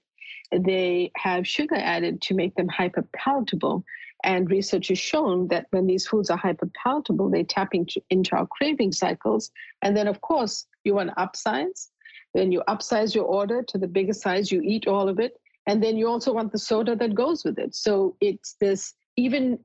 They 0.53 1.11
have 1.17 1.47
sugar 1.47 1.77
added 1.77 2.21
to 2.23 2.35
make 2.35 2.55
them 2.55 2.69
hyper 2.69 3.07
palatable. 3.15 3.85
And 4.25 4.51
research 4.51 4.89
has 4.89 4.99
shown 4.99 5.49
that 5.49 5.67
when 5.71 5.87
these 5.87 6.07
foods 6.07 6.31
are 6.31 6.37
hyper 6.37 6.71
palatable, 6.83 7.31
they 7.31 7.43
tap 7.43 7.71
into, 7.73 8.01
into 8.11 8.37
our 8.37 8.47
craving 8.47 8.93
cycles. 8.93 9.51
And 9.83 9.97
then, 9.97 10.07
of 10.07 10.21
course, 10.21 10.67
you 10.85 10.95
want 10.95 11.11
upsize. 11.17 11.89
Then 12.35 12.53
you 12.53 12.63
upsize 12.69 13.15
your 13.15 13.25
order 13.25 13.63
to 13.63 13.79
the 13.79 13.89
biggest 13.89 14.23
size, 14.23 14.51
you 14.51 14.63
eat 14.63 14.87
all 14.87 15.09
of 15.09 15.19
it. 15.19 15.39
And 15.67 15.83
then 15.83 15.97
you 15.97 16.09
also 16.09 16.33
want 16.33 16.53
the 16.53 16.59
soda 16.59 16.97
that 16.97 17.15
goes 17.15 17.45
with 17.45 17.59
it. 17.59 17.75
So 17.75 18.17
it's 18.21 18.57
this 18.61 18.95
even 19.17 19.59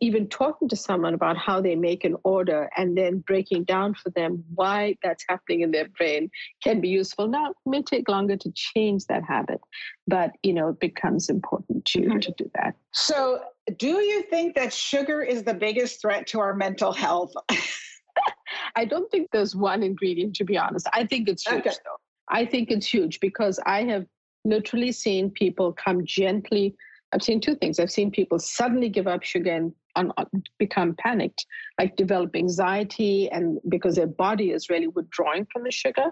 even 0.00 0.28
talking 0.28 0.68
to 0.68 0.76
someone 0.76 1.14
about 1.14 1.36
how 1.36 1.60
they 1.60 1.76
make 1.76 2.04
an 2.04 2.16
order 2.24 2.68
and 2.76 2.96
then 2.96 3.18
breaking 3.18 3.64
down 3.64 3.94
for 3.94 4.10
them 4.10 4.44
why 4.54 4.96
that's 5.02 5.24
happening 5.28 5.60
in 5.60 5.70
their 5.70 5.88
brain 5.96 6.30
can 6.62 6.80
be 6.80 6.88
useful. 6.88 7.28
Now 7.28 7.50
it 7.50 7.56
may 7.64 7.82
take 7.82 8.08
longer 8.08 8.36
to 8.36 8.52
change 8.54 9.06
that 9.06 9.22
habit 9.22 9.60
but 10.06 10.32
you 10.42 10.52
know 10.52 10.70
it 10.70 10.80
becomes 10.80 11.28
important 11.28 11.84
to 11.86 12.00
mm-hmm. 12.00 12.18
to 12.18 12.34
do 12.36 12.50
that. 12.54 12.74
So 12.92 13.40
do 13.76 14.00
you 14.00 14.22
think 14.22 14.56
that 14.56 14.72
sugar 14.72 15.22
is 15.22 15.44
the 15.44 15.54
biggest 15.54 16.00
threat 16.00 16.26
to 16.28 16.40
our 16.40 16.54
mental 16.54 16.92
health? 16.92 17.32
I 18.76 18.84
don't 18.84 19.08
think 19.10 19.28
there's 19.32 19.54
one 19.54 19.82
ingredient 19.82 20.34
to 20.36 20.44
be 20.44 20.58
honest. 20.58 20.88
I 20.92 21.06
think 21.06 21.28
it's 21.28 21.46
huge 21.46 21.60
okay. 21.60 21.70
though. 21.84 21.98
I 22.30 22.44
think 22.44 22.70
it's 22.70 22.86
huge 22.86 23.20
because 23.20 23.58
i 23.64 23.84
have 23.84 24.06
literally 24.44 24.92
seen 24.92 25.30
people 25.30 25.72
come 25.72 26.04
gently 26.04 26.74
I've 27.12 27.22
seen 27.22 27.40
two 27.40 27.54
things. 27.54 27.80
I've 27.80 27.90
seen 27.90 28.10
people 28.10 28.38
suddenly 28.38 28.88
give 28.88 29.06
up 29.06 29.22
sugar 29.22 29.50
and 29.96 30.12
become 30.58 30.94
panicked, 30.98 31.46
like 31.78 31.96
develop 31.96 32.36
anxiety, 32.36 33.30
and 33.30 33.58
because 33.68 33.96
their 33.96 34.06
body 34.06 34.50
is 34.50 34.68
really 34.68 34.88
withdrawing 34.88 35.46
from 35.52 35.64
the 35.64 35.70
sugar. 35.70 36.10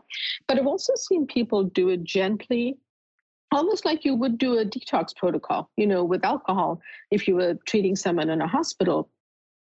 But 0.48 0.58
I've 0.58 0.66
also 0.66 0.94
seen 0.96 1.26
people 1.26 1.64
do 1.64 1.90
it 1.90 2.02
gently, 2.02 2.78
almost 3.52 3.84
like 3.84 4.04
you 4.04 4.14
would 4.14 4.38
do 4.38 4.58
a 4.58 4.64
detox 4.64 5.14
protocol, 5.14 5.70
you 5.76 5.86
know, 5.86 6.02
with 6.02 6.24
alcohol, 6.24 6.80
if 7.10 7.28
you 7.28 7.36
were 7.36 7.54
treating 7.66 7.94
someone 7.94 8.30
in 8.30 8.40
a 8.40 8.48
hospital. 8.48 9.10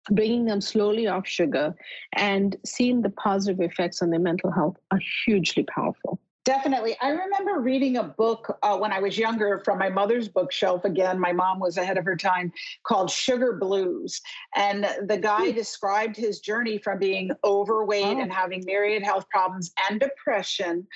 Bringing 0.09 0.45
them 0.45 0.61
slowly 0.61 1.07
off 1.07 1.27
sugar 1.27 1.75
and 2.15 2.55
seeing 2.65 3.01
the 3.01 3.09
positive 3.09 3.59
effects 3.59 4.01
on 4.01 4.09
their 4.09 4.21
mental 4.21 4.49
health 4.49 4.77
are 4.91 5.01
hugely 5.25 5.63
powerful. 5.63 6.21
Definitely. 6.47 6.95
I 7.01 7.09
remember 7.09 7.59
reading 7.59 7.97
a 7.97 8.03
book 8.03 8.57
uh, 8.63 8.77
when 8.77 8.93
I 8.93 9.01
was 9.01 9.17
younger 9.17 9.61
from 9.65 9.77
my 9.77 9.89
mother's 9.89 10.29
bookshelf. 10.29 10.85
Again, 10.85 11.19
my 11.19 11.33
mom 11.33 11.59
was 11.59 11.75
ahead 11.75 11.97
of 11.97 12.05
her 12.05 12.15
time 12.15 12.53
called 12.83 13.11
Sugar 13.11 13.57
Blues. 13.59 14.21
And 14.55 14.87
the 15.07 15.17
guy 15.17 15.49
hmm. 15.49 15.55
described 15.57 16.15
his 16.15 16.39
journey 16.39 16.77
from 16.77 16.99
being 16.99 17.31
overweight 17.43 18.05
oh. 18.05 18.21
and 18.21 18.31
having 18.31 18.63
myriad 18.65 19.03
health 19.03 19.27
problems 19.27 19.73
and 19.89 19.99
depression 19.99 20.87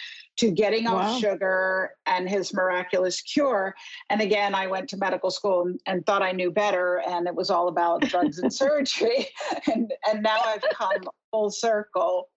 to 0.42 0.50
getting 0.50 0.86
wow. 0.86 0.96
off 0.96 1.20
sugar 1.20 1.92
and 2.08 2.28
his 2.28 2.52
miraculous 2.52 3.22
cure. 3.22 3.76
And 4.10 4.22
again, 4.22 4.56
I 4.56 4.66
went 4.66 4.90
to 4.90 4.98
medical 4.98 5.30
school 5.30 5.62
and, 5.62 5.80
and 5.86 6.04
thought 6.04 6.24
I 6.24 6.32
knew 6.32 6.50
better, 6.50 7.00
and 7.08 7.28
it 7.28 7.36
was 7.36 7.52
all 7.52 7.68
about 7.68 8.02
drugs 8.02 8.40
and 8.40 8.52
surgery. 8.62 9.28
And, 9.72 9.94
and 10.10 10.24
now 10.24 10.40
I've 10.44 10.64
come 10.74 11.04
full 11.32 11.52
circle. 11.52 12.30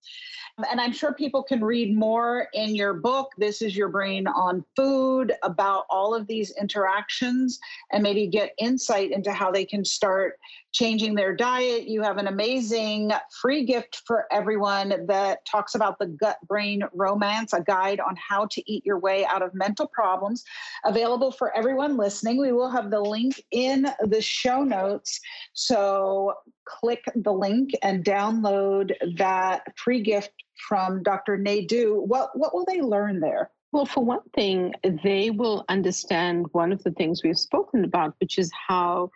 And 0.71 0.81
I'm 0.81 0.93
sure 0.93 1.15
people 1.15 1.43
can 1.43 1.65
read 1.65 1.97
more 1.97 2.49
in 2.53 2.75
your 2.75 2.93
book, 2.93 3.31
This 3.39 3.63
is 3.63 3.77
Your 3.77 3.89
Brain 3.89 4.27
on 4.27 4.65
Food, 4.77 5.33
about 5.43 5.85
all 5.89 6.15
of 6.15 6.27
these 6.27 6.53
interactions 6.61 7.59
and 7.93 8.03
maybe 8.03 8.27
get 8.27 8.53
insight 8.59 9.11
into 9.11 9.33
how 9.33 9.51
they 9.51 9.65
can 9.65 9.85
start 9.85 10.39
changing 10.75 11.15
their 11.15 11.35
diet. 11.35 11.89
You 11.89 12.03
have 12.03 12.19
an 12.19 12.27
amazing 12.27 13.13
free 13.41 13.65
gift 13.65 14.03
for 14.05 14.27
everyone 14.31 15.07
that 15.07 15.47
talks 15.47 15.75
about 15.75 15.99
the 15.99 16.07
gut 16.07 16.37
brain 16.47 16.83
romance, 16.93 17.53
a 17.53 17.63
guide 17.63 18.01
on 18.01 18.17
how 18.17 18.47
to 18.47 18.71
eat 18.71 18.85
your 18.85 18.99
way 18.99 19.25
out 19.25 19.41
of 19.41 19.55
mental 19.55 19.87
problems, 19.87 20.45
available 20.85 21.31
for 21.31 21.57
everyone 21.57 21.97
listening. 21.97 22.39
We 22.41 22.53
will 22.53 22.71
have 22.71 22.91
the 22.91 23.01
link 23.01 23.43
in 23.53 23.87
the 24.03 24.21
show 24.21 24.65
notes. 24.65 25.21
So 25.53 26.35
click 26.67 27.05
the 27.15 27.33
link 27.33 27.71
and 27.83 28.05
download 28.05 28.93
that 29.17 29.63
free 29.79 30.03
gift 30.03 30.33
from 30.69 31.03
Dr. 31.03 31.39
Naidoo, 31.39 32.07
what, 32.07 32.31
what 32.35 32.55
will 32.55 32.65
they 32.67 32.81
learn 32.81 33.21
there? 33.21 33.51
Well, 33.73 33.87
for 33.87 34.05
one 34.05 34.21
thing, 34.35 34.73
they 35.03 35.31
will 35.31 35.65
understand 35.69 36.47
one 36.53 36.73
of 36.73 36.83
the 36.85 36.93
things 36.93 37.23
we've 37.23 37.39
spoken 37.39 37.85
about, 37.85 38.15
which 38.21 38.39
is 38.39 38.51
how 38.69 39.11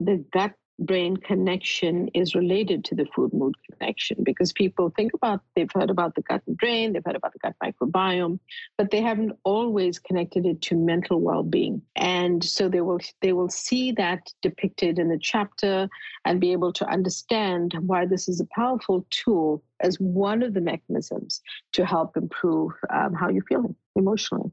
the 0.00 0.24
gut 0.32 0.52
brain 0.86 1.16
connection 1.16 2.08
is 2.08 2.34
related 2.34 2.84
to 2.84 2.94
the 2.94 3.06
food 3.14 3.32
mood 3.32 3.54
connection 3.70 4.16
because 4.22 4.52
people 4.52 4.92
think 4.96 5.12
about 5.14 5.40
they've 5.54 5.70
heard 5.72 5.90
about 5.90 6.14
the 6.14 6.22
gut 6.22 6.42
and 6.46 6.56
brain 6.56 6.92
they've 6.92 7.04
heard 7.04 7.16
about 7.16 7.32
the 7.32 7.38
gut 7.38 7.54
microbiome 7.62 8.38
but 8.76 8.90
they 8.90 9.00
haven't 9.00 9.32
always 9.44 9.98
connected 9.98 10.44
it 10.44 10.60
to 10.60 10.74
mental 10.74 11.20
well-being 11.20 11.80
and 11.96 12.42
so 12.44 12.68
they 12.68 12.80
will 12.80 13.00
they 13.20 13.32
will 13.32 13.48
see 13.48 13.92
that 13.92 14.32
depicted 14.42 14.98
in 14.98 15.08
the 15.08 15.18
chapter 15.18 15.88
and 16.24 16.40
be 16.40 16.52
able 16.52 16.72
to 16.72 16.86
understand 16.88 17.74
why 17.86 18.04
this 18.04 18.28
is 18.28 18.40
a 18.40 18.46
powerful 18.54 19.06
tool 19.10 19.62
as 19.80 19.96
one 20.00 20.42
of 20.42 20.54
the 20.54 20.60
mechanisms 20.60 21.40
to 21.72 21.84
help 21.84 22.16
improve 22.16 22.72
um, 22.90 23.14
how 23.14 23.28
you're 23.28 23.44
feeling 23.44 23.74
emotionally 23.96 24.50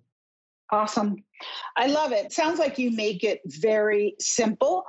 Awesome. 0.71 1.23
I 1.77 1.87
love 1.87 2.11
it. 2.11 2.31
Sounds 2.31 2.59
like 2.59 2.77
you 2.77 2.91
make 2.91 3.23
it 3.23 3.41
very 3.45 4.15
simple 4.19 4.85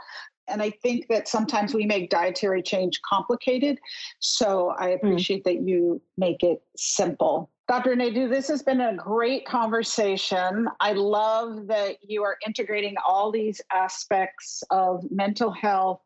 and 0.51 0.63
I 0.63 0.71
think 0.71 1.09
that 1.09 1.29
sometimes 1.29 1.75
we 1.75 1.87
make 1.87 2.11
dietary 2.11 2.63
change 2.63 3.01
complicated. 3.09 3.79
So 4.19 4.75
I 4.79 4.91
hmm. 4.91 5.07
appreciate 5.07 5.43
mm. 5.43 5.45
that 5.45 5.63
you 5.63 6.01
make 6.17 6.43
it 6.43 6.63
simple. 6.77 7.51
Dr. 7.69 7.95
Naidoo, 7.95 8.29
this 8.29 8.49
has 8.49 8.65
been 8.65 8.81
a 8.81 8.97
great 8.97 9.47
conversation. 9.47 10.67
I 10.81 10.93
love 10.93 11.69
that 11.69 11.99
you 12.03 12.25
are 12.25 12.37
integrating 12.45 12.97
all 13.07 13.31
these 13.31 13.61
aspects 13.73 14.65
of 14.73 15.09
mental 15.09 15.53
health, 15.53 16.01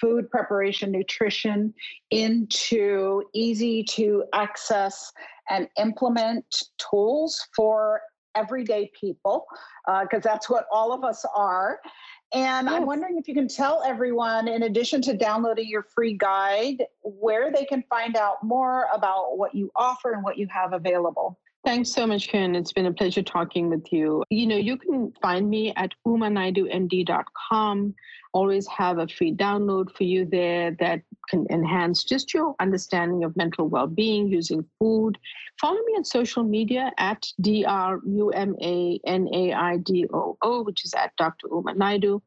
food 0.00 0.30
preparation, 0.30 0.92
nutrition 0.92 1.74
into 2.12 3.24
easy 3.34 3.82
to 3.82 4.22
access 4.32 5.12
and 5.50 5.66
implement 5.78 6.44
tools 6.78 7.44
for 7.56 8.02
everyday 8.36 8.88
people, 8.98 9.46
because 9.86 10.24
uh, 10.24 10.30
that's 10.30 10.48
what 10.48 10.66
all 10.72 10.92
of 10.92 11.02
us 11.02 11.24
are. 11.34 11.80
And 12.32 12.68
yes. 12.68 12.74
I'm 12.74 12.86
wondering 12.86 13.18
if 13.18 13.26
you 13.26 13.34
can 13.34 13.48
tell 13.48 13.82
everyone, 13.84 14.46
in 14.46 14.62
addition 14.62 15.02
to 15.02 15.16
downloading 15.16 15.68
your 15.68 15.82
free 15.82 16.16
guide, 16.16 16.84
where 17.02 17.50
they 17.50 17.64
can 17.64 17.82
find 17.90 18.16
out 18.16 18.42
more 18.44 18.86
about 18.94 19.36
what 19.36 19.54
you 19.54 19.70
offer 19.74 20.12
and 20.12 20.22
what 20.22 20.38
you 20.38 20.46
have 20.48 20.72
available. 20.72 21.38
Thanks 21.64 21.92
so 21.92 22.06
much, 22.06 22.28
Kyrin. 22.30 22.56
It's 22.56 22.72
been 22.72 22.86
a 22.86 22.92
pleasure 22.92 23.22
talking 23.22 23.68
with 23.68 23.92
you. 23.92 24.24
You 24.30 24.46
know, 24.46 24.56
you 24.56 24.78
can 24.78 25.12
find 25.20 25.50
me 25.50 25.74
at 25.76 25.90
umanaidoomd.com 26.06 27.94
always 28.32 28.66
have 28.66 28.98
a 28.98 29.08
free 29.08 29.34
download 29.34 29.90
for 29.96 30.04
you 30.04 30.24
there 30.24 30.70
that 30.80 31.02
can 31.28 31.46
enhance 31.50 32.04
just 32.04 32.32
your 32.34 32.54
understanding 32.60 33.24
of 33.24 33.36
mental 33.36 33.68
well-being 33.68 34.28
using 34.28 34.64
food. 34.78 35.18
Follow 35.60 35.80
me 35.86 35.94
on 35.96 36.04
social 36.04 36.42
media 36.42 36.92
at 36.98 37.26
D-R-U-M-A-N-A-I-D-O-O, 37.40 38.02
which 40.62 40.84
is 40.84 40.94
at 40.94 41.14
Dr. 41.16 41.48
Uma 41.48 41.74
Naidoo. 41.74 42.20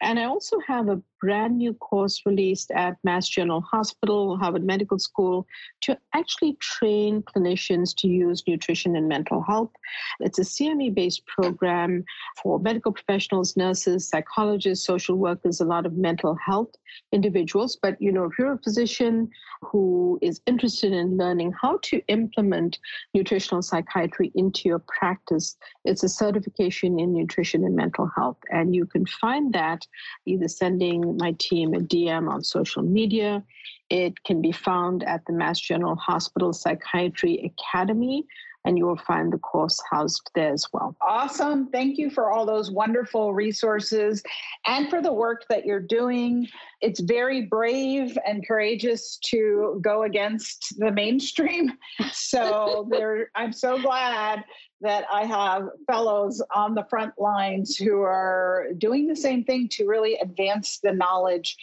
And 0.00 0.18
I 0.18 0.24
also 0.24 0.58
have 0.66 0.88
a 0.88 1.00
brand 1.20 1.58
new 1.58 1.74
course 1.74 2.22
released 2.24 2.70
at 2.72 2.96
Mass 3.04 3.28
General 3.28 3.60
Hospital, 3.60 4.36
Harvard 4.38 4.64
Medical 4.64 4.98
School, 4.98 5.46
to 5.82 5.96
actually 6.14 6.56
train 6.60 7.22
clinicians 7.22 7.94
to 7.98 8.08
use 8.08 8.42
nutrition 8.46 8.96
and 8.96 9.06
mental 9.08 9.42
health. 9.42 9.70
It's 10.20 10.38
a 10.38 10.42
CME 10.42 10.94
based 10.94 11.26
program 11.26 12.04
for 12.42 12.58
medical 12.58 12.92
professionals, 12.92 13.56
nurses, 13.56 14.08
psychologists, 14.08 14.86
social 14.86 15.16
workers, 15.16 15.49
a 15.58 15.64
lot 15.64 15.86
of 15.86 15.94
mental 15.94 16.36
health 16.36 16.68
individuals. 17.10 17.78
But 17.82 18.00
you 18.00 18.12
know, 18.12 18.24
if 18.24 18.38
you're 18.38 18.52
a 18.52 18.58
physician 18.58 19.30
who 19.62 20.18
is 20.22 20.40
interested 20.46 20.92
in 20.92 21.16
learning 21.16 21.52
how 21.60 21.78
to 21.84 22.00
implement 22.06 22.78
nutritional 23.14 23.62
psychiatry 23.62 24.30
into 24.34 24.68
your 24.68 24.78
practice, 24.80 25.56
it's 25.84 26.04
a 26.04 26.08
certification 26.08 27.00
in 27.00 27.12
nutrition 27.12 27.64
and 27.64 27.74
mental 27.74 28.08
health. 28.14 28.38
And 28.50 28.74
you 28.74 28.86
can 28.86 29.06
find 29.06 29.52
that 29.54 29.86
either 30.26 30.46
sending 30.46 31.16
my 31.16 31.34
team 31.38 31.74
a 31.74 31.78
DM 31.78 32.30
on 32.30 32.44
social 32.44 32.82
media. 32.82 33.42
It 33.88 34.22
can 34.22 34.40
be 34.40 34.52
found 34.52 35.02
at 35.02 35.24
the 35.26 35.32
Mass 35.32 35.58
General 35.58 35.96
Hospital 35.96 36.52
Psychiatry 36.52 37.52
Academy 37.58 38.24
and 38.64 38.76
you 38.76 38.86
will 38.86 38.96
find 38.96 39.32
the 39.32 39.38
course 39.38 39.80
housed 39.90 40.30
there 40.34 40.52
as 40.52 40.66
well. 40.72 40.94
Awesome. 41.00 41.68
Thank 41.70 41.98
you 41.98 42.10
for 42.10 42.30
all 42.30 42.44
those 42.44 42.70
wonderful 42.70 43.32
resources 43.32 44.22
and 44.66 44.90
for 44.90 45.00
the 45.00 45.12
work 45.12 45.44
that 45.48 45.64
you're 45.64 45.80
doing. 45.80 46.46
It's 46.80 47.00
very 47.00 47.42
brave 47.42 48.18
and 48.26 48.46
courageous 48.46 49.18
to 49.26 49.80
go 49.82 50.02
against 50.02 50.78
the 50.78 50.92
mainstream. 50.92 51.72
So 52.12 52.86
there 52.90 53.30
I'm 53.34 53.52
so 53.52 53.80
glad 53.80 54.44
that 54.80 55.04
I 55.12 55.24
have 55.26 55.68
fellows 55.86 56.42
on 56.54 56.74
the 56.74 56.86
front 56.88 57.12
lines 57.18 57.76
who 57.76 58.00
are 58.02 58.68
doing 58.78 59.06
the 59.06 59.16
same 59.16 59.44
thing 59.44 59.68
to 59.72 59.86
really 59.86 60.16
advance 60.16 60.78
the 60.82 60.92
knowledge 60.92 61.56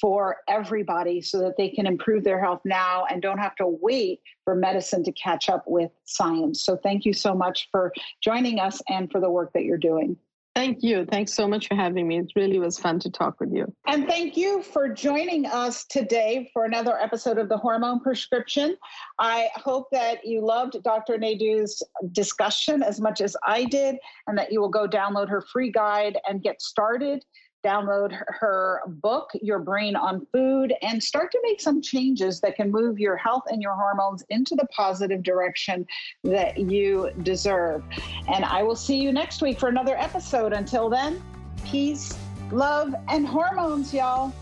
for 0.00 0.38
everybody 0.48 1.20
so 1.20 1.38
that 1.38 1.56
they 1.56 1.68
can 1.68 1.86
improve 1.86 2.24
their 2.24 2.42
health 2.42 2.60
now 2.64 3.04
and 3.10 3.22
don't 3.22 3.38
have 3.38 3.56
to 3.56 3.66
wait 3.66 4.20
for 4.44 4.54
medicine 4.54 5.04
to 5.04 5.12
catch 5.12 5.48
up 5.48 5.64
with 5.66 5.90
science. 6.04 6.62
So, 6.62 6.76
thank 6.76 7.04
you 7.04 7.12
so 7.12 7.34
much 7.34 7.68
for 7.70 7.92
joining 8.22 8.58
us 8.58 8.80
and 8.88 9.10
for 9.10 9.20
the 9.20 9.30
work 9.30 9.52
that 9.54 9.64
you're 9.64 9.78
doing. 9.78 10.16
Thank 10.54 10.84
you. 10.84 11.04
Thanks 11.04 11.34
so 11.34 11.48
much 11.48 11.66
for 11.66 11.74
having 11.74 12.06
me. 12.06 12.18
It 12.18 12.30
really 12.36 12.60
was 12.60 12.78
fun 12.78 13.00
to 13.00 13.10
talk 13.10 13.40
with 13.40 13.52
you. 13.52 13.72
And 13.88 14.06
thank 14.06 14.36
you 14.36 14.62
for 14.62 14.88
joining 14.88 15.46
us 15.46 15.84
today 15.84 16.48
for 16.52 16.64
another 16.64 16.96
episode 16.96 17.38
of 17.38 17.48
the 17.48 17.56
Hormone 17.56 17.98
Prescription. 17.98 18.76
I 19.18 19.48
hope 19.56 19.88
that 19.90 20.24
you 20.24 20.44
loved 20.44 20.80
Dr. 20.84 21.18
Naidoo's 21.18 21.82
discussion 22.12 22.84
as 22.84 23.00
much 23.00 23.20
as 23.20 23.36
I 23.44 23.64
did, 23.64 23.96
and 24.28 24.38
that 24.38 24.52
you 24.52 24.60
will 24.60 24.68
go 24.68 24.86
download 24.86 25.28
her 25.28 25.40
free 25.40 25.72
guide 25.72 26.18
and 26.28 26.40
get 26.40 26.62
started 26.62 27.24
download 27.64 28.12
her 28.26 28.80
book, 28.86 29.30
Your 29.40 29.58
Brain 29.58 29.96
on 29.96 30.26
Food, 30.32 30.74
and 30.82 31.02
start 31.02 31.32
to 31.32 31.40
make 31.42 31.60
some 31.60 31.80
changes 31.80 32.40
that 32.40 32.56
can 32.56 32.70
move 32.70 32.98
your 32.98 33.16
health 33.16 33.44
and 33.48 33.62
your 33.62 33.74
hormones 33.74 34.22
into 34.28 34.54
the 34.54 34.66
positive 34.66 35.22
direction 35.22 35.86
that 36.22 36.58
you 36.58 37.10
deserve. 37.22 37.82
And 38.28 38.44
I 38.44 38.62
will 38.62 38.76
see 38.76 39.00
you 39.00 39.12
next 39.12 39.42
week 39.42 39.58
for 39.58 39.68
another 39.68 39.96
episode. 39.96 40.52
Until 40.52 40.88
then, 40.88 41.22
peace, 41.64 42.16
love, 42.50 42.94
and 43.08 43.26
hormones, 43.26 43.92
y'all. 43.92 44.32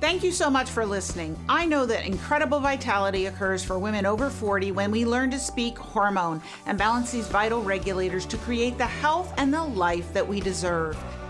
Thank 0.00 0.24
you 0.24 0.32
so 0.32 0.48
much 0.48 0.70
for 0.70 0.86
listening. 0.86 1.38
I 1.46 1.66
know 1.66 1.84
that 1.84 2.06
incredible 2.06 2.58
vitality 2.58 3.26
occurs 3.26 3.62
for 3.62 3.78
women 3.78 4.06
over 4.06 4.30
40 4.30 4.72
when 4.72 4.90
we 4.90 5.04
learn 5.04 5.30
to 5.30 5.38
speak 5.38 5.76
hormone 5.76 6.40
and 6.64 6.78
balance 6.78 7.12
these 7.12 7.26
vital 7.28 7.62
regulators 7.62 8.24
to 8.26 8.38
create 8.38 8.78
the 8.78 8.86
health 8.86 9.34
and 9.36 9.52
the 9.52 9.62
life 9.62 10.10
that 10.14 10.26
we 10.26 10.40
deserve. 10.40 10.96